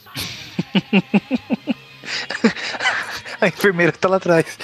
[3.40, 4.57] A enfermeira tá lá atrás.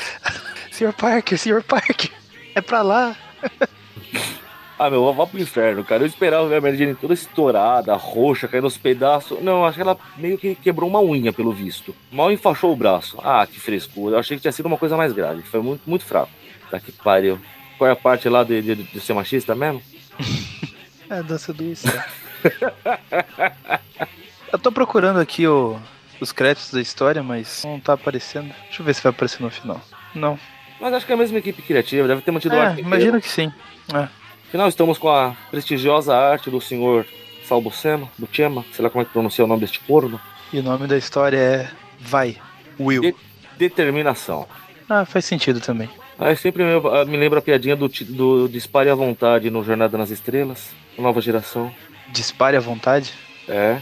[0.70, 0.92] Sr.
[0.92, 1.62] Parker, Sr.
[1.64, 2.10] Parker,
[2.54, 3.16] é pra lá.
[4.78, 6.02] Ah, meu, vá pro inferno, cara.
[6.02, 9.40] Eu esperava ver a Mary Jane toda estourada, roxa, caindo aos pedaços.
[9.42, 11.94] Não, acho que ela meio que quebrou uma unha, pelo visto.
[12.12, 13.18] Mal enfaixou o braço.
[13.22, 14.14] Ah, que frescura.
[14.14, 15.42] Eu achei que tinha sido uma coisa mais grave.
[15.42, 16.30] Foi muito, muito fraco.
[16.70, 17.40] Tá que pariu.
[17.76, 19.82] Qual é a parte lá de, de, de ser machista mesmo?
[21.10, 21.88] É a dança do isso.
[24.52, 25.78] Eu tô procurando aqui o,
[26.20, 28.52] os créditos da história, mas não tá aparecendo.
[28.64, 29.80] Deixa eu ver se vai aparecer no final.
[30.14, 30.38] Não.
[30.78, 33.20] Mas acho que é a mesma equipe criativa, deve ter mantido o É, arte imagino
[33.20, 33.50] que sim.
[33.94, 34.06] É.
[34.48, 37.06] Afinal, estamos com a prestigiosa arte do senhor
[37.46, 40.20] Salbocema, do Chema, sei lá como é que pronuncia o nome deste corno.
[40.52, 41.70] E o nome da história é
[42.00, 42.36] Vai,
[42.80, 43.02] Will.
[43.02, 43.14] De-
[43.58, 44.46] Determinação.
[44.88, 45.88] Ah, faz sentido também.
[46.18, 49.98] Aí sempre me, ah, me lembra a piadinha do, do Dispare à Vontade no Jornada
[49.98, 51.72] nas Estrelas, nova geração.
[52.08, 53.12] Dispare à vontade.
[53.48, 53.78] É.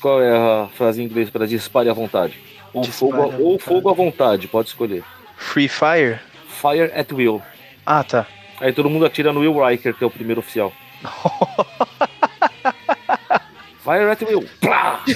[0.00, 2.34] Qual é a frase em inglês para dispare à vontade?
[2.72, 3.62] Ou, Dispare fogo, a- ou vontade.
[3.62, 5.04] fogo à vontade, pode escolher.
[5.36, 6.18] Free Fire?
[6.48, 7.40] Fire at will.
[7.86, 8.26] Ah, tá.
[8.60, 10.72] Aí todo mundo atira no Will Riker, que é o primeiro oficial.
[13.84, 14.48] Fire at will.
[14.60, 15.02] Plá!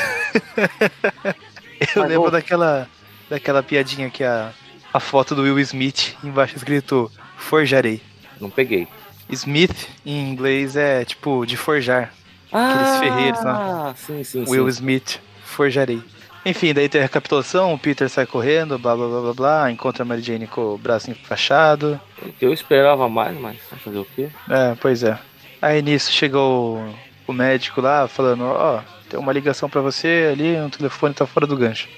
[1.81, 2.89] Eu Mas, lembro daquela,
[3.31, 4.53] daquela piadinha que a,
[4.93, 8.03] a foto do Will Smith, embaixo escrito Forjarei.
[8.41, 8.87] Não peguei.
[9.31, 12.13] Smith em inglês é tipo de forjar.
[12.53, 13.95] Ah, ferreiros, né?
[13.97, 14.71] sim, sim, Will sim.
[14.71, 16.03] Smith, forjarei.
[16.45, 20.03] Enfim, daí tem a recapitulação, o Peter sai correndo, blá blá blá blá blá, encontra
[20.03, 22.01] a Mary Jane com o braço enfaixado.
[22.41, 24.29] Eu esperava mais, mas fazer o quê?
[24.49, 25.19] É, pois é.
[25.61, 26.83] Aí nisso chegou
[27.27, 28.81] o, médico lá falando, ó,
[29.11, 31.89] tem uma ligação pra você ali, o telefone tá fora do gancho.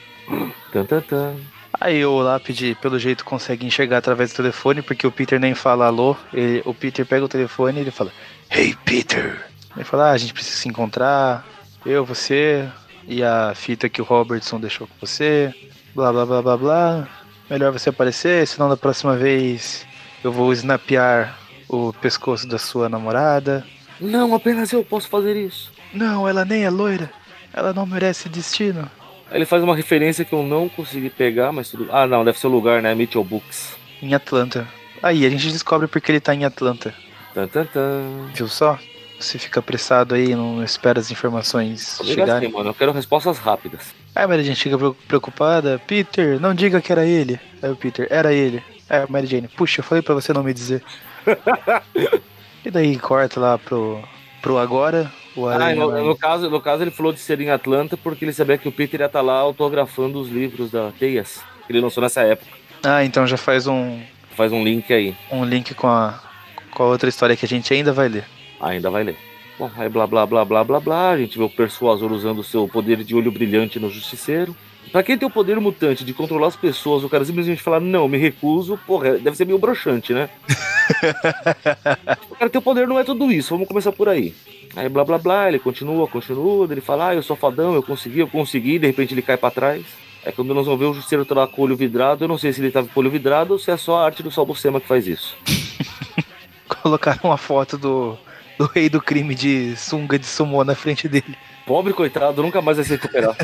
[0.73, 1.37] Tan, tan, tan.
[1.81, 5.87] Aí o lápide, pelo jeito, consegue enxergar através do telefone, porque o Peter nem fala
[5.87, 6.17] alô.
[6.33, 8.11] Ele- o Peter pega o telefone e ele fala,
[8.51, 9.47] Hey Peter!
[9.77, 11.47] Ele fala, ah, a gente precisa se encontrar,
[11.87, 12.69] eu, você
[13.11, 15.53] e a fita que o Robertson deixou com você,
[15.97, 17.09] blá blá blá blá blá.
[17.51, 19.85] Melhor você aparecer, senão da próxima vez
[20.23, 21.37] eu vou snapear
[21.69, 23.67] o pescoço da sua namorada.
[24.01, 25.73] Não, apenas eu posso fazer isso.
[25.93, 27.11] Não, ela nem é loira.
[27.53, 28.89] Ela não merece destino.
[29.33, 31.89] Ele faz uma referência que eu não consegui pegar, mas tudo.
[31.91, 32.95] Ah, não, deve ser o lugar, né?
[32.95, 33.77] Mitchell Books.
[34.01, 34.69] Em Atlanta.
[35.03, 36.95] Aí a gente descobre porque ele tá em Atlanta.
[37.35, 38.31] Tan, tan, tan.
[38.35, 38.79] Viu só?
[39.21, 42.51] Você fica apressado aí, não espera as informações assim, chegarem.
[42.51, 42.71] mano.
[42.71, 43.95] Eu quero respostas rápidas.
[44.15, 45.81] Aí a Mary Jane fica pre- preocupada.
[45.87, 47.39] Peter, não diga que era ele.
[47.63, 48.63] Aí o Peter, era ele.
[48.89, 50.83] Aí a Mary Jane, puxa, eu falei pra você não me dizer.
[52.65, 54.03] e daí corta lá pro,
[54.43, 55.11] pro agora.
[55.37, 58.33] O Ah, no, no caso, no caso, ele falou de ser em Atlanta porque ele
[58.33, 61.41] sabia que o Peter ia estar lá autografando os livros da Teias.
[61.67, 62.51] Que ele lançou nessa época.
[62.83, 64.01] Ah, então já faz um,
[64.35, 65.15] Faz um link aí.
[65.31, 66.19] um link com a,
[66.73, 68.25] com a outra história que a gente ainda vai ler.
[68.61, 69.17] Ainda vai ler.
[69.59, 71.11] Bom, aí blá blá blá blá blá blá.
[71.11, 74.57] A gente vê o Persuasor usando o seu poder de olho brilhante no Justiceiro.
[74.91, 78.09] Pra quem tem o poder mutante de controlar as pessoas, o cara simplesmente falar, não,
[78.09, 80.29] me recuso, porra, deve ser meio broxante, né?
[82.29, 84.35] o cara tem o poder, não é tudo isso, vamos começar por aí.
[84.75, 88.19] Aí blá blá blá, ele continua, continua, ele fala, ah, eu sou fadão, eu consegui,
[88.19, 89.85] eu consegui, de repente ele cai pra trás.
[90.25, 92.37] É quando nós vamos ver o Justiceiro tá lá com o olho vidrado, eu não
[92.37, 94.31] sei se ele tava com o olho vidrado ou se é só a arte do
[94.31, 95.37] Salbucema que faz isso.
[96.83, 98.19] Colocaram uma foto do,
[98.61, 101.35] do rei do crime de sunga de sumô na frente dele.
[101.65, 103.35] Pobre coitado, nunca mais vai se recuperar.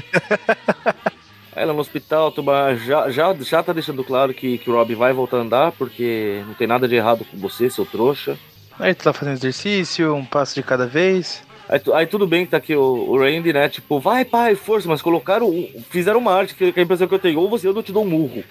[1.56, 4.94] Ela no hospital, a turma já, já, já tá deixando claro que, que o Rob
[4.94, 8.36] vai voltar a andar, porque não tem nada de errado com você, seu trouxa.
[8.78, 11.42] Aí tu tá fazendo exercício, um passo de cada vez.
[11.66, 13.70] Aí, aí, tudo bem que tá aqui o, o Randy, né?
[13.70, 15.50] Tipo, vai, pai, força, mas colocaram.
[15.88, 17.90] Fizeram uma arte que, que a impressão que eu tenho, ou você ou eu te
[17.90, 18.44] dou um murro.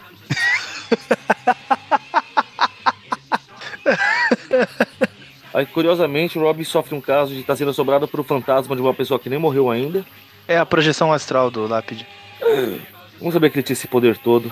[5.55, 8.75] Aí, curiosamente, o Rob sofre um caso de estar tá sendo assombrado por um fantasma
[8.75, 10.05] de uma pessoa que nem morreu ainda.
[10.45, 12.05] É a projeção astral do lápide.
[13.17, 14.51] Vamos saber que ele tinha esse poder todo.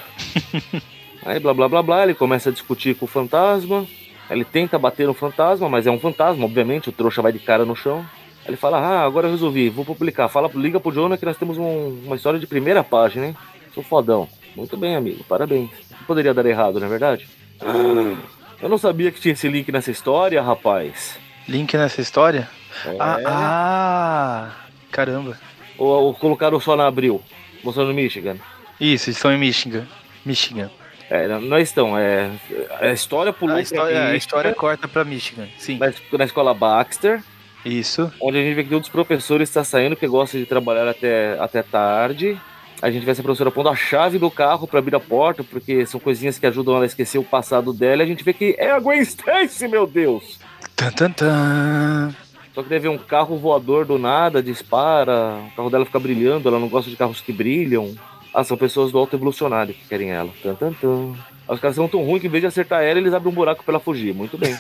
[1.26, 3.86] Aí, blá blá blá blá, ele começa a discutir com o fantasma.
[4.30, 7.66] Ele tenta bater no fantasma, mas é um fantasma, obviamente, o trouxa vai de cara
[7.66, 8.06] no chão.
[8.46, 10.30] Ele fala, ah, agora eu resolvi, vou publicar.
[10.30, 13.38] Fala, liga pro Jonah que nós temos um, uma história de primeira página, hein?
[13.74, 14.26] Sou fodão.
[14.56, 15.70] Muito bem, amigo, parabéns.
[15.92, 17.28] Não poderia dar errado, não é verdade?
[18.64, 21.20] Eu não sabia que tinha esse link nessa história, rapaz.
[21.50, 22.50] Link nessa história?
[22.86, 22.96] É.
[22.98, 24.52] Ah, ah,
[24.90, 25.38] caramba.
[25.78, 27.22] Ou, ou colocaram só na Abril,
[27.62, 28.38] mostrando Michigan.
[28.80, 29.86] Isso, estão em Michigan.
[30.26, 30.72] Michigan.
[31.10, 32.32] É, não estão, é.
[32.80, 35.78] A história pulou a história, a história corta pra Michigan, sim.
[35.78, 37.22] Na, na escola Baxter.
[37.66, 38.10] Isso.
[38.22, 41.38] Onde a gente vê que um dos professores está saindo, que gosta de trabalhar até,
[41.38, 42.40] até tarde.
[42.84, 45.86] A gente vê essa professora pondo a chave do carro para abrir a porta, porque
[45.86, 48.02] são coisinhas que ajudam ela a esquecer o passado dela.
[48.02, 50.38] E a gente vê que é a Gwen Stacy, meu Deus!
[50.76, 52.14] Tan, tan, tan.
[52.54, 56.60] Só que deve um carro voador do nada, dispara, o carro dela fica brilhando, ela
[56.60, 57.96] não gosta de carros que brilham.
[58.34, 60.32] Ah, são pessoas do alto evolucionário que querem ela.
[60.44, 61.14] Tan, tan, tan.
[61.48, 63.64] Os caras são tão ruins que em vez de acertar ela, eles abrem um buraco
[63.64, 64.14] pra ela fugir.
[64.14, 64.58] Muito bem.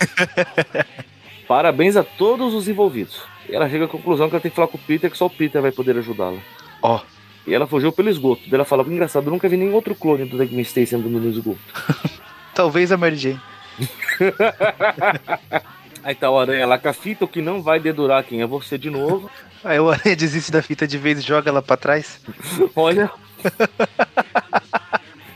[1.45, 3.21] Parabéns a todos os envolvidos.
[3.49, 5.25] E ela chega à conclusão que ela tem que falar com o Peter, que só
[5.25, 6.39] o Peter vai poder ajudá-la.
[6.81, 6.95] Ó.
[6.95, 7.22] Oh.
[7.45, 8.41] E ela fugiu pelo esgoto.
[8.45, 11.29] Daí ela fala, engraçado, eu nunca vi nenhum outro clone do Gwen Stacy andando no
[11.29, 11.59] esgoto.
[12.55, 13.41] Talvez a Mary Jane.
[16.03, 18.45] Aí tá o Aranha lá com a fita, o que não vai dedurar quem é
[18.45, 19.31] você de novo.
[19.63, 22.19] Aí o Aranha desiste da fita de vez e joga ela pra trás.
[22.75, 23.09] Olha.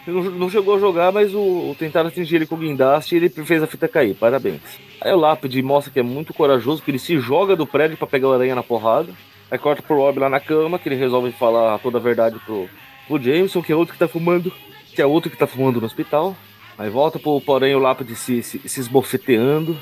[0.05, 3.17] não, não chegou a jogar, mas o, o tentaram atingir ele com o guindaste e
[3.17, 4.13] ele fez a fita cair.
[4.13, 4.61] Parabéns.
[4.99, 8.07] Aí o Lápide mostra que é muito corajoso, que ele se joga do prédio para
[8.07, 9.13] pegar o aranha na porrada.
[9.49, 12.69] Aí corta pro Rob lá na cama, que ele resolve falar toda a verdade pro,
[13.07, 14.51] pro Jameson, que é outro que tá fumando,
[14.93, 16.35] que é outro que tá fumando no hospital.
[16.77, 19.77] Aí volta pro porém o Lápide se, se, se esbofeteando.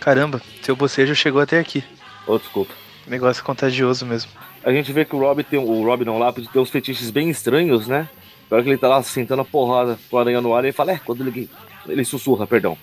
[0.00, 1.84] Caramba, seu bocejo chegou até aqui.
[2.26, 2.72] Oh, desculpa.
[3.06, 4.30] Negócio contagioso mesmo.
[4.64, 5.58] A gente vê que o Rob tem.
[5.58, 8.08] O Rob não, o Lápide tem uns fetiches bem estranhos, né?
[8.50, 10.72] Na hora que ele tá lá sentando a porrada com o aranha no ar, ele
[10.72, 11.48] fala, é, quando ele.
[11.86, 12.78] Ele sussurra, perdão.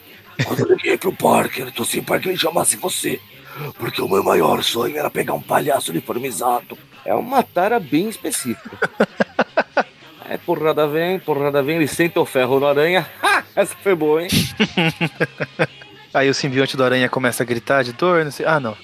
[0.45, 3.19] Quando eu liguei pro Parker, eu torci para que ele chamasse você.
[3.77, 6.77] Porque o meu maior sonho era pegar um palhaço uniformizado.
[7.05, 8.89] É uma tara bem específica.
[10.29, 13.07] é, porrada vem, porrada vem, ele senta o ferro no aranha.
[13.21, 13.43] Ha!
[13.55, 14.29] Essa foi boa, hein?
[16.13, 18.45] Aí o simbionte do aranha começa a gritar de dor, não sei.
[18.45, 18.75] Ah, não.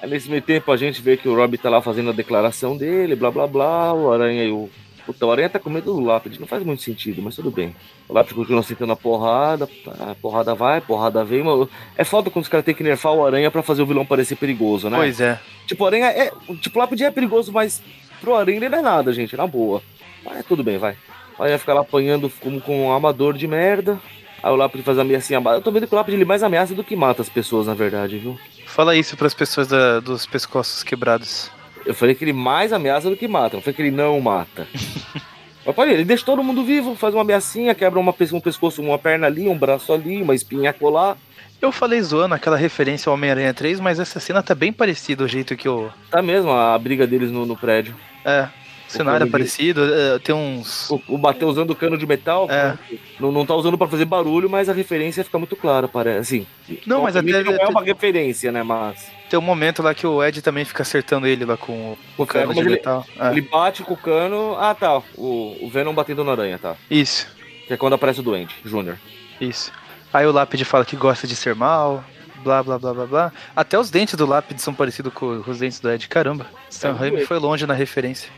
[0.00, 2.76] Aí nesse meio tempo a gente vê que o Rob tá lá fazendo a declaração
[2.76, 4.68] dele, blá blá blá, o Aranha e o
[5.04, 7.74] Puta, o Aranha tá com medo do lápide, não faz muito sentido, mas tudo bem.
[8.08, 9.68] O lápide continua sentando a porrada,
[10.00, 11.42] a porrada vai, porrada vem.
[11.42, 11.68] Mano.
[11.96, 14.36] É foda quando os caras têm que nerfar o Aranha para fazer o vilão parecer
[14.36, 14.96] perigoso, né?
[14.96, 15.40] Pois é.
[15.66, 16.30] Tipo, o Aranha é.
[16.60, 17.82] Tipo, o lápide é perigoso, mas
[18.20, 19.82] pro Aranha ele não é nada, gente, na boa.
[20.24, 20.96] Mas tudo bem, vai.
[21.38, 23.98] O Aranha fica lá apanhando como com um amador de merda.
[24.42, 25.40] Aí o lápide faz ameaçinha.
[25.40, 27.74] Eu tô vendo que o lápide ele mais ameaça do que mata as pessoas, na
[27.74, 28.38] verdade, viu?
[28.66, 31.50] Fala isso para as pessoas da, dos pescoços quebrados.
[31.84, 34.66] Eu falei que ele mais ameaça do que mata, não foi que ele não mata.
[35.64, 38.98] Mas olha, ele deixa todo mundo vivo, faz uma ameaçinha, quebra uma, um pescoço, uma
[38.98, 41.16] perna ali, um braço ali, uma espinha colar.
[41.60, 45.28] Eu falei zoando aquela referência ao Homem-Aranha 3, mas essa cena tá bem parecida o
[45.28, 45.92] jeito que eu.
[46.10, 47.94] Tá mesmo, a briga deles no, no prédio.
[48.24, 48.48] É,
[48.88, 50.90] cenário é parecido, é, tem uns.
[50.90, 52.76] O, o bater usando o cano de metal, é.
[53.20, 56.46] não, não tá usando para fazer barulho, mas a referência fica muito clara, parece.
[56.68, 57.42] Assim, não, mas até.
[57.42, 58.62] Não é uma referência, né?
[58.62, 59.10] Mas.
[59.32, 62.26] Tem um momento lá que o Ed também fica acertando ele lá com o, o
[62.26, 63.06] cano de metal.
[63.08, 63.30] Ele, é.
[63.30, 64.54] ele, bate com o cano.
[64.60, 64.98] Ah, tá.
[65.16, 66.76] O, o Venom batendo na aranha, tá.
[66.90, 67.26] Isso.
[67.66, 68.98] Que é quando aparece o doente, Júnior.
[69.40, 69.72] Isso.
[70.12, 72.04] Aí o Lápide fala que gosta de ser mal,
[72.44, 73.32] blá blá blá blá blá.
[73.56, 76.06] Até os dentes do Lápide são parecidos com os dentes do Ed.
[76.08, 78.28] Caramba, Sam Raimi foi longe na referência.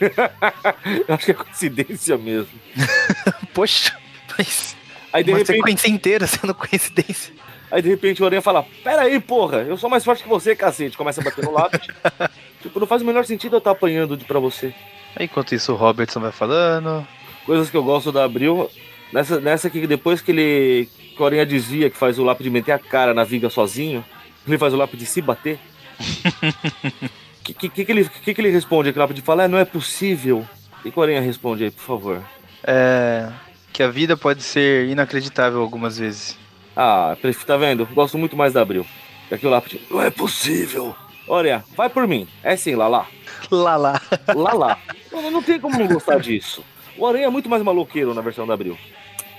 [0.00, 2.58] Eu acho que é coincidência mesmo.
[3.54, 3.96] Poxa,
[4.36, 4.76] mas.
[5.12, 5.58] Aí, de uma repente...
[5.58, 7.32] sequência inteira sendo coincidência.
[7.70, 10.56] Aí de repente o Aranha fala: Pera aí, porra, eu sou mais forte que você,
[10.56, 10.96] cacete.
[10.96, 11.80] Começa a bater no lápis.
[12.60, 14.74] tipo, não faz o menor sentido eu estar apanhando de, pra você.
[15.14, 17.06] Aí, enquanto isso, o Robertson vai falando.
[17.46, 18.68] Coisas que eu gosto da Abril.
[19.12, 20.88] Nessa, nessa que depois que ele.
[21.16, 24.04] Que o Aranha dizia que faz o lápis de meter a cara na viga sozinho,
[24.46, 25.58] ele faz o lápis de se bater.
[27.44, 28.88] que, que, que, que, ele, que, que ele responde?
[28.88, 30.46] Aquele lápis de fala: é, não é possível.
[30.84, 32.22] O que o Aranha responde aí, por favor?
[32.64, 33.28] É.
[33.72, 36.39] Que a vida pode ser inacreditável algumas vezes.
[36.76, 37.16] Ah,
[37.46, 37.86] tá vendo?
[37.86, 38.86] Gosto muito mais da Abril.
[39.30, 39.80] E aqui o lápide.
[39.90, 40.94] Não é possível.
[41.28, 42.26] Olha, vai por mim.
[42.42, 43.06] É sim, Lala.
[43.50, 44.00] Lala.
[44.34, 44.78] Lala.
[45.12, 46.64] Não, não tem como não gostar disso.
[46.96, 48.76] O Aranha é muito mais maloqueiro na versão da Abril.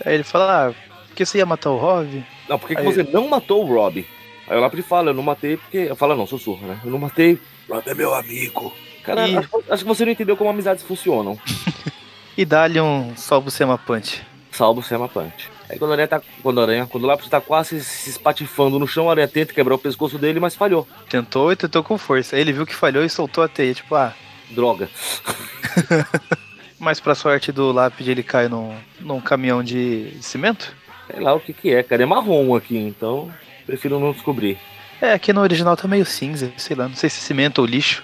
[0.05, 0.73] Aí ele fala, ah,
[1.07, 2.23] por que você ia matar o Rob?
[2.47, 4.05] Não, por que, que você não matou o Rob?
[4.47, 5.77] Aí o lápide fala, eu não matei porque.
[5.77, 6.79] Eu falo, não, sussurro, né?
[6.83, 7.39] Eu não matei.
[7.69, 8.73] Rob é meu amigo.
[9.03, 11.37] Cara, E- acho, acho que você não entendeu como amizades funcionam.
[12.37, 14.21] E dá-lhe um salvo Sema Punch.
[14.51, 15.49] Salvo o Sema Punch.
[15.71, 16.21] Aí quando a aranha tá.
[16.43, 19.53] Quando, a aranha, quando o lápide tá quase se espatifando no chão, a aranha tenta
[19.53, 20.85] quebrar o pescoço dele, mas falhou.
[21.09, 22.35] Tentou e tentou com força.
[22.35, 23.73] Aí ele viu que falhou e soltou a teia.
[23.73, 24.13] Tipo, ah.
[24.49, 24.89] Droga.
[26.77, 30.75] Mas pra sorte do lápide, ele cai num, num caminhão de cimento.
[31.09, 32.03] Sei lá o que que é, cara.
[32.03, 33.31] É marrom aqui, então
[33.65, 34.57] prefiro não descobrir.
[34.99, 37.65] É, aqui no original tá meio cinza, sei lá, não sei se é cimento ou
[37.65, 38.03] lixo.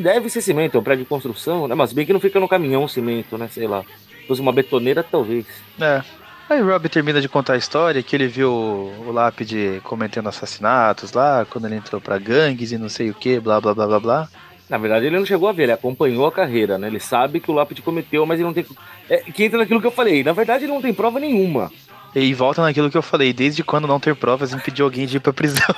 [0.00, 1.74] Deve ser cimento, é um prédio de construção, né?
[1.74, 3.48] Mas bem que não fica no caminhão cimento, né?
[3.48, 3.82] Sei lá.
[4.22, 5.46] Se fosse uma betoneira, talvez.
[5.78, 6.02] É.
[6.48, 11.12] Aí o Rob termina de contar a história que ele viu o lápide cometendo assassinatos
[11.12, 14.00] lá, quando ele entrou pra gangues e não sei o que, blá blá blá blá
[14.00, 14.28] blá.
[14.68, 16.86] Na verdade, ele não chegou a ver, ele acompanhou a carreira, né?
[16.86, 18.66] Ele sabe que o lápide cometeu, mas ele não tem.
[19.08, 20.24] É, que entra naquilo que eu falei.
[20.24, 21.70] Na verdade, ele não tem prova nenhuma.
[22.14, 25.20] E volta naquilo que eu falei, desde quando não ter provas impedir alguém de ir
[25.20, 25.74] pra prisão.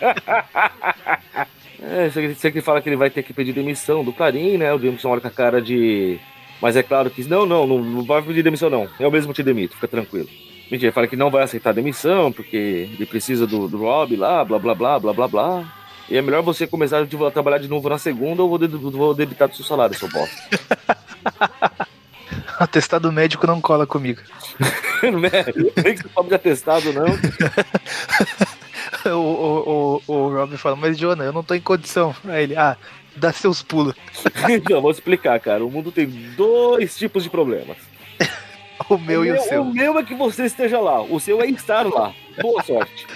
[1.80, 4.74] É, você, você que fala que ele vai ter que pedir demissão do Clarim, né?
[4.74, 6.18] O Jameson olha com a cara de.
[6.60, 7.22] Mas é claro que.
[7.24, 8.88] Não, não, não, não vai pedir demissão, não.
[8.98, 10.28] Eu mesmo te demito, fica tranquilo.
[10.70, 12.56] Mentira, ele fala que não vai aceitar a demissão, porque
[12.92, 15.74] ele precisa do, do Rob lá, blá blá blá, blá blá blá.
[16.10, 19.14] E é melhor você começar a trabalhar de novo na segunda ou vou, de- vou
[19.14, 20.36] debitar do seu salário, seu bosta.
[22.58, 24.20] Atestado médico não cola comigo.
[25.02, 25.44] não é
[25.84, 27.06] nem que você fala de atestado, não.
[29.04, 32.14] O, o, o, o Rob fala, mas Jonah, eu não tô em condição.
[32.26, 32.76] Aí ele, ah,
[33.18, 33.94] dá seus pulos.
[34.48, 35.64] Então, vou explicar, cara.
[35.64, 36.06] O mundo tem
[36.36, 37.76] dois tipos de problemas.
[38.88, 39.64] O meu e o O seu.
[39.64, 41.02] meu é que você esteja lá.
[41.02, 42.14] O seu é estar lá.
[42.40, 43.06] Boa sorte.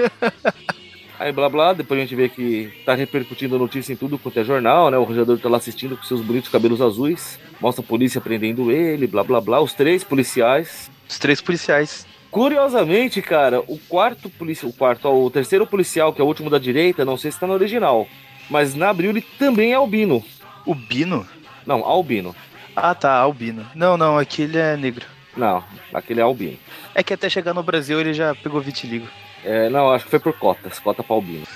[1.18, 4.38] Aí, blá blá, depois a gente vê que tá repercutindo a notícia em tudo quanto
[4.40, 4.98] é jornal, né?
[4.98, 7.38] O arranjador tá lá assistindo com seus bonitos cabelos azuis.
[7.60, 9.60] Mostra a polícia prendendo ele, blá blá blá.
[9.60, 10.90] Os três policiais.
[11.08, 12.06] Os três policiais.
[12.30, 16.50] Curiosamente, cara, o quarto policial, o quarto, ó, o terceiro policial, que é o último
[16.50, 18.06] da direita, não sei se tá no original.
[18.48, 20.24] Mas na Abril ele também é albino.
[20.64, 21.26] O Bino?
[21.66, 22.34] Não, albino.
[22.74, 23.66] Ah, tá, albino.
[23.74, 25.06] Não, não, aqui ele é negro.
[25.36, 26.58] Não, aquele é albino.
[26.94, 29.06] É que até chegar no Brasil ele já pegou vitiligo.
[29.44, 31.46] É, não, acho que foi por cotas, cota pra albino.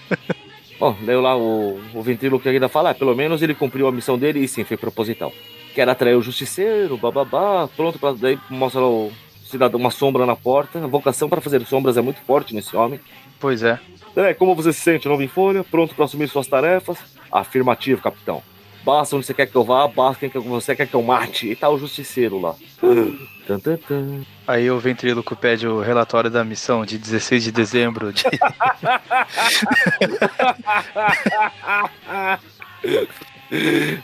[0.78, 4.18] Bom, daí lá o, o ventríloco ainda fala, ah, pelo menos ele cumpriu a missão
[4.18, 5.32] dele e sim, foi proposital.
[5.72, 9.12] Que era atrair o justiceiro, bababá, pronto, pra, daí mostra lá o
[9.46, 10.82] cidadão, uma sombra na porta.
[10.82, 13.00] A vocação para fazer sombras é muito forte nesse homem.
[13.40, 13.78] Pois é.
[14.16, 16.98] É, como você se sente, novo em folha, pronto para assumir suas tarefas?
[17.30, 18.42] Afirmativo, capitão.
[18.84, 21.50] Basta onde você quer que eu vá, basta quem que você quer que eu mate.
[21.50, 22.54] E tá o justiceiro lá.
[24.46, 28.24] Aí o ventríloco pede o relatório da missão de 16 de dezembro de...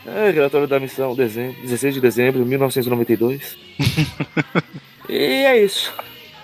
[0.07, 3.57] É, relatório da missão, dezembro, 16 de dezembro de 1992.
[5.09, 5.93] e é isso.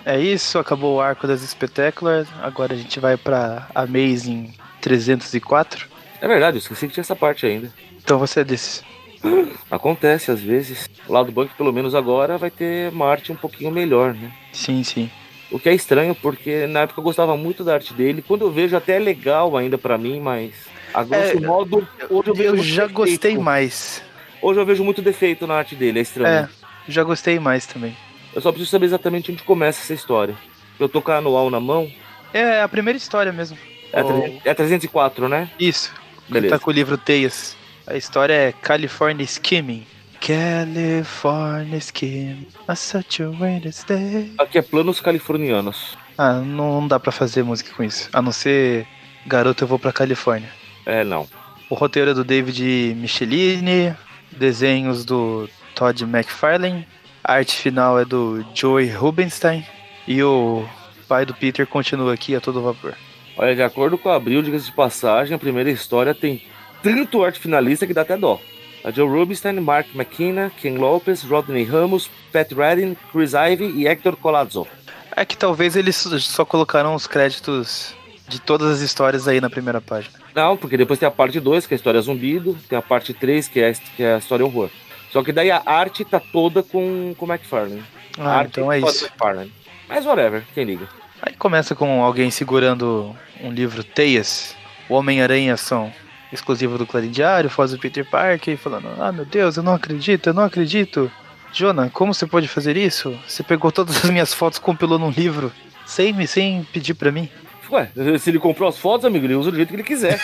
[0.09, 2.25] É isso, acabou o arco das Spectacular.
[2.41, 5.85] Agora a gente vai pra Amazing 304.
[6.21, 7.69] É verdade, eu esqueci que tinha essa parte ainda.
[8.01, 8.85] Então você é desses.
[9.69, 10.89] Acontece às vezes.
[11.09, 14.31] O lado banco, pelo menos agora, vai ter uma arte um pouquinho melhor, né?
[14.53, 15.11] Sim, sim.
[15.51, 18.23] O que é estranho, porque na época eu gostava muito da arte dele.
[18.25, 20.53] Quando eu vejo, até é legal ainda pra mim, mas.
[20.93, 22.49] A grosso É, modo, hoje eu vejo.
[22.55, 22.93] Eu já defeito.
[22.95, 24.01] gostei mais.
[24.41, 26.45] Hoje eu vejo muito defeito na arte dele, é estranho.
[26.45, 26.49] É,
[26.87, 27.93] já gostei mais também.
[28.37, 30.35] Eu só preciso saber exatamente onde começa essa história.
[30.79, 31.91] Eu tô com a anual na mão.
[32.31, 33.57] É a primeira história mesmo.
[33.91, 34.09] É, a Oh.
[34.09, 35.49] 300 é a 304, né?
[35.59, 35.91] Isso.
[36.29, 36.53] Beleza.
[36.55, 37.57] Tá com o livro Teias.
[37.87, 39.87] A história é California Skimming.
[40.21, 42.45] California Skimming.
[42.69, 44.31] On such a rainy day.
[44.37, 45.97] Aqui é planos californianos.
[46.15, 48.07] Ah, não dá pra fazer música com isso.
[48.13, 48.85] A não ser
[49.25, 50.49] Garoto Eu Vou Pra Califórnia.
[50.85, 51.27] É, não.
[51.71, 53.95] O roteiro é do David Michelini.
[54.31, 56.85] Desenhos do Todd McFarlane.
[57.27, 59.65] A arte final é do Joey Rubenstein.
[60.07, 60.65] E o
[61.09, 62.93] pai do Peter continua aqui a todo vapor.
[63.37, 66.41] Olha, de acordo com a Abril, diga-se de passagem, a primeira história tem
[66.81, 68.39] tanto arte finalista que dá até dó.
[68.81, 74.15] A Joe Rubinstein, Mark McKenna, Ken Lopez, Rodney Ramos, Pat Redding, Chris Ivey e Hector
[74.15, 74.65] Colazzo.
[75.13, 77.93] É que talvez eles só colocaram os créditos
[78.29, 80.17] de todas as histórias aí na primeira página.
[80.33, 83.13] Não, porque depois tem a parte 2, que é a história zumbido, tem a parte
[83.13, 84.69] 3, que é, que é a história horror.
[85.11, 87.83] Só que daí a arte tá toda com o McFarlane.
[88.17, 89.05] A Ah, arte então é isso.
[89.05, 89.53] McFarlane.
[89.87, 90.87] Mas whatever, quem liga.
[91.21, 94.55] Aí começa com alguém segurando um livro Teias.
[94.89, 95.91] O Homem-Aranha são
[96.31, 99.73] exclusivo do Clarim Diário, faz o Peter Parker e falando: Ah, meu Deus, eu não
[99.73, 101.11] acredito, eu não acredito.
[101.53, 103.17] Jonah, como você pode fazer isso?
[103.27, 105.51] Você pegou todas as minhas fotos, compilou num livro,
[105.85, 107.29] sem, me- sem pedir pra mim.
[107.71, 107.89] Ué,
[108.19, 110.19] se ele comprou as fotos, amigo, ele usa do jeito que ele quiser.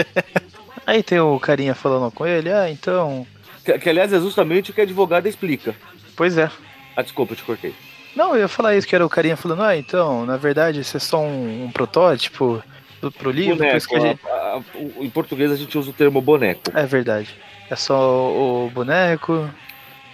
[0.86, 3.26] Aí tem o carinha falando com ele: Ah, então.
[3.66, 5.74] Que, que, aliás é justamente o que a advogada explica.
[6.16, 6.50] Pois é.
[6.96, 7.74] Ah, desculpa, eu te cortei.
[8.14, 10.96] Não, eu ia falar isso, que era o carinha falando, ah, então, na verdade, isso
[10.96, 12.62] é só um, um protótipo
[13.02, 13.56] do, pro livro.
[13.56, 14.20] Boneco, a gente...
[14.26, 14.62] a- a-
[15.04, 16.62] em português a gente usa o termo boneco.
[16.74, 17.28] É verdade.
[17.70, 19.50] É só o boneco.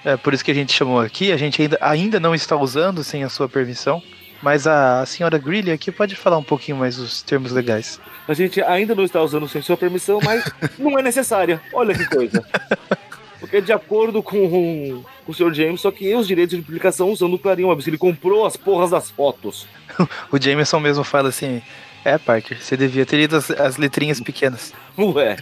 [0.05, 1.31] É por isso que a gente chamou aqui.
[1.31, 4.03] A gente ainda, ainda não está usando sem a sua permissão.
[4.43, 8.01] Mas a senhora Greeley aqui pode falar um pouquinho mais os termos legais.
[8.27, 10.43] A gente ainda não está usando sem sua permissão, mas
[10.77, 11.63] não é necessária.
[11.73, 12.45] Olha que coisa.
[13.43, 15.53] Porque de acordo com, com o Sr.
[15.53, 17.83] James, só que os direitos de publicação usando o Clarim Web.
[17.85, 19.67] Ele comprou as porras das fotos.
[20.31, 21.61] O Jameson mesmo fala assim:
[22.05, 24.73] É, Parker, você devia ter lido as, as letrinhas pequenas.
[24.97, 25.37] Ué,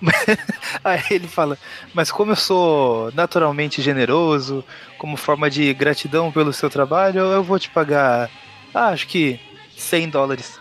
[0.84, 1.58] Aí ele fala:
[1.92, 4.64] Mas como eu sou naturalmente generoso,
[4.96, 8.30] como forma de gratidão pelo seu trabalho, eu vou te pagar,
[8.72, 9.40] ah, acho que
[9.76, 10.60] 100 dólares.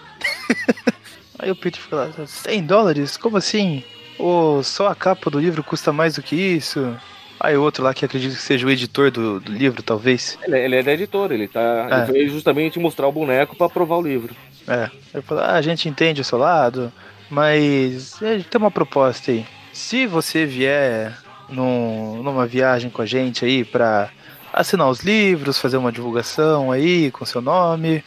[1.38, 3.18] Aí o Peter fala: 100 dólares?
[3.18, 3.84] Como assim?
[4.20, 6.96] Ô, só a capa do livro custa mais do que isso?
[7.40, 10.38] Aí o outro lá que acredito que seja o editor do, do livro, talvez.
[10.46, 11.88] ele, ele é da editora, ele tá.
[11.90, 12.04] É.
[12.04, 14.36] Ele veio justamente mostrar o boneco pra provar o livro.
[14.68, 14.90] É.
[15.14, 16.92] Ele fala, ah, a gente entende o seu lado,
[17.30, 19.46] mas é, tem uma proposta aí.
[19.72, 21.18] Se você vier
[21.48, 24.10] num- numa viagem com a gente aí pra
[24.52, 28.04] assinar os livros, fazer uma divulgação aí com seu nome,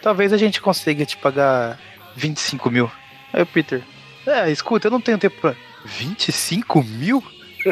[0.00, 1.76] talvez a gente consiga te pagar
[2.14, 2.88] 25 mil.
[3.32, 3.82] Aí o Peter,
[4.26, 5.54] é, escuta, eu não tenho tempo pra.
[5.84, 7.22] 25 mil?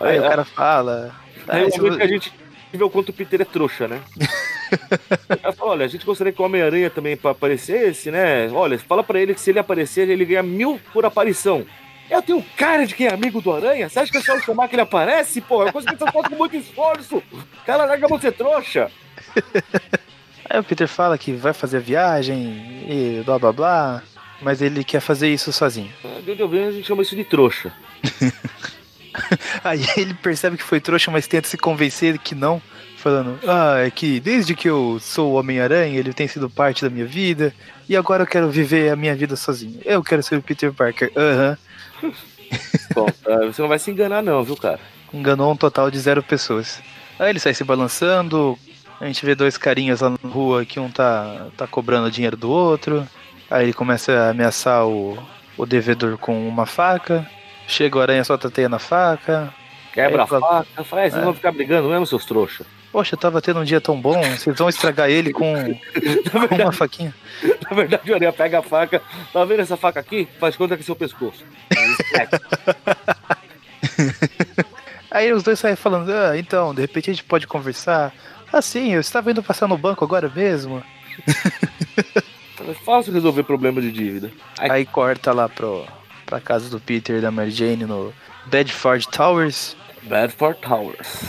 [0.00, 1.14] Aí o cara fala.
[1.48, 2.32] Aí "Ah, é se o momento vo- que a gente
[2.72, 4.00] vê o quanto o Peter é trouxa, né?
[5.42, 8.48] Ela fala, olha, a gente gostaria que o Homem-Aranha também pa- aparecesse, né?
[8.52, 11.66] Olha, fala pra ele que se ele aparecer, ele ganha mil por aparição.
[12.08, 13.88] Eu tenho cara de quem é amigo do Aranha?
[13.88, 15.40] Você acha que é só chamar que ele aparece?
[15.40, 17.22] Pô, eu consegui essas fotos com muito esforço.
[17.64, 18.90] Cara, larga de ser trouxa.
[20.50, 24.02] Aí o Peter fala que vai fazer a viagem e blá blá blá,
[24.42, 25.92] mas ele quer fazer isso sozinho.
[26.24, 27.72] De onde eu venho, a gente chama isso de trouxa.
[29.62, 32.60] Aí ele percebe que foi trouxa, mas tenta se convencer que não,
[32.96, 36.90] falando: Ah, é que desde que eu sou o Homem-Aranha, ele tem sido parte da
[36.90, 37.54] minha vida,
[37.88, 39.80] e agora eu quero viver a minha vida sozinho.
[39.84, 41.12] Eu quero ser o Peter Parker.
[41.16, 41.58] Aham.
[42.92, 44.80] Bom, ah, você não vai se enganar não, viu, cara?
[45.14, 46.82] Enganou um total de zero pessoas.
[47.20, 48.58] Aí ele sai se balançando.
[49.00, 52.50] A gente vê dois carinhas lá na rua que um tá, tá cobrando dinheiro do
[52.50, 53.08] outro.
[53.50, 55.18] Aí ele começa a ameaçar o,
[55.56, 57.26] o devedor com uma faca.
[57.66, 59.52] Chega o aranha, solta a teia na faca.
[59.92, 61.24] Quebra É, a faca, faz, vocês é.
[61.24, 62.66] vão ficar brigando mesmo, seus trouxa.
[62.92, 65.54] Poxa, tava tendo um dia tão bom, vocês vão estragar ele com,
[66.48, 67.14] com uma faquinha.
[67.70, 69.00] Na verdade, o Aranha pega a faca,
[69.32, 70.28] tá vendo essa faca aqui?
[70.38, 71.44] Faz conta que é seu pescoço.
[75.10, 78.12] Aí os dois saem falando, ah, então, de repente a gente pode conversar.
[78.52, 80.82] Ah, sim, eu estava indo passar no banco agora mesmo.
[82.68, 84.30] É fácil resolver problema de dívida.
[84.58, 85.84] Aí, Aí corta lá pro,
[86.26, 88.12] pra casa do Peter e da Mary Jane no
[88.46, 89.76] Bedford Towers.
[90.02, 91.24] Bedford Towers.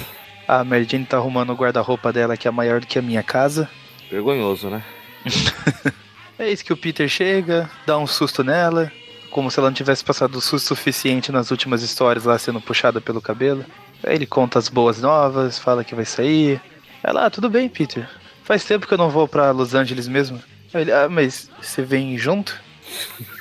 [0.48, 3.24] A Mary Jane tá arrumando o guarda-roupa dela, que é maior do que a minha
[3.24, 3.70] casa.
[4.10, 4.84] Vergonhoso, né?
[6.42, 8.92] É isso que o Peter chega, dá um susto nela,
[9.30, 13.00] como se ela não tivesse passado o susto suficiente nas últimas histórias lá sendo puxada
[13.00, 13.64] pelo cabelo.
[14.04, 16.60] Aí ele conta as boas novas, fala que vai sair.
[17.04, 18.08] Ela, ah, tudo bem, Peter.
[18.44, 20.42] Faz tempo que eu não vou pra Los Angeles mesmo.
[20.74, 22.58] Ele, ah, mas você vem junto?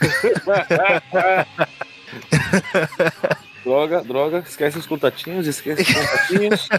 [3.64, 6.68] droga, droga, esquece os contatinhos, esquece os contatinhos.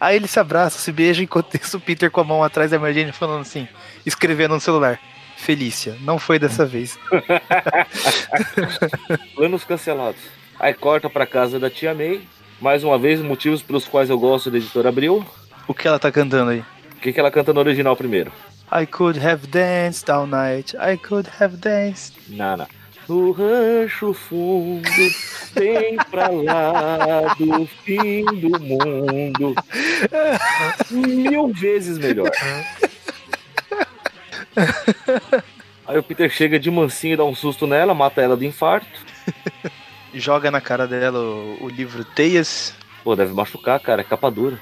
[0.00, 2.78] Aí ele se abraça, se beija, enquanto isso o Peter com a mão atrás da
[2.78, 3.66] Mary Jane falando assim,
[4.04, 5.00] escrevendo no celular.
[5.36, 6.98] Felícia, não foi dessa vez.
[9.34, 10.20] Planos cancelados.
[10.58, 12.22] Aí corta pra casa da tia May.
[12.60, 15.24] Mais uma vez, motivos pelos quais eu gosto da editora Abril.
[15.66, 16.60] O que ela tá cantando aí?
[16.96, 18.32] O que, que ela canta no original primeiro?
[18.72, 22.14] I could have danced all night, I could have danced.
[22.28, 22.66] Nana.
[23.06, 24.88] No rancho fundo,
[25.54, 29.54] bem pra lá do fim do mundo.
[30.90, 32.30] Mil vezes melhor.
[35.86, 39.04] Aí o Peter chega de mansinho e dá um susto nela, mata ela do infarto.
[40.14, 42.74] Joga na cara dela o, o livro Teias.
[43.02, 44.58] Pô, deve machucar, cara, é capa dura.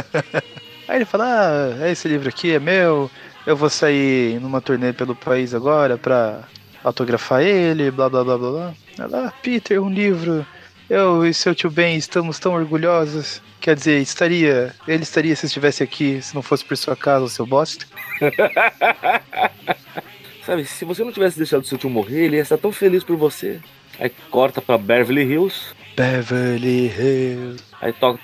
[0.86, 3.10] Aí ele fala: Ah, esse livro aqui é meu.
[3.46, 6.44] Eu vou sair numa turnê pelo país agora pra
[6.82, 8.74] autografar ele, blá blá blá blá blá.
[8.98, 10.46] Ela, ah, Peter, um livro.
[10.88, 13.42] Eu e seu tio Ben estamos tão orgulhosos.
[13.60, 14.72] Quer dizer, estaria.
[14.86, 17.84] Ele estaria se estivesse aqui, se não fosse por sua casa, seu bosta.
[20.44, 23.16] Sabe, se você não tivesse deixado seu tio morrer, ele ia estar tão feliz por
[23.16, 23.60] você.
[23.98, 25.74] Aí corta pra Beverly Hills.
[25.96, 27.62] Beverly Hills.
[27.80, 28.20] Aí toca.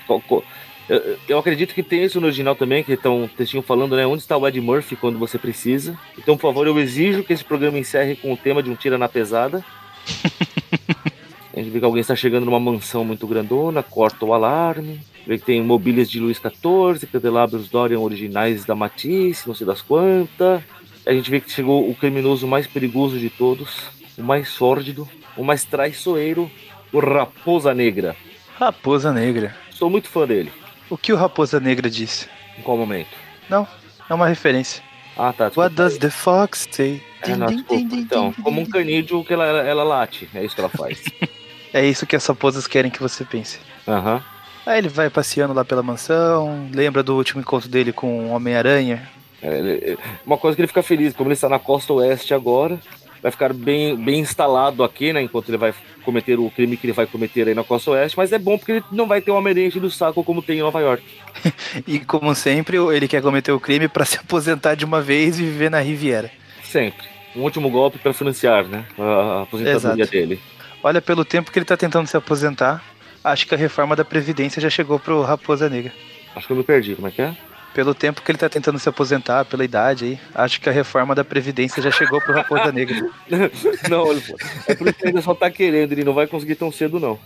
[0.89, 4.05] Eu, eu acredito que tem isso no original também, que estão textinho falando, né?
[4.05, 5.97] Onde está o Ed Murphy quando você precisa.
[6.17, 8.97] Então, por favor, eu exijo que esse programa encerre com o tema de um tira
[8.97, 9.63] na pesada.
[11.63, 14.99] gente vê que alguém está chegando numa mansão muito grandona, corta o alarme.
[15.25, 19.81] Vê que tem mobílias de Luís XIV, candelabros Dorian originais da Matisse, não sei das
[19.81, 20.61] quantas.
[21.05, 23.77] A gente vê que chegou o criminoso mais perigoso de todos,
[24.17, 25.07] o mais sórdido,
[25.37, 26.49] o mais traiçoeiro,
[26.91, 28.15] o Raposa Negra.
[28.59, 29.55] Raposa Negra.
[29.71, 30.51] Sou muito fã dele.
[30.89, 32.27] O que o Raposa Negra disse?
[32.57, 33.09] Em qual momento?
[33.49, 33.67] Não,
[34.09, 34.83] é uma referência.
[35.17, 35.51] Ah, tá.
[35.55, 37.01] What does the fox say?
[37.21, 41.01] É, não, então, como um canídeo que ela, ela late, é isso que ela faz.
[41.73, 43.59] é isso que as raposas querem que você pense.
[43.87, 44.15] Aham.
[44.15, 44.21] Uhum.
[44.65, 49.09] Aí ele vai passeando lá pela mansão, lembra do último encontro dele com o Homem-Aranha.
[49.41, 52.79] É, uma coisa que ele fica feliz, como ele está na costa oeste agora,
[53.23, 55.21] vai ficar bem, bem instalado aqui, né?
[55.21, 58.33] Enquanto ele vai cometer o crime que ele vai cometer aí na costa oeste, mas
[58.33, 60.81] é bom porque ele não vai ter uma merente do saco como tem em Nova
[60.81, 61.01] York.
[61.87, 65.43] e como sempre, ele quer cometer o crime para se aposentar de uma vez e
[65.43, 66.29] viver na Riviera.
[66.63, 67.07] Sempre.
[67.33, 68.85] Um último golpe para financiar, né?
[68.99, 70.11] A aposentadoria Exato.
[70.11, 70.39] dele.
[70.83, 72.83] Olha, pelo tempo que ele tá tentando se aposentar,
[73.23, 75.93] acho que a reforma da Previdência já chegou pro Raposa Negra.
[76.35, 77.33] Acho que eu me perdi, como é que é?
[77.73, 81.15] Pelo tempo que ele tá tentando se aposentar, pela idade aí, acho que a reforma
[81.15, 83.09] da Previdência já chegou pro Raposa Negra.
[83.89, 84.21] não, olha,
[84.67, 87.19] é por isso que ele só tá querendo, ele não vai conseguir tão cedo, não.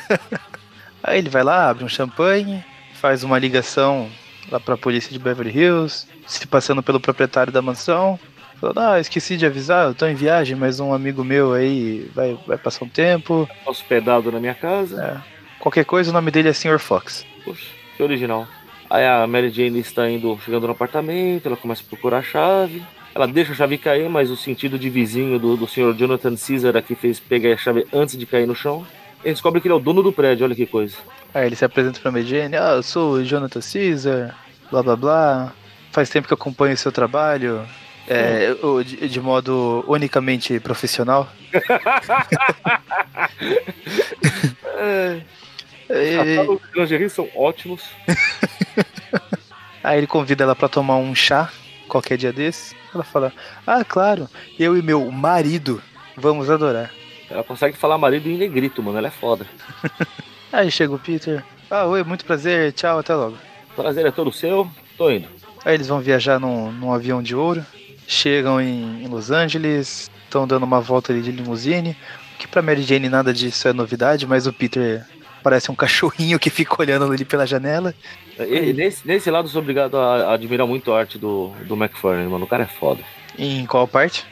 [1.02, 2.64] aí ele vai lá, abre um champanhe,
[2.94, 4.08] faz uma ligação
[4.50, 8.18] lá pra polícia de Beverly Hills, se passando pelo proprietário da mansão.
[8.60, 12.38] Falando, ah, esqueci de avisar, eu tô em viagem, mas um amigo meu aí vai,
[12.46, 13.48] vai passar um tempo.
[13.66, 15.20] Hospedado na minha casa.
[15.20, 15.34] É.
[15.58, 16.78] Qualquer coisa, o nome dele é Sr.
[16.78, 17.26] Fox.
[17.44, 17.66] Puxa,
[17.96, 18.46] que original.
[18.88, 22.82] Aí a Mary Jane está indo, chegando no apartamento, ela começa a procurar a chave.
[23.14, 25.94] Ela deixa a chave cair, mas o sentido de vizinho do, do Sr.
[25.94, 28.86] Jonathan Caesar aqui fez pegar a chave antes de cair no chão.
[29.22, 30.96] Ele descobre que ele é o dono do prédio, olha que coisa.
[31.32, 34.36] Aí ele se apresenta pra Mary Jane, ah, eu sou o Jonathan Caesar,
[34.70, 35.52] blá blá blá.
[35.92, 37.64] Faz tempo que acompanho o seu trabalho.
[38.06, 38.54] É,
[38.84, 41.26] de, de modo unicamente profissional.
[45.88, 47.82] Os lingeries são ótimos.
[49.82, 51.50] Aí ele convida ela para tomar um chá
[51.88, 52.74] qualquer dia desse.
[52.94, 53.32] Ela fala:
[53.66, 54.28] Ah, claro,
[54.58, 55.82] eu e meu marido
[56.16, 56.90] vamos adorar.
[57.28, 59.46] Ela consegue falar marido em negrito, mano, ela é foda.
[60.52, 63.36] Aí chega o Peter: Ah, oi, muito prazer, tchau, até logo.
[63.76, 65.28] Prazer é todo seu, tô indo.
[65.64, 67.64] Aí eles vão viajar num, num avião de ouro,
[68.06, 71.96] chegam em, em Los Angeles, estão dando uma volta ali de limusine.
[72.38, 75.06] Que pra Mary Jane nada disso é novidade, mas o Peter
[75.44, 77.94] parece um cachorrinho que fica olhando ali pela janela.
[78.38, 82.46] E, nesse, nesse lado, sou obrigado a, admirar muito a arte do, do McFarlane, mano.
[82.46, 83.02] O cara é foda.
[83.38, 84.24] Em qual parte?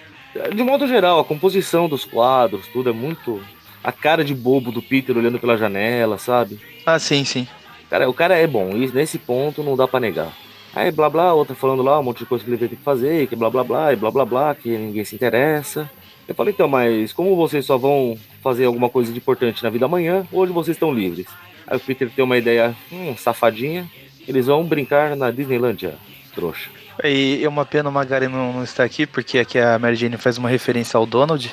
[0.54, 3.42] De modo geral, a composição dos quadros, tudo é muito.
[3.84, 6.58] A cara de bobo do Peter olhando pela janela, sabe?
[6.86, 7.46] Ah, sim, sim.
[7.90, 10.32] Cara, o cara é bom, e nesse ponto não dá para negar.
[10.74, 13.26] Aí blá blá, outra falando lá um monte de coisa que ele ter que fazer,
[13.26, 15.90] que blá blá blá, e blá blá blá, que ninguém se interessa.
[16.26, 19.84] Eu falei, então, mas como vocês só vão fazer alguma coisa de importante na vida
[19.84, 21.26] amanhã, hoje vocês estão livres.
[21.66, 23.88] Aí o Peter tem uma ideia, hum, safadinha,
[24.26, 25.94] eles vão brincar na Disneylandia,
[26.34, 26.70] trouxa.
[27.02, 30.16] E é uma pena o Magari não, não estar aqui, porque aqui a Mary Jane
[30.16, 31.52] faz uma referência ao Donald.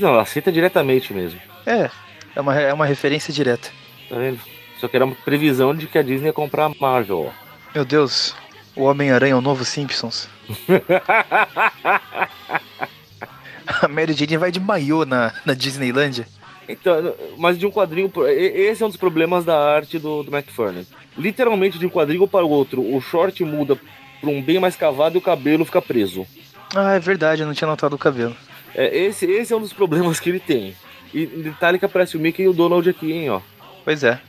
[0.00, 1.40] Não, ela cita diretamente mesmo.
[1.66, 1.90] É,
[2.34, 3.70] é uma, é uma referência direta.
[4.08, 4.40] Tá vendo?
[4.78, 7.32] Só que era uma previsão de que a Disney ia comprar a Marvel.
[7.74, 8.34] Meu Deus,
[8.74, 10.28] o Homem-Aranha é o novo Simpsons.
[13.82, 16.26] a Mary Jane vai de maiô na, na Disneylandia.
[16.68, 18.10] Então, mas de um quadrinho.
[18.26, 20.86] Esse é um dos problemas da arte do, do McFarlane.
[21.16, 23.78] Literalmente, de um quadrinho para o outro, o short muda
[24.20, 26.26] para um bem mais cavado e o cabelo fica preso.
[26.74, 28.36] Ah, é verdade, eu não tinha notado o cabelo.
[28.74, 30.76] É, esse, esse é um dos problemas que ele tem.
[31.14, 33.40] E detalhe que aparece o Mickey e o Donald aqui, hein, ó.
[33.84, 34.20] Pois é.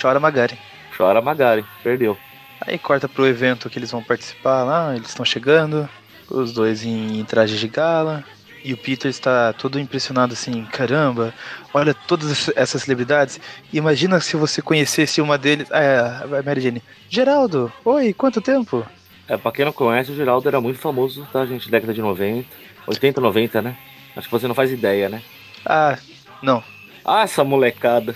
[0.00, 0.56] Chora Magari.
[0.96, 2.16] Chora Magari, perdeu.
[2.60, 5.88] Aí corta pro evento que eles vão participar lá, eles estão chegando,
[6.30, 8.24] os dois em, em traje de gala.
[8.62, 11.32] E o Peter está todo impressionado assim, caramba,
[11.72, 13.40] olha todas essas celebridades.
[13.72, 15.70] Imagina se você conhecesse uma deles.
[15.70, 16.82] É, a Mary Jane.
[17.08, 18.86] Geraldo, oi, quanto tempo?
[19.26, 21.70] É, pra quem não conhece, o Geraldo era muito famoso, tá, gente?
[21.70, 22.46] Década de 90,
[22.86, 23.76] 80, 90, né?
[24.16, 25.22] Acho que você não faz ideia, né?
[25.64, 25.96] Ah,
[26.42, 26.62] não.
[27.04, 28.14] Ah, essa molecada.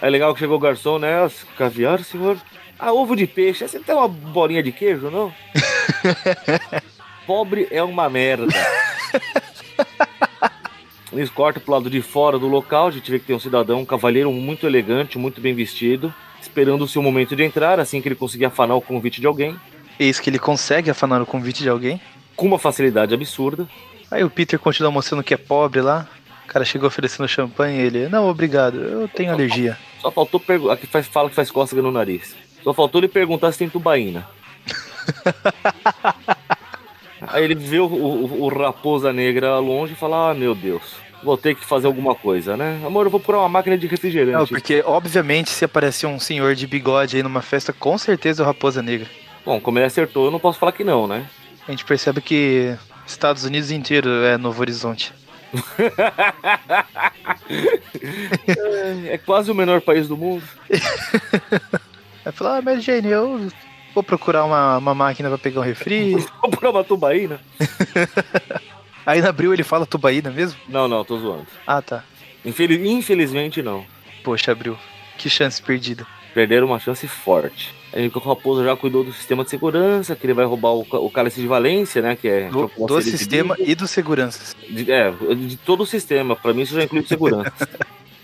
[0.00, 1.28] É legal que chegou o garçom, né?
[1.58, 2.38] Caviar, senhor?
[2.78, 3.66] Ah, ovo de peixe.
[3.66, 5.32] Você tem uma bolinha de queijo, não?
[7.26, 8.46] Pobre é uma merda.
[11.12, 12.88] Eles cortam pro lado de fora do local.
[12.88, 16.82] A gente vê que tem um cidadão, um cavalheiro muito elegante, muito bem vestido, esperando
[16.82, 19.54] o seu momento de entrar, assim que ele conseguir afanar o convite de alguém.
[19.98, 22.00] Eis que ele consegue afanar o convite de alguém.
[22.34, 23.68] Com uma facilidade absurda.
[24.10, 26.08] Aí o Peter continua mostrando que é pobre lá.
[26.44, 29.76] O cara chegou oferecendo champanhe e ele, não, obrigado, eu tenho alergia.
[30.00, 30.74] Só faltou perguntar.
[30.74, 32.34] Aqui faz, fala que faz cócega no nariz.
[32.64, 34.26] Só faltou ele perguntar se tem tubaína.
[37.32, 40.82] Aí ele vê o, o, o, Raposa Negra longe e fala: Ah, meu Deus.
[41.24, 42.80] vou ter que fazer alguma coisa, né?
[42.84, 44.36] Amor, eu vou procurar uma máquina de refrigerante.
[44.36, 48.44] Não, porque, obviamente, se aparecer um senhor de bigode aí numa festa, com certeza é
[48.44, 49.08] o Raposa Negra.
[49.44, 51.26] Bom, como ele acertou, eu não posso falar que não, né?
[51.66, 52.76] A gente percebe que
[53.06, 55.14] Estados Unidos inteiro é Novo Horizonte.
[59.08, 60.44] é quase o menor país do mundo.
[62.24, 63.48] Vai falar, ah, mas Jane, eu
[63.94, 66.16] vou procurar uma, uma máquina pra pegar um refri.
[66.40, 67.40] vou procurar uma tubaína.
[69.04, 70.58] Aí na abril ele fala tubaína mesmo?
[70.68, 71.46] Não, não, tô zoando.
[71.66, 72.04] Ah, tá.
[72.44, 72.80] Infeliz...
[72.88, 73.84] Infelizmente não.
[74.22, 74.78] Poxa, abril.
[75.18, 76.06] Que chance perdida.
[76.32, 77.74] Perderam uma chance forte.
[77.92, 81.10] Aí o Raposo já cuidou do sistema de segurança, que ele vai roubar o, o
[81.10, 82.16] cálice de Valência, né?
[82.16, 84.56] Que é do, do sistema e dos seguranças.
[84.68, 86.34] De, é, de todo o sistema.
[86.34, 87.52] Pra mim isso já inclui segurança.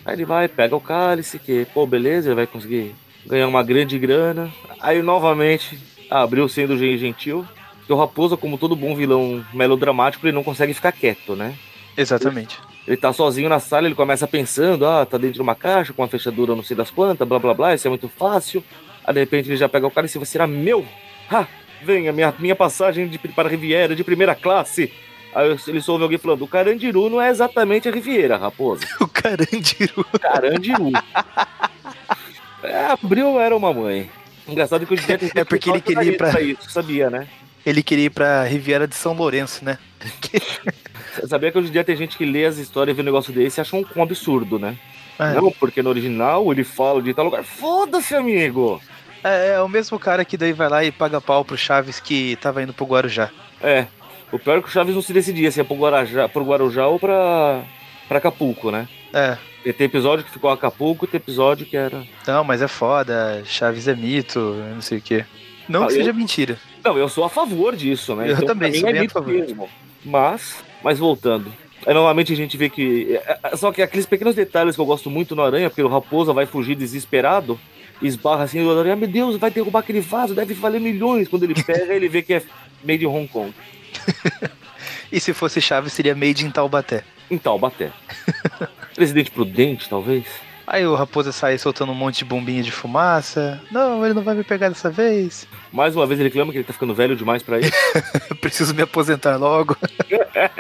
[0.07, 2.95] Aí ele vai, pega o cálice, que, pô, beleza, ele vai conseguir
[3.29, 4.51] ganhar uma grande grana.
[4.81, 5.79] Aí novamente
[6.11, 7.47] abriu sendo gentil.
[7.79, 11.55] Porque o Raposa, como todo bom vilão melodramático, ele não consegue ficar quieto, né?
[11.97, 12.59] Exatamente.
[12.59, 15.93] Ele, ele tá sozinho na sala, ele começa pensando, ah, tá dentro de uma caixa
[15.93, 18.63] com uma fechadura não sei das quantas, blá blá blá, isso é muito fácil.
[19.05, 20.85] Aí de repente ele já pega o cara e se você será meu?
[21.31, 21.47] Ha!
[21.83, 24.93] Venha, minha, minha passagem de, para a Riviera de primeira classe.
[25.35, 28.85] Aí ele soube alguém falando: o Carandiru não é exatamente a Riviera, raposa.
[29.01, 30.05] o Carandiru.
[30.21, 30.91] Carandiru.
[32.63, 34.11] é, abriu era uma mãe.
[34.47, 36.31] Engraçado que o Jet É porque ele queria ir pra...
[36.31, 37.29] pra isso, sabia, né?
[37.67, 39.79] Ele queria ir pra Riviera de São Lourenço, né?
[41.29, 43.33] sabia que hoje em dia tem gente que lê as histórias e vê um negócio
[43.33, 44.77] desse e acha um, um absurdo, né?
[45.19, 45.35] É.
[45.35, 47.43] Não, porque no original ele fala de tal lugar.
[47.43, 48.81] Foda-se, amigo!
[49.23, 52.37] É, é, o mesmo cara que daí vai lá e paga pau pro Chaves que
[52.37, 53.31] tava indo pro Guarujá.
[53.61, 53.87] É.
[54.31, 56.87] O pior é que o Chaves não se decidia se ia pro Guarujá, pro Guarujá
[56.87, 57.63] ou pra,
[58.07, 58.89] pra Acapulco, né?
[59.13, 59.37] É.
[59.69, 62.03] E tem episódio que ficou Acapulco tem episódio que era.
[62.27, 63.43] Não, mas é foda.
[63.45, 64.39] Chaves é mito,
[64.75, 65.27] não sei o quê.
[65.69, 65.97] Não ah, que eu...
[65.99, 66.59] seja mentira.
[66.83, 68.31] Não, eu sou a favor disso, né?
[68.31, 69.31] Eu então, também sou é bem a favor.
[69.31, 69.69] Mesmo.
[70.03, 71.53] Mas, mas voltando.
[71.87, 73.21] Aí novamente a gente vê que.
[73.27, 75.89] É, é, só que aqueles pequenos detalhes que eu gosto muito no Aranha, porque o
[75.89, 77.61] Raposa vai fugir desesperado,
[78.01, 81.29] esbarra assim, o Aranha, meu Deus, vai derrubar aquele vaso, deve valer milhões.
[81.29, 82.43] Quando ele pega, ele vê que é
[82.83, 83.53] made in Hong Kong.
[85.13, 87.05] e se fosse chave, seria made in Taubaté.
[87.31, 87.91] Em Taubaté.
[88.95, 90.27] Presidente prudente, talvez.
[90.67, 93.59] Aí o Raposa sai soltando um monte de bombinha de fumaça.
[93.71, 95.49] Não, ele não vai me pegar dessa vez.
[95.73, 97.73] Mais uma vez ele reclama que ele tá ficando velho demais para isso.
[98.39, 99.75] Preciso me aposentar logo.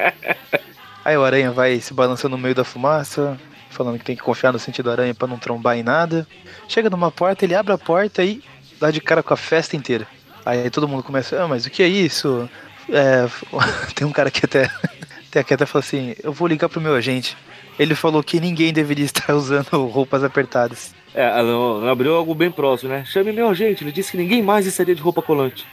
[1.04, 3.38] Aí o aranha vai se balançando no meio da fumaça,
[3.68, 6.26] falando que tem que confiar no sentido aranha para não trombar em nada.
[6.66, 8.42] Chega numa porta, ele abre a porta e
[8.80, 10.06] dá de cara com a festa inteira.
[10.44, 12.48] Aí todo mundo começa, ah, mas o que é isso?
[12.88, 13.28] É,
[13.94, 14.70] tem um cara que até,
[15.34, 17.36] até fala assim, eu vou ligar pro meu agente.
[17.78, 20.94] Ele falou que ninguém deveria estar usando roupas apertadas.
[21.14, 21.26] É,
[21.90, 23.04] abriu algo bem próximo, né?
[23.04, 25.66] Chame meu agente, ele disse que ninguém mais estaria de roupa colante.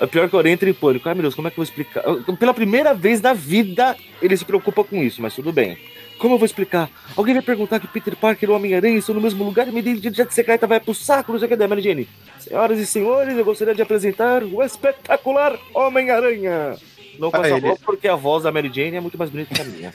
[0.00, 1.08] É pior que eu entro em pânico.
[1.08, 2.02] Ai meu Deus, como é que eu vou explicar?
[2.38, 5.76] Pela primeira vez na vida ele se preocupa com isso, mas tudo bem.
[6.18, 6.88] Como eu vou explicar?
[7.16, 9.80] Alguém vai perguntar que Peter Parker e o Homem-Aranha estão no mesmo lugar e minha
[9.80, 12.08] identidade secreta vai pro saco, não sei o que da Mary Jane.
[12.38, 16.76] Senhoras e senhores, eu gostaria de apresentar o espetacular Homem-Aranha.
[17.18, 17.68] Não com ah, essa ele...
[17.68, 19.92] voz, porque a voz da Mary Jane é muito mais bonita que a minha.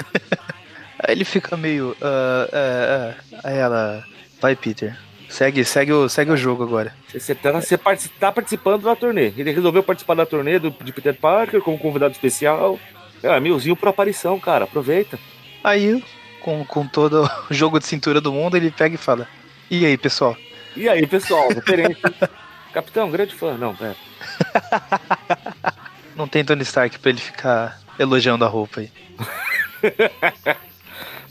[0.99, 1.91] Aí ele fica meio.
[1.91, 3.39] Uh, uh, uh.
[3.43, 4.03] Aí ela.
[4.41, 4.97] Vai, Peter.
[5.30, 6.93] Segue, segue, o, segue o jogo agora.
[7.11, 7.78] Você tá, você
[8.19, 9.34] tá participando da turnê.
[9.36, 12.80] Ele resolveu participar da turnê do, de Peter Parker como convidado especial.
[13.24, 14.65] É, milzinho por aparição, cara.
[14.65, 15.17] Aproveita.
[15.63, 16.03] Aí,
[16.39, 19.28] com, com todo o jogo de cintura do mundo, ele pega e fala:
[19.71, 20.38] E aí, pessoal?
[20.76, 21.47] E aí, pessoal?
[22.74, 23.57] Capitão, grande fã.
[23.57, 23.95] Não, pera.
[26.16, 28.91] Não tem Tony Stark pra ele ficar elogiando a roupa aí.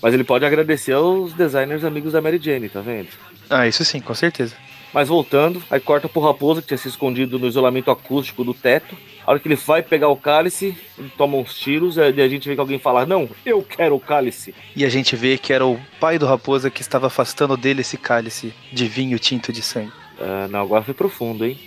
[0.02, 3.08] Mas ele pode agradecer aos designers amigos da Mary Jane, tá vendo?
[3.48, 4.56] Ah, isso sim, com certeza.
[4.92, 8.96] Mas voltando, aí corta pro Raposo, que tinha se escondido no isolamento acústico do teto.
[9.24, 12.48] A hora que ele vai pegar o cálice, ele toma uns tiros, e a gente
[12.48, 14.54] vê que alguém fala: Não, eu quero o cálice.
[14.76, 17.96] E a gente vê que era o pai do Raposa que estava afastando dele esse
[17.96, 19.92] cálice de vinho tinto de sangue.
[20.18, 21.58] Uh, não, agora foi profundo, hein?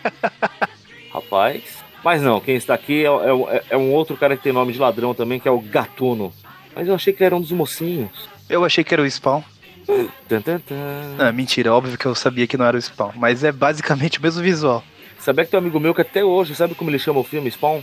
[1.12, 1.89] Rapaz.
[2.02, 4.78] Mas não, quem está aqui é, é, é, um outro cara que tem nome de
[4.78, 6.32] ladrão também, que é o Gatuno.
[6.74, 8.10] Mas eu achei que era um dos mocinhos.
[8.48, 9.42] Eu achei que era o Spawn.
[9.86, 10.74] Tum, tum, tum.
[11.18, 14.22] Não, mentira, óbvio que eu sabia que não era o Spawn, mas é basicamente o
[14.22, 14.82] mesmo visual.
[15.18, 17.50] Sabia que tem um amigo meu que até hoje, sabe como ele chama o filme
[17.50, 17.82] Spawn?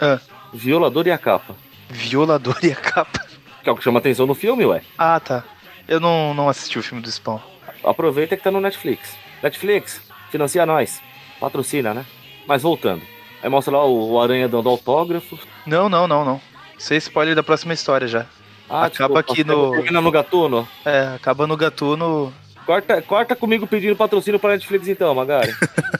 [0.00, 0.18] Ah.
[0.52, 1.54] Violador e a capa.
[1.88, 3.24] Violador e a capa?
[3.62, 4.82] Que é o que chama atenção no filme, ué.
[4.98, 5.44] Ah, tá.
[5.86, 7.38] Eu não, não assisti o filme do Spawn.
[7.84, 9.16] Aproveita que tá no Netflix.
[9.42, 11.00] Netflix, financia nós.
[11.38, 12.04] Patrocina, né?
[12.46, 13.02] Mas voltando.
[13.42, 15.38] Aí mostra lá o, o Aranha dando autógrafo.
[15.66, 16.40] Não, não, não, não.
[16.78, 18.26] Isso é spoiler da próxima história já.
[18.68, 19.82] Ah, acaba aqui no.
[19.82, 20.66] no Gatuno?
[20.84, 22.32] É, acaba no Gatuno.
[22.64, 25.52] Corta, corta comigo pedindo patrocínio para Netflix então, Magari.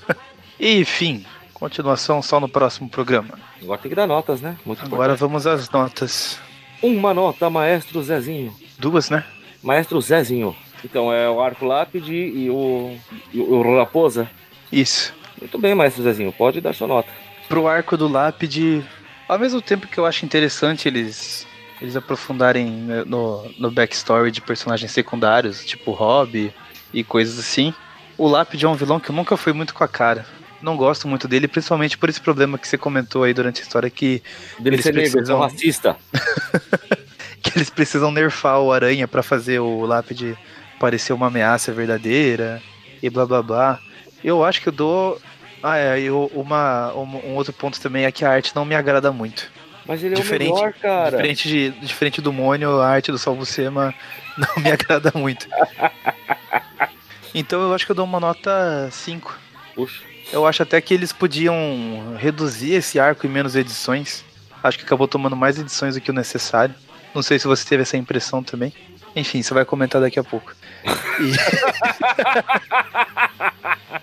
[0.59, 3.39] Enfim, continuação só no próximo programa.
[3.61, 4.57] Agora tem que dar notas, né?
[4.65, 5.21] Muito Agora importante.
[5.21, 6.41] vamos às notas.
[6.81, 8.55] Uma nota, Maestro Zezinho.
[8.79, 9.25] Duas, né?
[9.63, 10.55] Maestro Zezinho.
[10.85, 12.97] Então é o Arco Lápide e o,
[13.33, 14.31] e o Raposa.
[14.71, 15.13] Isso.
[15.41, 17.09] Muito bem, Maestro Zezinho, pode dar sua nota.
[17.53, 18.83] Pro Arco do Lápide,
[19.29, 21.47] ao mesmo tempo que eu acho interessante eles
[21.83, 22.67] eles aprofundarem
[23.05, 26.51] no, no backstory de personagens secundários, tipo Hobby
[26.95, 27.75] e coisas assim.
[28.17, 30.25] O Lápide é um vilão que eu nunca fui muito com a cara.
[30.63, 33.91] Não gosto muito dele, principalmente por esse problema que você comentou aí durante a história
[33.91, 34.23] que
[34.59, 35.39] dele eles ser precisam...
[35.39, 35.97] negro, racista.
[37.43, 40.39] que eles precisam nerfar o Aranha para fazer o Lápide
[40.81, 42.63] parecer uma ameaça verdadeira
[43.03, 43.79] e blá blá blá.
[44.25, 45.21] Eu acho que eu dou.
[45.63, 49.13] Ah, é, eu, uma, um, outro ponto também é que a arte não me agrada
[49.13, 49.49] muito.
[49.87, 51.11] Mas ele é diferente, o melhor, cara.
[51.11, 53.95] Diferente, de, diferente do Mônio, a arte do Salvo-Sema
[54.37, 55.49] não me agrada muito.
[57.35, 59.39] Então eu acho que eu dou uma nota 5.
[59.75, 60.03] Puxa.
[60.33, 64.25] Eu acho até que eles podiam reduzir esse arco em menos edições.
[64.63, 66.75] Acho que acabou tomando mais edições do que o necessário.
[67.15, 68.73] Não sei se você teve essa impressão também.
[69.15, 70.55] Enfim, você vai comentar daqui a pouco.
[71.21, 71.33] E,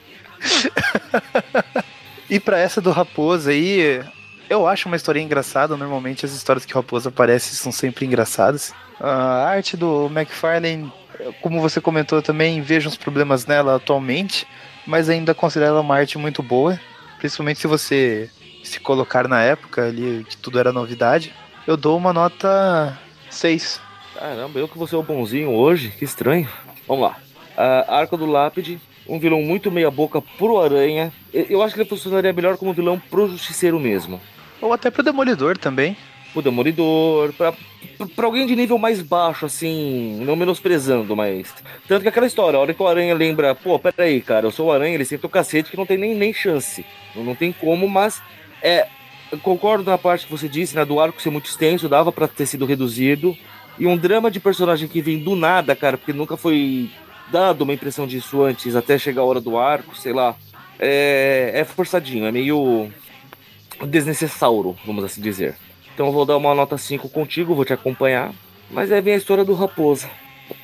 [2.29, 4.03] e para essa do Raposa aí,
[4.49, 5.75] eu acho uma história engraçada.
[5.77, 8.73] Normalmente as histórias que o Raposa aparece são sempre engraçadas.
[8.99, 10.91] A arte do McFarlane,
[11.41, 14.47] como você comentou também, vejo uns problemas nela atualmente
[14.89, 16.79] mas ainda considero ela uma arte muito boa,
[17.19, 18.29] principalmente se você
[18.63, 21.31] se colocar na época ali, que tudo era novidade.
[21.67, 22.97] Eu dou uma nota
[23.29, 23.79] 6.
[24.15, 26.49] Caramba, eu que vou ser o bonzinho hoje, que estranho.
[26.87, 27.17] Vamos lá.
[27.55, 31.11] Uh, Arco do Lápide, um vilão muito meia boca pro Aranha.
[31.33, 34.21] Eu acho que ele funcionaria melhor como vilão pro Justiceiro mesmo.
[34.61, 35.97] Ou até pro Demolidor também.
[36.35, 37.53] O Demolidor, pra,
[38.15, 41.53] pra alguém de nível mais baixo, assim, não menosprezando, mas.
[41.87, 44.67] Tanto que aquela história, a hora que o Aranha lembra, pô, peraí, cara, eu sou
[44.67, 46.85] o Aranha, ele senta o cacete que não tem nem, nem chance.
[47.15, 48.21] Não, não tem como, mas.
[48.61, 48.87] É.
[49.43, 52.47] Concordo na parte que você disse, né, do arco ser muito extenso, dava para ter
[52.47, 53.37] sido reduzido.
[53.77, 56.89] E um drama de personagem que vem do nada, cara, porque nunca foi
[57.31, 60.35] dado uma impressão disso antes, até chegar a hora do arco, sei lá.
[60.79, 62.89] É, é forçadinho, é meio
[63.85, 65.55] desnecessário, vamos assim dizer.
[65.93, 68.31] Então eu vou dar uma nota 5 contigo, vou te acompanhar.
[68.71, 70.09] Mas aí vem a história do Raposa.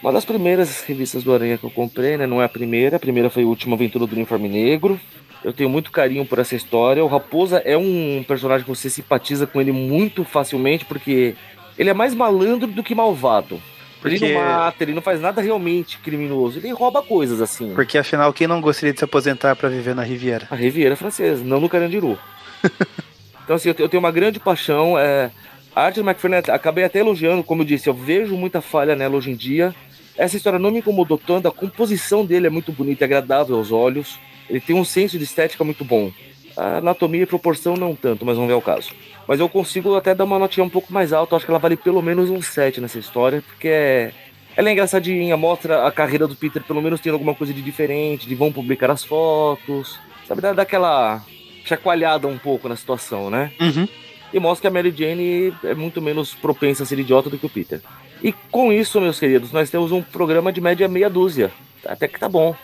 [0.01, 2.25] Uma das primeiras revistas do Aranha que eu comprei, né?
[2.25, 2.97] Não é a primeira.
[2.97, 4.99] A primeira foi a última aventura do Uniforme Negro.
[5.43, 7.03] Eu tenho muito carinho por essa história.
[7.03, 11.35] O Raposa é um personagem que você simpatiza com ele muito facilmente, porque
[11.77, 13.61] ele é mais malandro do que malvado.
[14.09, 14.25] Porque...
[14.25, 16.59] Ele não mata, ele não faz nada realmente criminoso.
[16.59, 17.73] Ele rouba coisas assim.
[17.73, 20.47] Porque afinal, quem não gostaria de se aposentar para viver na Riviera?
[20.51, 22.17] A Riviera francesa, não no Carandiru.
[23.45, 24.97] Então, assim, eu tenho uma grande paixão.
[24.97, 25.29] É,
[25.75, 29.15] a arte do McFarlane, acabei até elogiando, como eu disse, eu vejo muita falha nela
[29.15, 29.73] hoje em dia.
[30.17, 33.71] Essa história não me incomodou tanto, a composição dele é muito bonita e agradável aos
[33.71, 34.17] olhos.
[34.49, 36.11] Ele tem um senso de estética muito bom.
[36.57, 38.91] A anatomia e proporção não tanto, mas vamos ver o caso.
[39.27, 41.75] Mas eu consigo até dar uma notinha um pouco mais alta, acho que ela vale
[41.75, 44.11] pelo menos um 7 nessa história, porque é...
[44.55, 48.27] ela é engraçadinha, mostra a carreira do Peter pelo menos tendo alguma coisa de diferente,
[48.27, 51.23] de vão publicar as fotos, sabe, dá, dá aquela
[51.65, 53.51] chacoalhada um pouco na situação, né?
[53.59, 53.87] Uhum.
[54.33, 57.45] E mostra que a Mary Jane é muito menos propensa a ser idiota do que
[57.45, 57.81] o Peter.
[58.23, 61.51] E com isso, meus queridos, nós temos um programa de média meia dúzia.
[61.85, 62.55] Até que tá bom.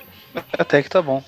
[0.54, 1.24] Até que tá bom.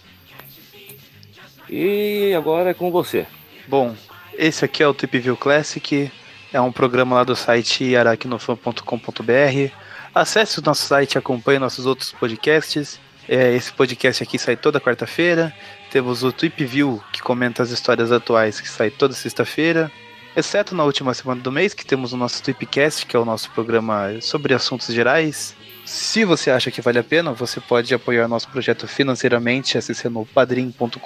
[1.76, 3.26] E agora é com você.
[3.68, 3.96] Bom,
[4.38, 6.12] esse aqui é o Tip View Classic.
[6.54, 9.74] É um programa lá do site aracnofan.com.br.
[10.14, 13.00] Acesse o nosso site acompanhe nossos outros podcasts.
[13.28, 15.52] É, esse podcast aqui sai toda quarta-feira.
[15.90, 19.92] Temos o Tweep View, que comenta as histórias atuais, que sai toda sexta-feira.
[20.36, 23.50] Exceto na última semana do mês, que temos o nosso Tweepcast, que é o nosso
[23.50, 25.56] programa sobre assuntos gerais.
[25.94, 30.98] Se você acha que vale a pena, você pode apoiar nosso projeto financeiramente acessando padrim.com.br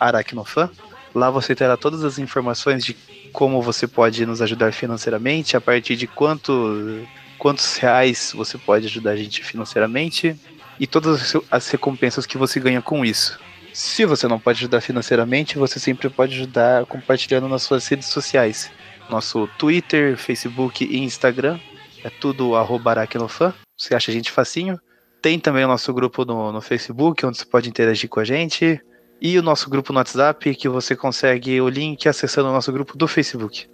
[0.00, 0.68] aracnofan.
[1.14, 2.96] Lá você terá todas as informações de
[3.32, 7.06] como você pode nos ajudar financeiramente, a partir de quanto,
[7.38, 10.34] quantos reais você pode ajudar a gente financeiramente
[10.80, 13.38] e todas as recompensas que você ganha com isso.
[13.72, 18.72] Se você não pode ajudar financeiramente, você sempre pode ajudar compartilhando nas suas redes sociais.
[19.08, 21.60] Nosso Twitter, Facebook e Instagram
[22.02, 23.54] é tudo arrobaracnofan.
[23.78, 24.78] Você acha a gente facinho.
[25.22, 28.80] Tem também o nosso grupo no, no Facebook, onde você pode interagir com a gente.
[29.20, 32.96] E o nosso grupo no WhatsApp, que você consegue o link acessando o nosso grupo
[32.96, 33.68] do Facebook.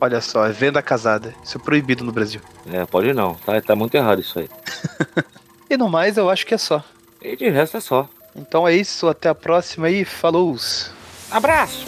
[0.00, 1.34] Olha só, é venda casada.
[1.44, 2.40] Isso é proibido no Brasil.
[2.72, 3.34] É, pode não.
[3.34, 4.48] Tá, tá muito errado isso aí.
[5.68, 6.82] e no mais, eu acho que é só.
[7.22, 8.08] E de resto é só.
[8.34, 10.56] Então é isso, até a próxima e falou!
[11.30, 11.84] Abraço!